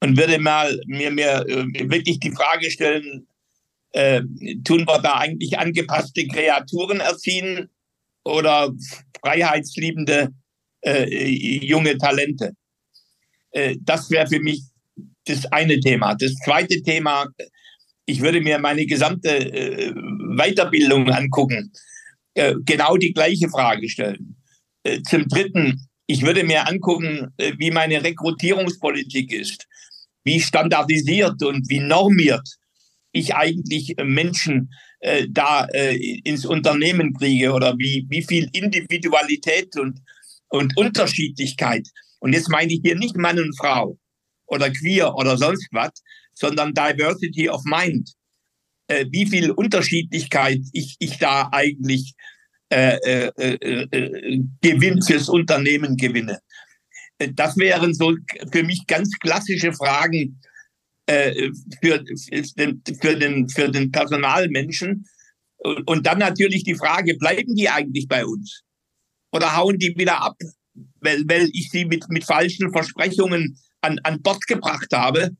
und 0.00 0.16
würde 0.16 0.40
mal 0.40 0.76
mir, 0.86 1.12
mir 1.12 1.46
äh, 1.46 1.88
wirklich 1.88 2.18
die 2.18 2.32
Frage 2.32 2.68
stellen, 2.70 3.27
äh, 3.92 4.20
tun 4.64 4.86
wir 4.86 4.98
da 5.00 5.14
eigentlich 5.18 5.58
angepasste 5.58 6.26
Kreaturen 6.26 7.00
erziehen 7.00 7.68
oder 8.24 8.72
freiheitsliebende 9.22 10.32
äh, 10.82 11.28
junge 11.28 11.96
Talente? 11.98 12.52
Äh, 13.50 13.76
das 13.80 14.10
wäre 14.10 14.26
für 14.26 14.40
mich 14.40 14.62
das 15.24 15.46
eine 15.46 15.80
Thema. 15.80 16.14
Das 16.14 16.34
zweite 16.44 16.82
Thema, 16.82 17.26
ich 18.06 18.20
würde 18.20 18.40
mir 18.40 18.58
meine 18.58 18.86
gesamte 18.86 19.28
äh, 19.28 19.92
Weiterbildung 20.36 21.10
angucken, 21.10 21.72
äh, 22.34 22.54
genau 22.64 22.96
die 22.96 23.12
gleiche 23.12 23.48
Frage 23.48 23.88
stellen. 23.88 24.36
Äh, 24.82 25.02
zum 25.02 25.28
Dritten, 25.28 25.88
ich 26.06 26.22
würde 26.22 26.42
mir 26.42 26.66
angucken, 26.66 27.28
wie 27.58 27.70
meine 27.70 28.02
Rekrutierungspolitik 28.02 29.30
ist, 29.30 29.66
wie 30.24 30.40
standardisiert 30.40 31.42
und 31.42 31.68
wie 31.68 31.80
normiert 31.80 32.48
ich 33.12 33.34
eigentlich 33.34 33.94
Menschen 34.02 34.70
äh, 35.00 35.26
da 35.30 35.66
ins 36.24 36.44
Unternehmen 36.44 37.14
kriege 37.14 37.52
oder 37.52 37.76
wie, 37.78 38.06
wie 38.08 38.22
viel 38.22 38.48
Individualität 38.52 39.76
und, 39.78 40.00
und 40.48 40.76
Unterschiedlichkeit 40.76 41.88
und 42.20 42.32
jetzt 42.32 42.48
meine 42.48 42.72
ich 42.72 42.80
hier 42.82 42.96
nicht 42.96 43.16
Mann 43.16 43.38
und 43.38 43.56
Frau 43.56 43.98
oder 44.46 44.70
queer 44.70 45.14
oder 45.14 45.36
sonst 45.36 45.68
was, 45.72 45.92
sondern 46.34 46.74
Diversity 46.74 47.48
of 47.48 47.62
Mind. 47.64 48.12
Äh, 48.88 49.06
wie 49.10 49.26
viel 49.26 49.50
Unterschiedlichkeit 49.50 50.60
ich, 50.72 50.96
ich 50.98 51.18
da 51.18 51.48
eigentlich 51.52 52.14
äh, 52.70 52.96
äh, 52.96 53.30
äh, 53.38 53.88
äh 53.90 54.40
Gewinn 54.60 55.02
fürs 55.02 55.28
Unternehmen 55.28 55.96
gewinne. 55.96 56.40
Äh, 57.18 57.32
das 57.34 57.56
wären 57.56 57.94
so 57.94 58.14
für 58.52 58.62
mich 58.62 58.86
ganz 58.86 59.10
klassische 59.20 59.72
Fragen 59.72 60.40
äh, 61.08 61.50
für, 61.82 62.04
für, 63.00 63.16
den, 63.16 63.48
für 63.48 63.70
den 63.70 63.90
Personalmenschen. 63.90 65.06
Und 65.86 66.06
dann 66.06 66.18
natürlich 66.18 66.62
die 66.62 66.76
Frage, 66.76 67.16
bleiben 67.16 67.56
die 67.56 67.68
eigentlich 67.68 68.06
bei 68.06 68.24
uns? 68.24 68.62
Oder 69.32 69.56
hauen 69.56 69.78
die 69.78 69.94
wieder 69.96 70.22
ab? 70.22 70.36
weil, 71.00 71.22
weil 71.26 71.48
ich 71.52 71.70
sie 71.70 71.84
mit, 71.84 72.08
mit 72.08 72.24
falschen 72.24 72.70
Versprechungen 72.72 73.58
an, 73.80 73.98
an 74.02 74.22
Bord 74.22 74.46
gebracht 74.46 74.88
habe 74.92 75.30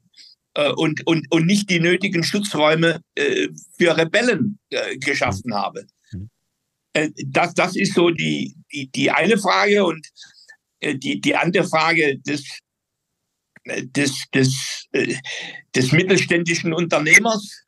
äh, 0.55 0.71
und, 0.71 1.07
und, 1.07 1.27
und 1.31 1.47
nicht 1.47 1.71
die 1.71 1.81
nötigen 1.81 2.23
Schutzräume 2.23 3.01
äh, 3.15 3.49
für 3.77 3.97
Rebellen 3.97 4.59
äh, 4.71 4.97
geschaffen 4.99 5.55
habe. 5.55 5.87
Mhm. 6.13 6.31
Das, 7.27 7.55
das 7.55 7.77
ist 7.77 7.95
so 7.95 8.11
die, 8.11 8.55
die, 8.73 8.91
die 8.91 9.11
eine 9.11 9.39
Frage 9.39 9.85
und 9.85 10.07
die, 10.81 11.21
die 11.21 11.35
andere 11.35 11.65
Frage 11.65 12.19
des, 12.21 12.61
des, 13.83 14.13
des, 14.35 14.89
des 15.75 15.93
mittelständischen 15.93 16.73
Unternehmers. 16.73 17.65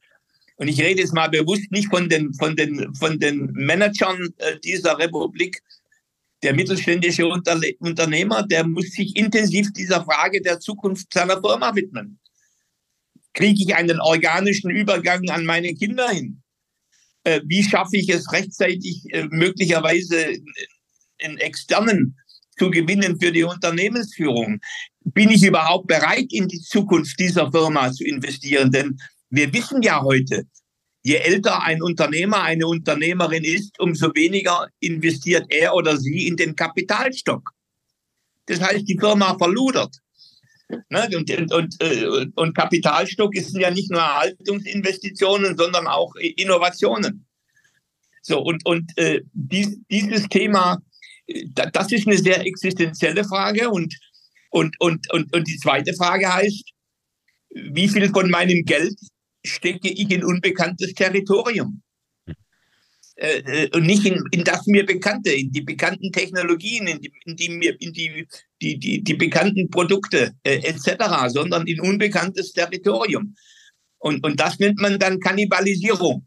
Und 0.56 0.68
ich 0.68 0.80
rede 0.80 1.00
jetzt 1.00 1.14
mal 1.14 1.28
bewusst 1.28 1.70
nicht 1.70 1.88
von 1.88 2.08
den, 2.08 2.34
von 2.34 2.56
den, 2.56 2.94
von 2.94 3.18
den 3.18 3.50
Managern 3.52 4.28
dieser 4.62 4.98
Republik, 4.98 5.62
der 6.42 6.54
mittelständische 6.54 7.26
Unterle 7.26 7.74
Unternehmer, 7.78 8.46
der 8.46 8.66
muss 8.66 8.92
sich 8.92 9.16
intensiv 9.16 9.72
dieser 9.72 10.04
Frage 10.04 10.40
der 10.40 10.60
Zukunft 10.60 11.12
seiner 11.12 11.40
Firma 11.40 11.74
widmen. 11.74 12.18
Kriege 13.34 13.62
ich 13.62 13.74
einen 13.74 14.00
organischen 14.00 14.70
Übergang 14.70 15.28
an 15.28 15.44
meine 15.44 15.74
Kinder 15.74 16.08
hin? 16.08 16.42
Äh, 17.24 17.40
wie 17.44 17.62
schaffe 17.62 17.96
ich 17.96 18.08
es 18.08 18.32
rechtzeitig, 18.32 19.04
äh, 19.10 19.28
möglicherweise 19.30 20.38
einen 21.22 21.36
externen 21.36 22.16
zu 22.58 22.70
gewinnen 22.70 23.20
für 23.20 23.30
die 23.30 23.44
Unternehmensführung? 23.44 24.60
Bin 25.02 25.30
ich 25.30 25.42
überhaupt 25.42 25.86
bereit, 25.86 26.26
in 26.30 26.46
die 26.46 26.60
Zukunft 26.60 27.18
dieser 27.18 27.50
Firma 27.50 27.90
zu 27.90 28.04
investieren? 28.04 28.70
Denn 28.70 28.98
wir 29.30 29.52
wissen 29.52 29.82
ja 29.82 30.02
heute, 30.02 30.44
je 31.02 31.16
älter 31.16 31.62
ein 31.62 31.82
Unternehmer, 31.82 32.42
eine 32.42 32.66
Unternehmerin 32.66 33.44
ist, 33.44 33.78
umso 33.80 34.14
weniger 34.14 34.68
investiert 34.80 35.46
er 35.48 35.74
oder 35.74 35.96
sie 35.96 36.26
in 36.26 36.36
den 36.36 36.54
Kapitalstock. 36.54 37.50
Das 38.46 38.60
heißt, 38.60 38.86
die 38.88 38.98
Firma 38.98 39.36
verludert. 39.38 39.96
Ne? 40.88 41.08
Und, 41.16 41.30
und, 41.30 41.52
und, 41.52 41.76
äh, 41.80 42.26
und 42.34 42.54
Kapitalstock 42.54 43.34
ist 43.34 43.56
ja 43.56 43.70
nicht 43.70 43.90
nur 43.90 44.00
Erhaltungsinvestitionen, 44.00 45.56
sondern 45.56 45.86
auch 45.86 46.14
Innovationen. 46.16 47.26
So, 48.22 48.40
und, 48.40 48.64
und 48.66 48.90
äh, 48.96 49.22
dies, 49.32 49.78
dieses 49.90 50.28
Thema, 50.28 50.82
das 51.72 51.90
ist 51.90 52.06
eine 52.06 52.18
sehr 52.18 52.44
existenzielle 52.46 53.24
Frage. 53.24 53.70
Und, 53.70 53.94
und, 54.50 54.76
und, 54.80 55.10
und, 55.12 55.34
und 55.34 55.48
die 55.48 55.56
zweite 55.56 55.94
Frage 55.94 56.32
heißt, 56.32 56.64
wie 57.50 57.88
viel 57.88 58.08
von 58.10 58.30
meinem 58.30 58.64
Geld 58.64 58.94
stecke 59.44 59.88
ich 59.88 60.10
in 60.10 60.24
unbekanntes 60.24 60.92
Territorium? 60.94 61.82
Äh, 63.20 63.64
äh, 63.64 63.76
und 63.76 63.84
nicht 63.84 64.06
in, 64.06 64.24
in 64.30 64.44
das 64.44 64.66
mir 64.66 64.86
Bekannte, 64.86 65.30
in 65.30 65.52
die 65.52 65.60
bekannten 65.60 66.10
Technologien, 66.10 66.86
in 66.86 67.00
die, 67.00 67.12
in 67.26 67.36
die, 67.36 67.76
in 67.78 67.92
die, 67.92 68.26
die, 68.62 68.78
die, 68.78 69.04
die 69.04 69.14
bekannten 69.14 69.68
Produkte 69.68 70.32
äh, 70.42 70.56
etc., 70.60 71.28
sondern 71.28 71.66
in 71.66 71.80
unbekanntes 71.80 72.52
Territorium. 72.52 73.34
Und, 73.98 74.24
und 74.24 74.40
das 74.40 74.58
nennt 74.58 74.80
man 74.80 74.98
dann 74.98 75.20
Kannibalisierung. 75.20 76.26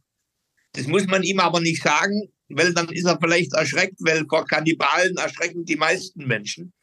Das 0.74 0.86
muss 0.86 1.08
man 1.08 1.24
ihm 1.24 1.40
aber 1.40 1.62
nicht 1.62 1.82
sagen, 1.82 2.30
weil 2.50 2.74
dann 2.76 2.90
ist 2.90 3.06
er 3.06 3.18
vielleicht 3.20 3.54
erschreckt, 3.54 3.98
weil 4.00 4.26
vor 4.30 4.46
Kannibalen 4.46 5.18
erschrecken 5.18 5.66
die 5.66 5.76
meisten 5.76 6.28
Menschen. 6.28 6.74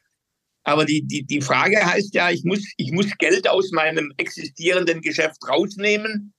Aber 0.65 0.85
die, 0.85 1.03
die, 1.07 1.25
die 1.25 1.41
Frage 1.41 1.85
heißt 1.85 2.15
ja, 2.15 2.31
ich 2.31 2.45
muss, 2.45 2.61
ich 2.77 2.93
muss 2.93 3.07
Geld 3.19 3.49
aus 3.49 3.71
meinem 3.73 4.13
existierenden 4.19 5.01
Geschäft 5.01 5.39
rausnehmen 5.49 6.35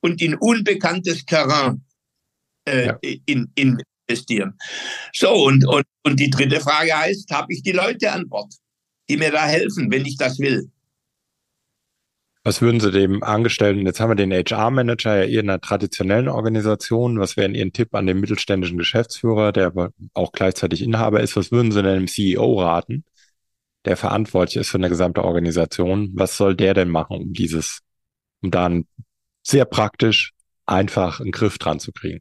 und 0.00 0.20
in 0.20 0.34
unbekanntes 0.34 1.24
Terrain 1.24 1.84
äh, 2.68 2.86
ja. 2.86 2.98
in, 3.26 3.50
investieren. 3.54 4.58
So, 5.12 5.32
und, 5.32 5.66
und, 5.66 5.84
und 6.02 6.20
die 6.20 6.30
dritte 6.30 6.60
Frage 6.60 6.96
heißt, 6.96 7.30
habe 7.30 7.52
ich 7.52 7.62
die 7.62 7.72
Leute 7.72 8.12
an 8.12 8.28
Bord, 8.28 8.52
die 9.08 9.16
mir 9.16 9.30
da 9.30 9.46
helfen, 9.46 9.90
wenn 9.90 10.04
ich 10.04 10.16
das 10.16 10.38
will? 10.38 10.70
Was 12.46 12.60
würden 12.60 12.78
Sie 12.78 12.90
dem 12.90 13.22
Angestellten, 13.22 13.86
jetzt 13.86 14.00
haben 14.00 14.10
wir 14.10 14.16
den 14.16 14.30
HR-Manager 14.30 15.16
ja 15.16 15.24
eher 15.24 15.40
in 15.40 15.48
einer 15.48 15.62
traditionellen 15.62 16.28
Organisation, 16.28 17.18
was 17.18 17.38
wäre 17.38 17.50
Ihr 17.50 17.72
Tipp 17.72 17.94
an 17.94 18.06
den 18.06 18.20
mittelständischen 18.20 18.76
Geschäftsführer, 18.76 19.50
der 19.50 19.68
aber 19.68 19.92
auch 20.12 20.32
gleichzeitig 20.32 20.82
Inhaber 20.82 21.20
ist, 21.20 21.36
was 21.36 21.50
würden 21.50 21.72
Sie 21.72 21.82
denn 21.82 22.00
dem 22.00 22.06
CEO 22.06 22.60
raten, 22.60 23.04
der 23.84 23.96
verantwortlich 23.96 24.56
ist 24.56 24.70
für 24.70 24.78
eine 24.78 24.88
gesamte 24.88 25.24
Organisation? 25.24 26.10
Was 26.14 26.36
soll 26.36 26.56
der 26.56 26.74
denn 26.74 26.88
machen, 26.88 27.16
um 27.16 27.32
dieses, 27.32 27.80
um 28.42 28.50
dann 28.50 28.86
sehr 29.42 29.64
praktisch 29.64 30.32
einfach 30.66 31.20
einen 31.20 31.32
Griff 31.32 31.58
dran 31.58 31.80
zu 31.80 31.92
kriegen? 31.92 32.20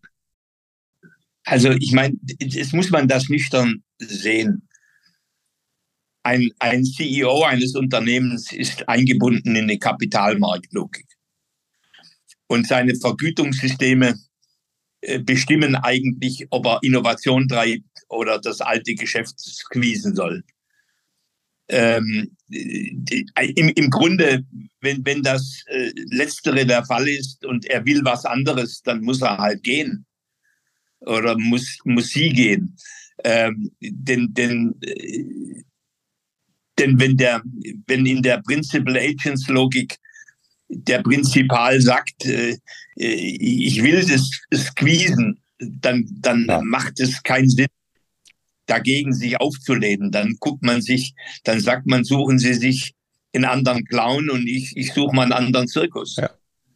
Also 1.45 1.72
ich 1.72 1.91
meine, 1.91 2.16
jetzt 2.39 2.74
muss 2.74 2.89
man 2.89 3.07
das 3.07 3.30
nüchtern 3.30 3.84
sehen. 3.97 4.68
Ein, 6.24 6.51
ein 6.59 6.86
CEO 6.86 7.43
eines 7.43 7.76
Unternehmens 7.76 8.53
ist 8.53 8.88
eingebunden 8.88 9.55
in 9.55 9.64
eine 9.64 9.78
Kapitalmarktlogik. 9.78 11.05
Und 12.47 12.68
seine 12.68 12.95
Vergütungssysteme 12.95 14.16
äh, 15.01 15.20
bestimmen 15.20 15.76
eigentlich, 15.76 16.47
ob 16.49 16.66
er 16.66 16.80
Innovation 16.82 17.47
treibt 17.47 17.84
oder 18.07 18.39
das 18.39 18.61
alte 18.61 18.95
Geschäft 18.95 19.38
squeezen 19.38 20.16
soll. 20.16 20.43
Ähm, 21.74 22.36
die, 22.47 23.26
im, 23.55 23.69
Im 23.69 23.89
Grunde, 23.89 24.45
wenn, 24.82 25.03
wenn 25.05 25.24
das 25.24 25.63
äh, 25.67 25.91
Letztere 26.11 26.65
der 26.65 26.86
Fall 26.86 27.07
ist 27.07 27.43
und 27.45 27.65
er 27.65 27.84
will 27.86 28.01
was 28.03 28.26
anderes, 28.26 28.82
dann 28.84 29.01
muss 29.01 29.21
er 29.21 29.38
halt 29.38 29.63
gehen 29.63 30.05
oder 30.99 31.36
muss, 31.38 31.80
muss 31.84 32.09
sie 32.09 32.30
gehen. 32.30 32.78
Ähm, 33.24 33.71
denn, 33.82 34.34
denn, 34.34 34.76
äh, 34.82 35.63
denn 36.78 36.99
wenn, 36.99 37.17
der, 37.17 37.41
wenn 37.88 38.05
in 38.05 38.21
der 38.21 38.41
Principal 38.43 38.97
Agents 38.97 39.47
Logik 39.47 39.97
der 40.69 41.01
Prinzipal 41.01 41.82
sagt, 41.82 42.26
äh, 42.26 42.57
ich 42.95 43.82
will 43.82 44.05
das 44.05 44.30
squeezen, 44.53 45.39
dann, 45.57 46.07
dann 46.19 46.45
ja. 46.47 46.61
macht 46.61 46.99
es 46.99 47.21
keinen 47.24 47.49
Sinn, 47.49 47.67
dagegen 48.66 49.14
sich 49.14 49.39
aufzulehnen. 49.39 50.11
Dann 50.11 50.36
guckt 50.39 50.64
man 50.64 50.82
sich, 50.82 51.14
dann 51.43 51.59
sagt 51.59 51.88
man, 51.88 52.03
suchen 52.03 52.39
Sie 52.39 52.53
sich 52.53 52.93
einen 53.34 53.45
anderen 53.45 53.86
Clown 53.86 54.30
und 54.30 54.47
ich, 54.47 54.76
ich 54.76 54.93
suche 54.93 55.16
mal 55.16 55.24
einen 55.24 55.34
anderen 55.34 55.68
Zirkus. 55.68 56.18
Ja. 56.18 56.30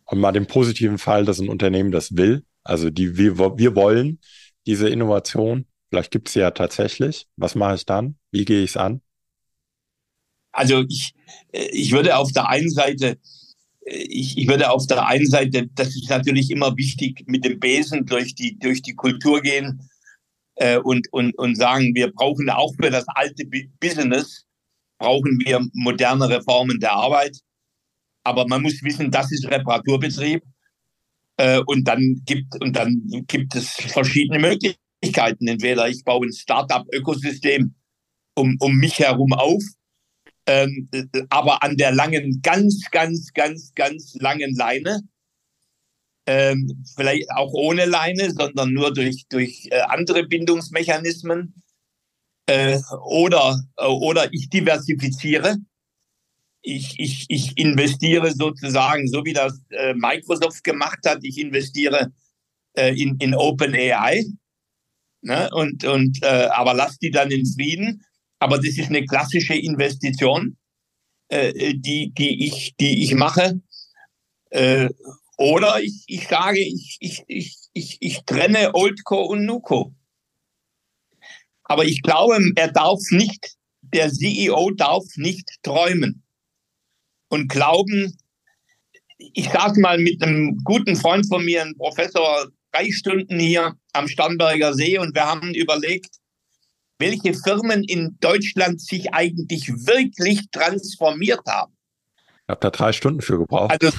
Und 0.06 0.20
mal 0.20 0.32
den 0.32 0.48
positiven 0.48 0.98
Fall, 0.98 1.26
dass 1.26 1.40
ein 1.40 1.50
Unternehmen 1.50 1.92
das 1.92 2.16
will, 2.16 2.44
also 2.64 2.90
die, 2.90 3.18
wir, 3.18 3.38
wir 3.38 3.76
wollen 3.76 4.20
diese 4.66 4.90
Innovation. 4.90 5.66
Vielleicht 5.90 6.12
gibt 6.12 6.28
es 6.28 6.34
sie 6.34 6.42
ja 6.42 6.52
tatsächlich. 6.52 7.28
Was 7.38 7.56
mache 7.56 7.76
ich 7.76 7.86
dann? 7.86 8.18
Wie 8.32 8.44
gehe 8.44 8.64
ich 8.64 8.72
es 8.72 8.78
an? 8.78 9.02
Also 10.52 10.84
ich, 10.90 11.14
ich 11.52 11.92
würde 11.92 12.18
auf 12.18 12.32
der 12.34 12.50
einen 12.50 12.70
Seite, 12.70 13.18
ich, 13.86 14.38
ich 14.38 14.48
würde 14.48 14.70
auf 14.70 14.86
der 14.88 15.06
einen 15.06 15.28
Seite, 15.28 15.68
das 15.76 15.90
ist 15.90 16.10
natürlich 16.10 16.52
immer 16.52 16.76
wichtig, 16.76 17.24
mit 17.28 17.46
dem 17.46 17.60
Besen 17.60 18.06
durch 18.06 18.36
die, 18.36 18.58
durch 18.60 18.82
die 18.82 18.96
Kultur 18.96 19.42
gehen 19.42 19.88
äh, 20.58 20.78
und, 20.78 21.08
und, 21.12 21.38
und 21.38 21.56
sagen, 21.56 21.94
wir 21.96 22.12
brauchen 22.12 22.50
auch 22.50 22.74
für 22.76 22.90
das 22.90 23.06
alte 23.10 23.46
Business, 23.80 24.46
brauchen 25.00 25.40
wir 25.46 25.66
modernere 25.74 26.42
Formen 26.42 26.80
der 26.80 26.94
Arbeit. 26.94 27.38
Aber 28.24 28.48
man 28.48 28.62
muss 28.62 28.82
wissen, 28.84 29.10
das 29.12 29.32
ist 29.32 29.50
Reparaturbetrieb. 29.50 30.44
Äh, 31.38 31.62
und 31.68 31.88
dann 31.88 32.22
gibt 32.26 32.60
und 32.62 32.76
dann 32.76 33.02
gibt 33.28 33.56
es 33.56 33.70
verschiedene 33.70 34.40
Möglichkeiten. 34.40 35.48
Entweder 35.48 35.88
ich 35.88 36.04
baue 36.04 36.28
ein 36.28 36.34
Startup-Ökosystem 36.34 37.76
um, 38.36 38.58
um 38.60 38.76
mich 38.76 39.00
herum 39.00 39.34
auf, 39.34 39.62
ähm, 40.48 40.90
aber 41.30 41.62
an 41.62 41.76
der 41.78 41.92
langen, 41.92 42.40
ganz, 42.42 42.90
ganz, 42.92 43.32
ganz, 43.34 43.74
ganz 43.76 44.16
langen 44.16 44.56
Leine. 44.56 45.02
Ähm, 46.30 46.84
vielleicht 46.96 47.32
auch 47.32 47.54
ohne 47.54 47.86
Leine, 47.86 48.32
sondern 48.32 48.74
nur 48.74 48.94
durch, 48.94 49.26
durch 49.30 49.68
äh, 49.72 49.80
andere 49.80 50.26
Bindungsmechanismen. 50.26 51.56
Äh, 52.48 52.80
oder, 53.06 53.62
äh, 53.78 53.86
oder 53.86 54.32
ich 54.34 54.50
diversifiziere 54.50 55.58
ich, 56.68 57.00
ich, 57.00 57.26
ich 57.30 57.58
investiere 57.58 58.32
sozusagen, 58.34 59.08
so 59.08 59.24
wie 59.24 59.34
das 59.34 59.60
äh, 59.70 59.94
Microsoft 59.94 60.64
gemacht 60.64 61.00
hat, 61.06 61.20
ich 61.22 61.38
investiere 61.38 62.12
äh, 62.74 62.94
in, 63.02 63.18
in 63.20 63.34
OpenAI. 63.34 64.26
Ne? 65.22 65.50
Und, 65.54 65.86
und, 65.86 66.22
äh, 66.24 66.50
aber 66.52 66.74
lass 66.74 66.98
die 67.00 67.12
dann 67.12 67.32
in 67.32 67.46
Frieden. 67.46 68.04
Aber 68.40 68.58
das 68.58 68.78
ist 68.78 68.90
eine 68.90 69.06
klassische 69.06 69.56
Investition, 69.56 70.58
die, 71.30 72.14
die, 72.14 72.46
ich, 72.46 72.76
die 72.80 73.04
ich 73.04 73.14
mache. 73.16 73.60
Oder 75.38 75.80
ich, 75.82 76.04
ich 76.08 76.28
sage, 76.28 76.60
ich, 76.60 76.98
ich, 77.00 77.24
ich, 77.28 77.58
ich, 77.74 77.98
ich 78.02 78.26
trenne 78.26 78.74
Oldco 78.74 79.22
und 79.22 79.46
Nuco. 79.46 79.94
Aber 81.64 81.86
ich 81.86 82.02
glaube, 82.02 82.40
er 82.56 82.72
darf 82.72 83.00
nicht, 83.12 83.56
der 83.82 84.12
CEO 84.12 84.72
darf 84.72 85.04
nicht 85.16 85.48
träumen 85.62 86.24
und 87.30 87.50
glauben, 87.50 88.18
ich 89.18 89.50
saß 89.50 89.78
mal 89.78 89.98
mit 90.00 90.22
einem 90.24 90.58
guten 90.64 90.96
Freund 90.96 91.28
von 91.28 91.44
mir, 91.46 91.62
einem 91.62 91.76
Professor, 91.76 92.48
drei 92.72 92.92
Stunden 92.92 93.40
hier 93.40 93.76
am 93.94 94.08
Starnberger 94.08 94.74
See 94.74 94.98
und 94.98 95.14
wir 95.16 95.26
haben 95.26 95.54
überlegt, 95.54 96.18
welche 97.00 97.34
Firmen 97.34 97.84
in 97.84 98.18
Deutschland 98.20 98.82
sich 98.82 99.14
eigentlich 99.14 99.68
wirklich 99.86 100.50
transformiert 100.52 101.46
haben. 101.48 101.74
Ich 102.44 102.50
habe 102.50 102.60
da 102.62 102.70
drei 102.70 102.92
Stunden 102.94 103.22
für 103.22 103.38
gebraucht. 103.38 103.72
Also, 103.72 103.96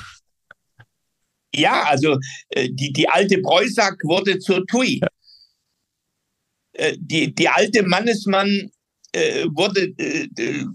ja, 1.54 1.84
also 1.84 2.18
äh, 2.50 2.68
die, 2.70 2.92
die 2.92 3.08
alte 3.08 3.38
Preußack 3.38 3.96
wurde 4.04 4.38
zur 4.38 4.66
TUI. 4.66 5.00
Ja. 5.00 5.08
Äh, 6.74 6.96
die, 6.98 7.34
die 7.34 7.48
alte 7.48 7.82
Mannesmann 7.82 8.70
äh, 9.12 9.46
wurde, 9.46 9.84
äh, 9.98 10.28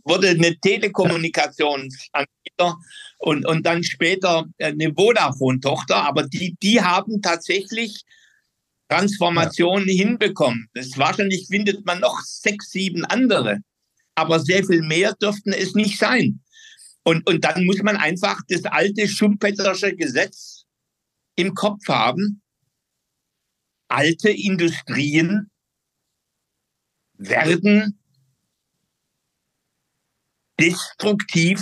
wurde 0.03 0.30
eine 0.30 0.59
Telekommunikationsanbieter 0.59 2.78
und, 3.19 3.45
und 3.45 3.65
dann 3.65 3.84
später 3.84 4.45
eine 4.59 4.93
Vodafone-Tochter, 4.93 5.95
aber 5.95 6.24
die, 6.24 6.55
die 6.61 6.82
haben 6.82 7.21
tatsächlich 7.21 8.03
Transformationen 8.89 9.88
ja. 9.88 10.03
hinbekommen. 10.03 10.67
Das 10.74 10.97
wahrscheinlich 10.97 11.47
findet 11.47 11.86
man 11.86 11.99
noch 11.99 12.19
sechs, 12.21 12.71
sieben 12.71 13.05
andere, 13.05 13.59
aber 14.15 14.39
sehr 14.39 14.65
viel 14.65 14.82
mehr 14.82 15.13
dürften 15.13 15.53
es 15.53 15.76
nicht 15.76 15.97
sein. 15.97 16.41
Und, 17.03 17.28
und 17.28 17.43
dann 17.43 17.65
muss 17.65 17.84
man 17.84 17.97
einfach 17.97 18.39
das 18.47 18.63
alte 18.65 19.07
Schumpetersche 19.07 19.95
Gesetz 19.95 20.53
im 21.36 21.54
Kopf 21.54 21.88
haben. 21.88 22.42
Alte 23.88 24.30
Industrien 24.30 25.52
werden 27.18 28.00
destruktiv 30.60 31.62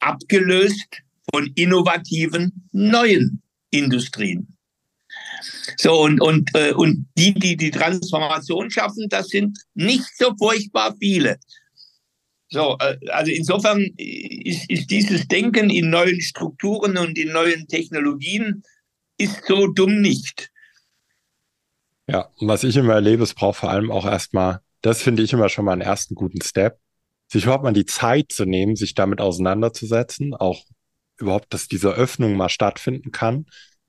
abgelöst 0.00 1.02
von 1.32 1.50
innovativen 1.54 2.68
neuen 2.72 3.42
Industrien. 3.70 4.56
So, 5.76 6.02
und, 6.02 6.20
und, 6.20 6.50
äh, 6.54 6.72
und 6.72 7.08
die, 7.16 7.34
die 7.34 7.56
die 7.56 7.70
Transformation 7.70 8.70
schaffen, 8.70 9.08
das 9.08 9.28
sind 9.28 9.58
nicht 9.74 10.16
so 10.16 10.34
furchtbar 10.36 10.94
viele. 11.00 11.38
So, 12.54 12.76
äh, 12.78 12.96
also 13.08 13.32
insofern 13.32 13.80
ist, 13.96 14.70
ist 14.70 14.88
dieses 14.88 15.26
Denken 15.26 15.70
in 15.70 15.90
neuen 15.90 16.20
Strukturen 16.20 16.96
und 16.96 17.18
in 17.18 17.32
neuen 17.32 17.66
Technologien 17.66 18.62
ist 19.18 19.42
so 19.48 19.66
dumm 19.66 20.00
nicht. 20.00 20.52
Ja, 22.06 22.30
und 22.38 22.46
was 22.46 22.62
ich 22.62 22.76
immer 22.76 22.94
erlebe, 22.94 23.24
es 23.24 23.34
braucht 23.34 23.58
vor 23.58 23.70
allem 23.70 23.90
auch 23.90 24.06
erstmal, 24.06 24.60
das 24.82 25.02
finde 25.02 25.24
ich 25.24 25.32
immer 25.32 25.48
schon 25.48 25.64
mal 25.64 25.72
einen 25.72 25.80
ersten 25.80 26.14
guten 26.14 26.40
Step, 26.42 26.78
sich 27.26 27.42
überhaupt 27.42 27.64
mal 27.64 27.72
die 27.72 27.86
Zeit 27.86 28.30
zu 28.30 28.44
nehmen, 28.44 28.76
sich 28.76 28.94
damit 28.94 29.20
auseinanderzusetzen, 29.20 30.32
auch 30.32 30.62
überhaupt, 31.16 31.52
dass 31.52 31.66
diese 31.66 31.90
Öffnung 31.90 32.36
mal 32.36 32.50
stattfinden 32.50 33.10
kann. 33.10 33.46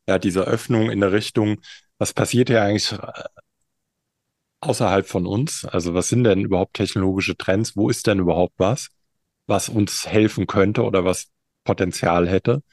Ja, 0.07 0.17
diese 0.17 0.41
Öffnung 0.41 0.89
in 0.89 1.01
der 1.01 1.11
Richtung, 1.11 1.61
was 1.99 2.13
passiert 2.13 2.49
ja 2.49 2.63
eigentlich 2.63 2.95
außerhalb 4.65 5.07
von 5.07 5.25
uns? 5.25 5.65
Also 5.65 5.93
was 5.93 6.09
sind 6.09 6.23
denn 6.23 6.41
überhaupt 6.41 6.75
technologische 6.75 7.37
Trends? 7.37 7.75
Wo 7.75 7.89
ist 7.89 8.07
denn 8.07 8.19
überhaupt 8.19 8.55
was, 8.57 8.89
was 9.47 9.69
uns 9.69 10.07
helfen 10.07 10.47
könnte 10.47 10.83
oder 10.83 11.05
was 11.05 11.27
Potenzial 11.63 12.27
hätte? 12.27 12.63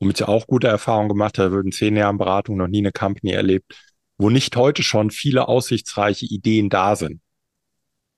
Womit 0.00 0.20
ich 0.20 0.28
auch 0.28 0.46
gute 0.46 0.66
Erfahrungen 0.66 1.08
gemacht 1.08 1.38
habe, 1.38 1.60
in 1.60 1.72
zehn 1.72 1.96
Jahren 1.96 2.18
Beratung 2.18 2.56
noch 2.56 2.68
nie 2.68 2.78
eine 2.78 2.92
Company 2.92 3.32
erlebt, 3.32 3.76
wo 4.18 4.30
nicht 4.30 4.56
heute 4.56 4.82
schon 4.82 5.10
viele 5.10 5.48
aussichtsreiche 5.48 6.26
Ideen 6.26 6.68
da 6.70 6.96
sind. 6.96 7.20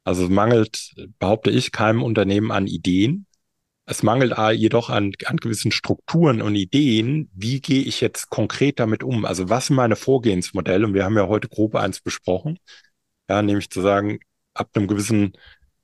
Also 0.04 0.24
es 0.24 0.30
mangelt, 0.30 0.94
behaupte 1.18 1.50
ich, 1.50 1.72
keinem 1.72 2.02
Unternehmen 2.02 2.50
an 2.50 2.66
Ideen. 2.66 3.26
Es 3.86 4.02
mangelt 4.02 4.34
jedoch 4.52 4.88
an, 4.88 5.12
an 5.24 5.36
gewissen 5.36 5.72
Strukturen 5.72 6.40
und 6.40 6.54
Ideen. 6.56 7.30
Wie 7.34 7.60
gehe 7.60 7.82
ich 7.82 8.00
jetzt 8.00 8.30
konkret 8.30 8.80
damit 8.80 9.02
um? 9.02 9.24
Also 9.24 9.50
was 9.50 9.66
sind 9.66 9.76
meine 9.76 9.96
Vorgehensmodelle? 9.96 10.86
Und 10.86 10.94
wir 10.94 11.04
haben 11.04 11.16
ja 11.16 11.26
heute 11.26 11.48
grob 11.48 11.74
eins 11.74 12.00
besprochen. 12.00 12.58
Ja, 13.28 13.42
nämlich 13.42 13.70
zu 13.70 13.80
sagen, 13.80 14.18
ab 14.54 14.70
einem 14.74 14.86
gewissen 14.88 15.32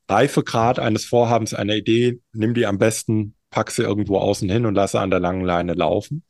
Reifegrad 0.09 0.79
eines 0.79 1.05
Vorhabens, 1.07 1.55
einer 1.55 1.77
Idee, 1.77 2.21
nimm 2.33 2.55
die 2.55 2.67
am 2.67 2.79
besten, 2.79 3.35
pack 3.51 3.71
sie 3.71 3.83
irgendwo 3.83 4.19
außen 4.19 4.49
hin 4.51 4.67
und 4.67 4.75
lasse 4.75 5.01
an 5.01 5.11
der 5.11 5.21
langen 5.21 5.45
Leine 5.45 5.75
laufen. 5.75 6.25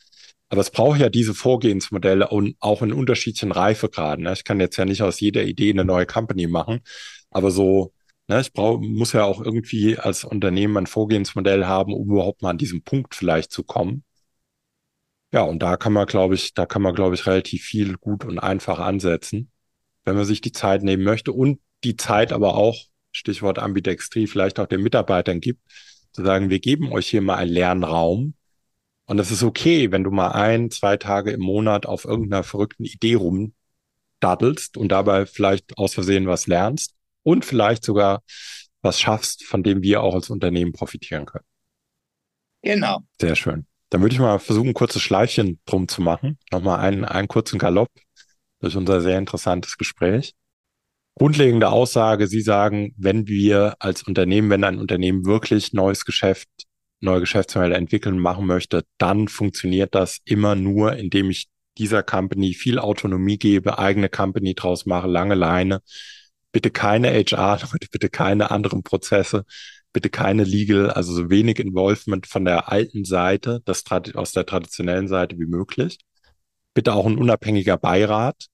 Aber 0.49 0.61
es 0.61 0.71
braucht 0.71 1.01
ja 1.01 1.09
diese 1.09 1.35
Vorgehensmodelle 1.35 2.29
und 2.29 2.57
auch 2.61 2.83
in 2.83 2.93
unterschiedlichen 2.93 3.53
Reifegraden. 3.53 4.25
Ne? 4.25 4.33
Ich 4.33 4.45
kann 4.45 4.61
jetzt 4.61 4.77
ja 4.77 4.85
nicht 4.85 5.03
aus 5.03 5.21
jeder 5.21 5.45
Idee 5.45 5.71
eine 5.71 5.85
neue 5.85 6.07
Company 6.07 6.47
machen, 6.49 6.81
aber 7.31 7.51
so, 7.51 7.93
ne, 8.29 8.41
ich 8.41 8.53
brauche, 8.53 8.81
muss 8.81 9.13
ja 9.13 9.25
auch 9.25 9.41
irgendwie 9.41 9.99
als 9.99 10.25
Unternehmen 10.25 10.77
ein 10.77 10.87
Vorgehensmodell 10.87 11.67
haben, 11.67 11.95
um 11.95 12.11
überhaupt 12.11 12.43
mal 12.43 12.51
an 12.51 12.59
diesem 12.59 12.83
Punkt 12.83 13.15
vielleicht 13.15 13.53
zu 13.53 13.65
kommen. 13.65 14.05
Ja, 15.33 15.43
und 15.43 15.61
da 15.61 15.77
kann 15.77 15.93
man, 15.93 16.07
glaube 16.07 16.35
ich, 16.35 16.55
da 16.55 16.67
kann 16.67 16.83
man, 16.83 16.95
glaube 16.95 17.15
ich, 17.15 17.27
relativ 17.27 17.63
viel 17.65 17.97
gut 17.97 18.25
und 18.25 18.39
einfach 18.41 18.81
ansetzen, 18.81 19.51
wenn 20.05 20.17
man 20.17 20.25
sich 20.25 20.41
die 20.41 20.53
Zeit 20.53 20.83
nehmen 20.83 21.05
möchte 21.05 21.33
und 21.33 21.61
die 21.85 21.97
Zeit 21.97 22.33
aber 22.33 22.55
auch, 22.57 22.77
Stichwort 23.13 23.59
Ambidextrie, 23.59 24.27
vielleicht 24.27 24.61
auch 24.61 24.67
den 24.67 24.83
Mitarbeitern 24.83 25.41
gibt, 25.41 25.63
zu 26.13 26.25
sagen, 26.25 26.51
wir 26.51 26.61
geben 26.61 26.93
euch 26.93 27.09
hier 27.09 27.23
mal 27.23 27.37
einen 27.37 27.53
Lernraum, 27.53 28.35
und 29.11 29.19
es 29.19 29.33
ist 29.33 29.43
okay, 29.43 29.91
wenn 29.91 30.05
du 30.05 30.13
mal 30.13 30.29
ein, 30.29 30.71
zwei 30.71 30.97
Tage 30.97 31.33
im 31.33 31.41
Monat 31.41 31.85
auf 31.85 32.05
irgendeiner 32.05 32.45
verrückten 32.45 32.85
Idee 32.85 33.15
rumdaddelst 33.15 34.77
und 34.77 34.93
dabei 34.93 35.27
vielleicht 35.27 35.77
aus 35.77 35.95
Versehen 35.95 36.29
was 36.29 36.47
lernst 36.47 36.95
und 37.25 37.45
vielleicht 37.45 37.83
sogar 37.83 38.23
was 38.83 39.01
schaffst, 39.01 39.43
von 39.43 39.65
dem 39.65 39.83
wir 39.83 40.05
auch 40.05 40.15
als 40.15 40.31
Unternehmen 40.31 40.71
profitieren 40.71 41.27
können. 41.27 41.45
Genau. 42.63 43.01
Sehr 43.21 43.35
schön. 43.35 43.67
Dann 43.89 44.01
würde 44.01 44.15
ich 44.15 44.21
mal 44.21 44.39
versuchen, 44.39 44.69
ein 44.69 44.75
kurzes 44.75 45.03
Schleifchen 45.03 45.59
drum 45.65 45.89
zu 45.89 46.03
machen. 46.03 46.39
Nochmal 46.53 46.79
einen, 46.79 47.05
einen 47.05 47.27
kurzen 47.27 47.59
Galopp 47.59 47.91
durch 48.61 48.77
unser 48.77 49.01
sehr 49.01 49.19
interessantes 49.19 49.77
Gespräch. 49.77 50.35
Grundlegende 51.17 51.71
Aussage, 51.71 52.29
Sie 52.29 52.41
sagen, 52.41 52.95
wenn 52.97 53.27
wir 53.27 53.75
als 53.79 54.03
Unternehmen, 54.05 54.49
wenn 54.51 54.65
ein 54.65 54.79
Unternehmen 54.79 55.27
wirklich 55.27 55.73
neues 55.73 56.05
Geschäft 56.05 56.49
neue 57.01 57.21
Geschäftsmodelle 57.21 57.75
entwickeln, 57.75 58.19
machen 58.19 58.47
möchte, 58.47 58.85
dann 58.99 59.29
funktioniert 59.29 59.95
das 59.95 60.19
immer 60.25 60.55
nur, 60.55 60.97
indem 60.97 61.31
ich 61.31 61.49
dieser 61.79 62.03
Company 62.03 62.53
viel 62.55 62.79
Autonomie 62.79 63.39
gebe, 63.39 63.79
eigene 63.79 64.09
Company 64.09 64.55
draus 64.55 64.87
mache, 64.87 65.09
lange 65.09 65.35
Leine. 65.35 65.81
Bitte 66.53 66.71
keine 66.71 67.11
HR, 67.11 67.59
bitte 67.91 68.11
keine 68.11 68.51
anderen 68.51 68.83
Prozesse, 68.83 69.45
bitte 69.93 70.11
keine 70.11 70.45
Legal, 70.45 70.91
also 70.91 71.13
so 71.13 71.31
wenig 71.31 71.59
Involvement 71.59 72.27
von 72.27 72.45
der 72.45 72.71
alten 72.71 73.05
Seite, 73.05 73.63
das 73.65 73.85
aus 74.15 74.33
der 74.33 74.47
traditionellen 74.47 75.09
Seite 75.09 75.39
wie 75.39 75.47
möglich. 75.47 75.99
Bitte 76.75 76.95
auch 76.95 77.07
ein 77.07 77.18
unabhängiger 77.18 77.77
Beirat, 77.77 78.47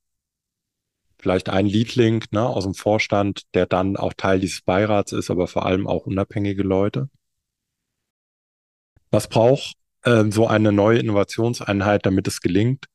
vielleicht 1.18 1.48
ein 1.48 1.66
Leadlink 1.66 2.32
ne, 2.32 2.46
aus 2.46 2.64
dem 2.64 2.74
Vorstand, 2.74 3.42
der 3.54 3.66
dann 3.66 3.96
auch 3.96 4.12
Teil 4.14 4.40
dieses 4.40 4.62
Beirats 4.62 5.12
ist, 5.12 5.30
aber 5.30 5.48
vor 5.48 5.66
allem 5.66 5.86
auch 5.86 6.06
unabhängige 6.06 6.62
Leute. 6.62 7.08
Was 9.10 9.28
braucht 9.28 9.74
äh, 10.02 10.24
so 10.30 10.46
eine 10.46 10.72
neue 10.72 10.98
Innovationseinheit, 10.98 12.06
damit 12.06 12.28
es 12.28 12.40
gelingt? 12.40 12.86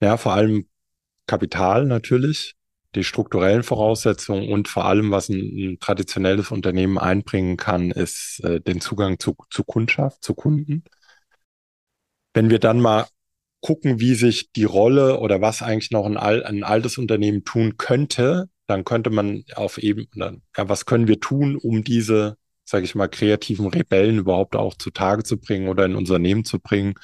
Ja, 0.00 0.16
vor 0.16 0.34
allem 0.34 0.68
Kapital 1.26 1.86
natürlich, 1.86 2.54
die 2.94 3.04
strukturellen 3.04 3.62
Voraussetzungen 3.62 4.52
und 4.52 4.68
vor 4.68 4.84
allem, 4.84 5.10
was 5.10 5.28
ein, 5.28 5.40
ein 5.40 5.78
traditionelles 5.80 6.50
Unternehmen 6.50 6.98
einbringen 6.98 7.56
kann, 7.56 7.90
ist 7.90 8.40
äh, 8.44 8.60
den 8.60 8.80
Zugang 8.80 9.18
zu, 9.18 9.36
zu 9.50 9.64
Kundschaft, 9.64 10.22
zu 10.22 10.34
Kunden. 10.34 10.84
Wenn 12.34 12.50
wir 12.50 12.58
dann 12.58 12.80
mal 12.80 13.06
gucken, 13.64 13.98
wie 13.98 14.14
sich 14.14 14.52
die 14.52 14.64
Rolle 14.64 15.20
oder 15.20 15.40
was 15.40 15.62
eigentlich 15.62 15.90
noch 15.90 16.04
ein, 16.04 16.18
ein 16.18 16.64
altes 16.64 16.98
Unternehmen 16.98 17.44
tun 17.44 17.78
könnte, 17.78 18.48
dann 18.66 18.84
könnte 18.84 19.10
man 19.10 19.44
auf 19.56 19.78
eben, 19.78 20.06
ja, 20.14 20.68
was 20.68 20.84
können 20.84 21.08
wir 21.08 21.18
tun, 21.18 21.56
um 21.56 21.82
diese 21.82 22.36
sage 22.64 22.84
ich 22.84 22.94
mal, 22.94 23.08
kreativen 23.08 23.66
Rebellen 23.66 24.18
überhaupt 24.18 24.56
auch 24.56 24.74
zutage 24.74 25.22
zu 25.22 25.38
bringen 25.38 25.68
oder 25.68 25.84
in 25.84 25.94
Unternehmen 25.94 26.44
zu 26.44 26.58
bringen. 26.58 26.94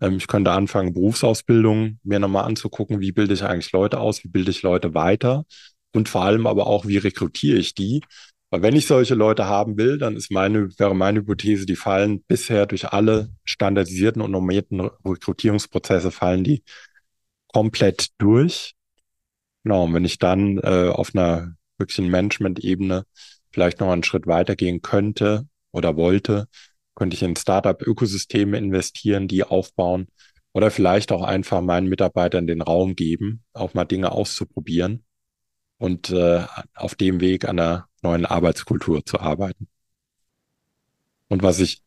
Ähm, 0.00 0.16
ich 0.16 0.26
könnte 0.26 0.52
anfangen, 0.52 0.94
Berufsausbildung 0.94 1.98
mir 2.02 2.18
nochmal 2.18 2.44
anzugucken, 2.44 3.00
wie 3.00 3.12
bilde 3.12 3.34
ich 3.34 3.42
eigentlich 3.42 3.72
Leute 3.72 4.00
aus, 4.00 4.24
wie 4.24 4.28
bilde 4.28 4.50
ich 4.50 4.62
Leute 4.62 4.94
weiter 4.94 5.44
und 5.92 6.08
vor 6.08 6.22
allem 6.24 6.46
aber 6.46 6.66
auch, 6.66 6.86
wie 6.86 6.98
rekrutiere 6.98 7.58
ich 7.58 7.74
die. 7.74 8.02
Weil 8.50 8.62
wenn 8.62 8.74
ich 8.76 8.86
solche 8.86 9.14
Leute 9.14 9.46
haben 9.46 9.78
will, 9.78 9.98
dann 9.98 10.16
ist 10.16 10.30
meine, 10.30 10.76
wäre 10.78 10.94
meine 10.94 11.20
Hypothese, 11.20 11.66
die 11.66 11.76
fallen 11.76 12.22
bisher 12.24 12.66
durch 12.66 12.88
alle 12.92 13.30
standardisierten 13.44 14.20
und 14.20 14.32
normierten 14.32 14.80
Rekrutierungsprozesse 14.80 16.10
fallen 16.10 16.42
die 16.42 16.64
komplett 17.48 18.08
durch. 18.18 18.74
Genau, 19.62 19.84
und 19.84 19.94
wenn 19.94 20.04
ich 20.04 20.18
dann 20.18 20.58
äh, 20.58 20.88
auf 20.88 21.14
einer 21.14 21.54
wirklichen 21.78 22.08
Management-Ebene 22.08 23.04
vielleicht 23.52 23.80
noch 23.80 23.90
einen 23.90 24.02
Schritt 24.04 24.26
weitergehen 24.26 24.82
könnte 24.82 25.46
oder 25.70 25.96
wollte, 25.96 26.48
könnte 26.96 27.14
ich 27.14 27.22
in 27.22 27.36
Startup-Ökosysteme 27.36 28.58
investieren, 28.58 29.28
die 29.28 29.44
aufbauen 29.44 30.08
oder 30.52 30.70
vielleicht 30.72 31.12
auch 31.12 31.22
einfach 31.22 31.60
meinen 31.60 31.88
Mitarbeitern 31.88 32.46
den 32.48 32.62
Raum 32.62 32.96
geben, 32.96 33.44
auch 33.52 33.74
mal 33.74 33.84
Dinge 33.84 34.10
auszuprobieren 34.12 35.04
und 35.80 36.10
äh, 36.10 36.44
auf 36.74 36.94
dem 36.94 37.20
Weg 37.20 37.46
an 37.46 37.58
einer 37.58 37.88
neuen 38.02 38.26
Arbeitskultur 38.26 39.04
zu 39.04 39.18
arbeiten. 39.18 39.66
Und 41.28 41.42
was 41.42 41.58
ich 41.58 41.82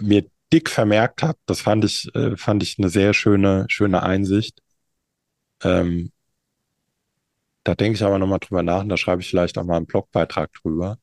mir 0.00 0.24
dick 0.50 0.70
vermerkt 0.70 1.22
habe, 1.22 1.38
das 1.44 1.60
fand 1.60 1.84
ich, 1.84 2.12
äh, 2.14 2.36
fand 2.38 2.62
ich 2.62 2.78
eine 2.78 2.88
sehr 2.88 3.12
schöne, 3.12 3.66
schöne 3.68 4.02
Einsicht. 4.02 4.60
Ähm, 5.62 6.10
da 7.64 7.74
denke 7.74 7.96
ich 7.96 8.02
aber 8.02 8.18
nochmal 8.18 8.38
drüber 8.38 8.62
nach 8.62 8.80
und 8.80 8.88
da 8.88 8.96
schreibe 8.96 9.20
ich 9.20 9.28
vielleicht 9.28 9.58
auch 9.58 9.64
mal 9.64 9.76
einen 9.76 9.86
Blogbeitrag 9.86 10.50
drüber, 10.54 10.98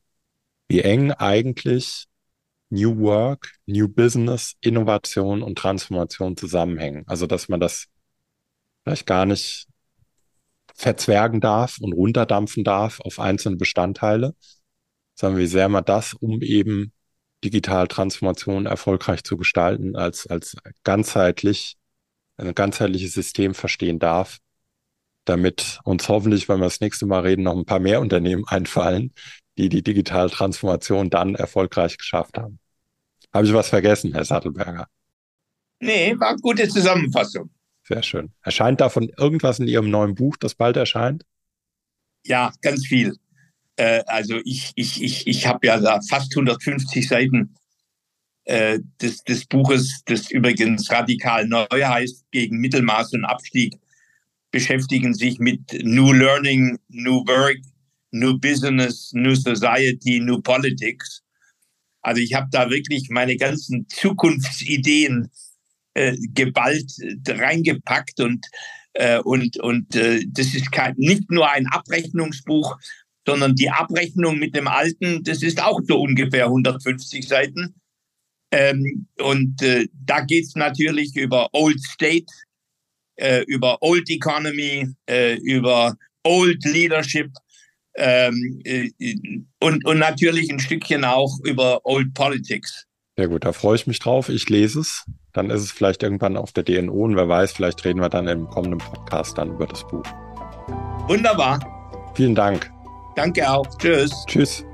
wie 0.66 0.80
eng 0.80 1.12
eigentlich 1.12 2.06
New 2.70 2.98
Work, 2.98 3.52
New 3.66 3.88
Business, 3.88 4.54
Innovation 4.60 5.42
und 5.42 5.56
Transformation 5.56 6.36
zusammenhängen. 6.36 7.04
Also, 7.06 7.26
dass 7.28 7.48
man 7.48 7.60
das 7.60 7.86
vielleicht 8.82 9.06
gar 9.06 9.26
nicht 9.26 9.68
verzwergen 10.78 11.40
darf 11.40 11.78
und 11.80 11.92
runterdampfen 11.92 12.62
darf 12.62 13.00
auf 13.00 13.18
einzelne 13.18 13.56
Bestandteile, 13.56 14.34
sondern 15.16 15.40
wie 15.40 15.46
sehr 15.46 15.68
man 15.68 15.84
das, 15.84 16.14
um 16.14 16.40
eben 16.40 16.92
digital 17.44 17.88
Transformation 17.88 18.66
erfolgreich 18.66 19.24
zu 19.24 19.36
gestalten, 19.36 19.96
als, 19.96 20.28
als 20.28 20.56
ganzheitlich, 20.84 21.76
ein 22.36 22.54
ganzheitliches 22.54 23.12
System 23.12 23.54
verstehen 23.54 23.98
darf, 23.98 24.38
damit 25.24 25.80
uns 25.82 26.08
hoffentlich, 26.08 26.48
wenn 26.48 26.60
wir 26.60 26.66
das 26.66 26.80
nächste 26.80 27.06
Mal 27.06 27.20
reden, 27.20 27.42
noch 27.42 27.56
ein 27.56 27.66
paar 27.66 27.80
mehr 27.80 28.00
Unternehmen 28.00 28.44
einfallen, 28.46 29.12
die 29.58 29.68
die 29.68 29.82
digitale 29.82 30.30
Transformation 30.30 31.10
dann 31.10 31.34
erfolgreich 31.34 31.98
geschafft 31.98 32.38
haben. 32.38 32.60
Habe 33.34 33.46
ich 33.46 33.52
was 33.52 33.68
vergessen, 33.68 34.12
Herr 34.12 34.24
Sattelberger? 34.24 34.86
Nee, 35.80 36.14
war 36.18 36.36
gute 36.36 36.68
Zusammenfassung. 36.68 37.50
Sehr 37.88 38.02
schön. 38.02 38.32
Erscheint 38.42 38.82
davon 38.82 39.10
irgendwas 39.16 39.60
in 39.60 39.66
Ihrem 39.66 39.88
neuen 39.88 40.14
Buch, 40.14 40.36
das 40.36 40.54
bald 40.54 40.76
erscheint? 40.76 41.24
Ja, 42.26 42.52
ganz 42.60 42.86
viel. 42.86 43.16
Äh, 43.76 44.02
also 44.06 44.40
ich, 44.44 44.72
ich, 44.74 45.02
ich, 45.02 45.26
ich 45.26 45.46
habe 45.46 45.66
ja 45.66 45.80
da 45.80 45.98
fast 46.06 46.36
150 46.36 47.08
Seiten 47.08 47.54
äh, 48.44 48.80
des, 49.00 49.24
des 49.24 49.46
Buches, 49.46 50.02
das 50.04 50.30
übrigens 50.30 50.90
radikal 50.90 51.48
neu 51.48 51.66
heißt, 51.70 52.30
gegen 52.30 52.58
Mittelmaß 52.58 53.14
und 53.14 53.24
Abstieg, 53.24 53.78
beschäftigen 54.50 55.14
sich 55.14 55.38
mit 55.38 55.62
New 55.82 56.12
Learning, 56.12 56.78
New 56.88 57.26
Work, 57.26 57.56
New 58.10 58.38
Business, 58.38 59.12
New 59.14 59.34
Society, 59.34 60.20
New 60.20 60.42
Politics. 60.42 61.22
Also 62.02 62.20
ich 62.20 62.34
habe 62.34 62.48
da 62.50 62.68
wirklich 62.68 63.08
meine 63.08 63.38
ganzen 63.38 63.88
Zukunftsideen 63.88 65.30
äh, 65.98 66.16
geballt 66.34 66.92
äh, 67.00 67.32
reingepackt 67.32 68.20
und 68.20 68.46
äh, 68.94 69.18
und 69.18 69.58
und 69.58 69.96
äh, 69.96 70.24
das 70.28 70.54
ist 70.54 70.70
kein, 70.70 70.94
nicht 70.96 71.30
nur 71.30 71.50
ein 71.50 71.66
Abrechnungsbuch, 71.66 72.78
sondern 73.26 73.54
die 73.54 73.68
Abrechnung 73.68 74.38
mit 74.38 74.54
dem 74.54 74.68
alten, 74.68 75.22
das 75.24 75.42
ist 75.42 75.62
auch 75.62 75.80
so 75.86 76.00
ungefähr 76.00 76.46
150 76.46 77.26
Seiten. 77.26 77.74
Ähm, 78.50 79.06
und 79.20 79.60
äh, 79.60 79.88
da 79.92 80.20
geht's 80.20 80.54
natürlich 80.54 81.14
über 81.16 81.48
Old 81.52 81.80
State, 81.80 82.32
äh, 83.16 83.42
über 83.42 83.82
Old 83.82 84.08
Economy, 84.08 84.88
äh, 85.06 85.34
über 85.36 85.96
Old 86.22 86.64
Leadership 86.64 87.30
ähm, 87.96 88.60
äh, 88.64 88.90
und, 89.60 89.84
und 89.84 89.98
natürlich 89.98 90.50
ein 90.50 90.60
Stückchen 90.60 91.04
auch 91.04 91.38
über 91.44 91.84
Old 91.84 92.14
Politics. 92.14 92.86
Sehr 93.18 93.28
gut, 93.28 93.44
da 93.44 93.52
freue 93.52 93.76
ich 93.76 93.86
mich 93.86 93.98
drauf. 93.98 94.28
Ich 94.28 94.48
lese 94.48 94.80
es. 94.80 95.04
Dann 95.38 95.50
ist 95.50 95.62
es 95.62 95.70
vielleicht 95.70 96.02
irgendwann 96.02 96.36
auf 96.36 96.50
der 96.50 96.64
DNO 96.64 96.92
und 96.92 97.14
wer 97.14 97.28
weiß, 97.28 97.52
vielleicht 97.52 97.84
reden 97.84 98.00
wir 98.00 98.08
dann 98.08 98.26
im 98.26 98.50
kommenden 98.50 98.78
Podcast 98.78 99.38
dann 99.38 99.50
über 99.50 99.68
das 99.68 99.86
Buch. 99.86 100.02
Wunderbar. 101.06 101.60
Vielen 102.14 102.34
Dank. 102.34 102.72
Danke 103.14 103.48
auch. 103.48 103.64
Tschüss. 103.78 104.10
Tschüss. 104.26 104.64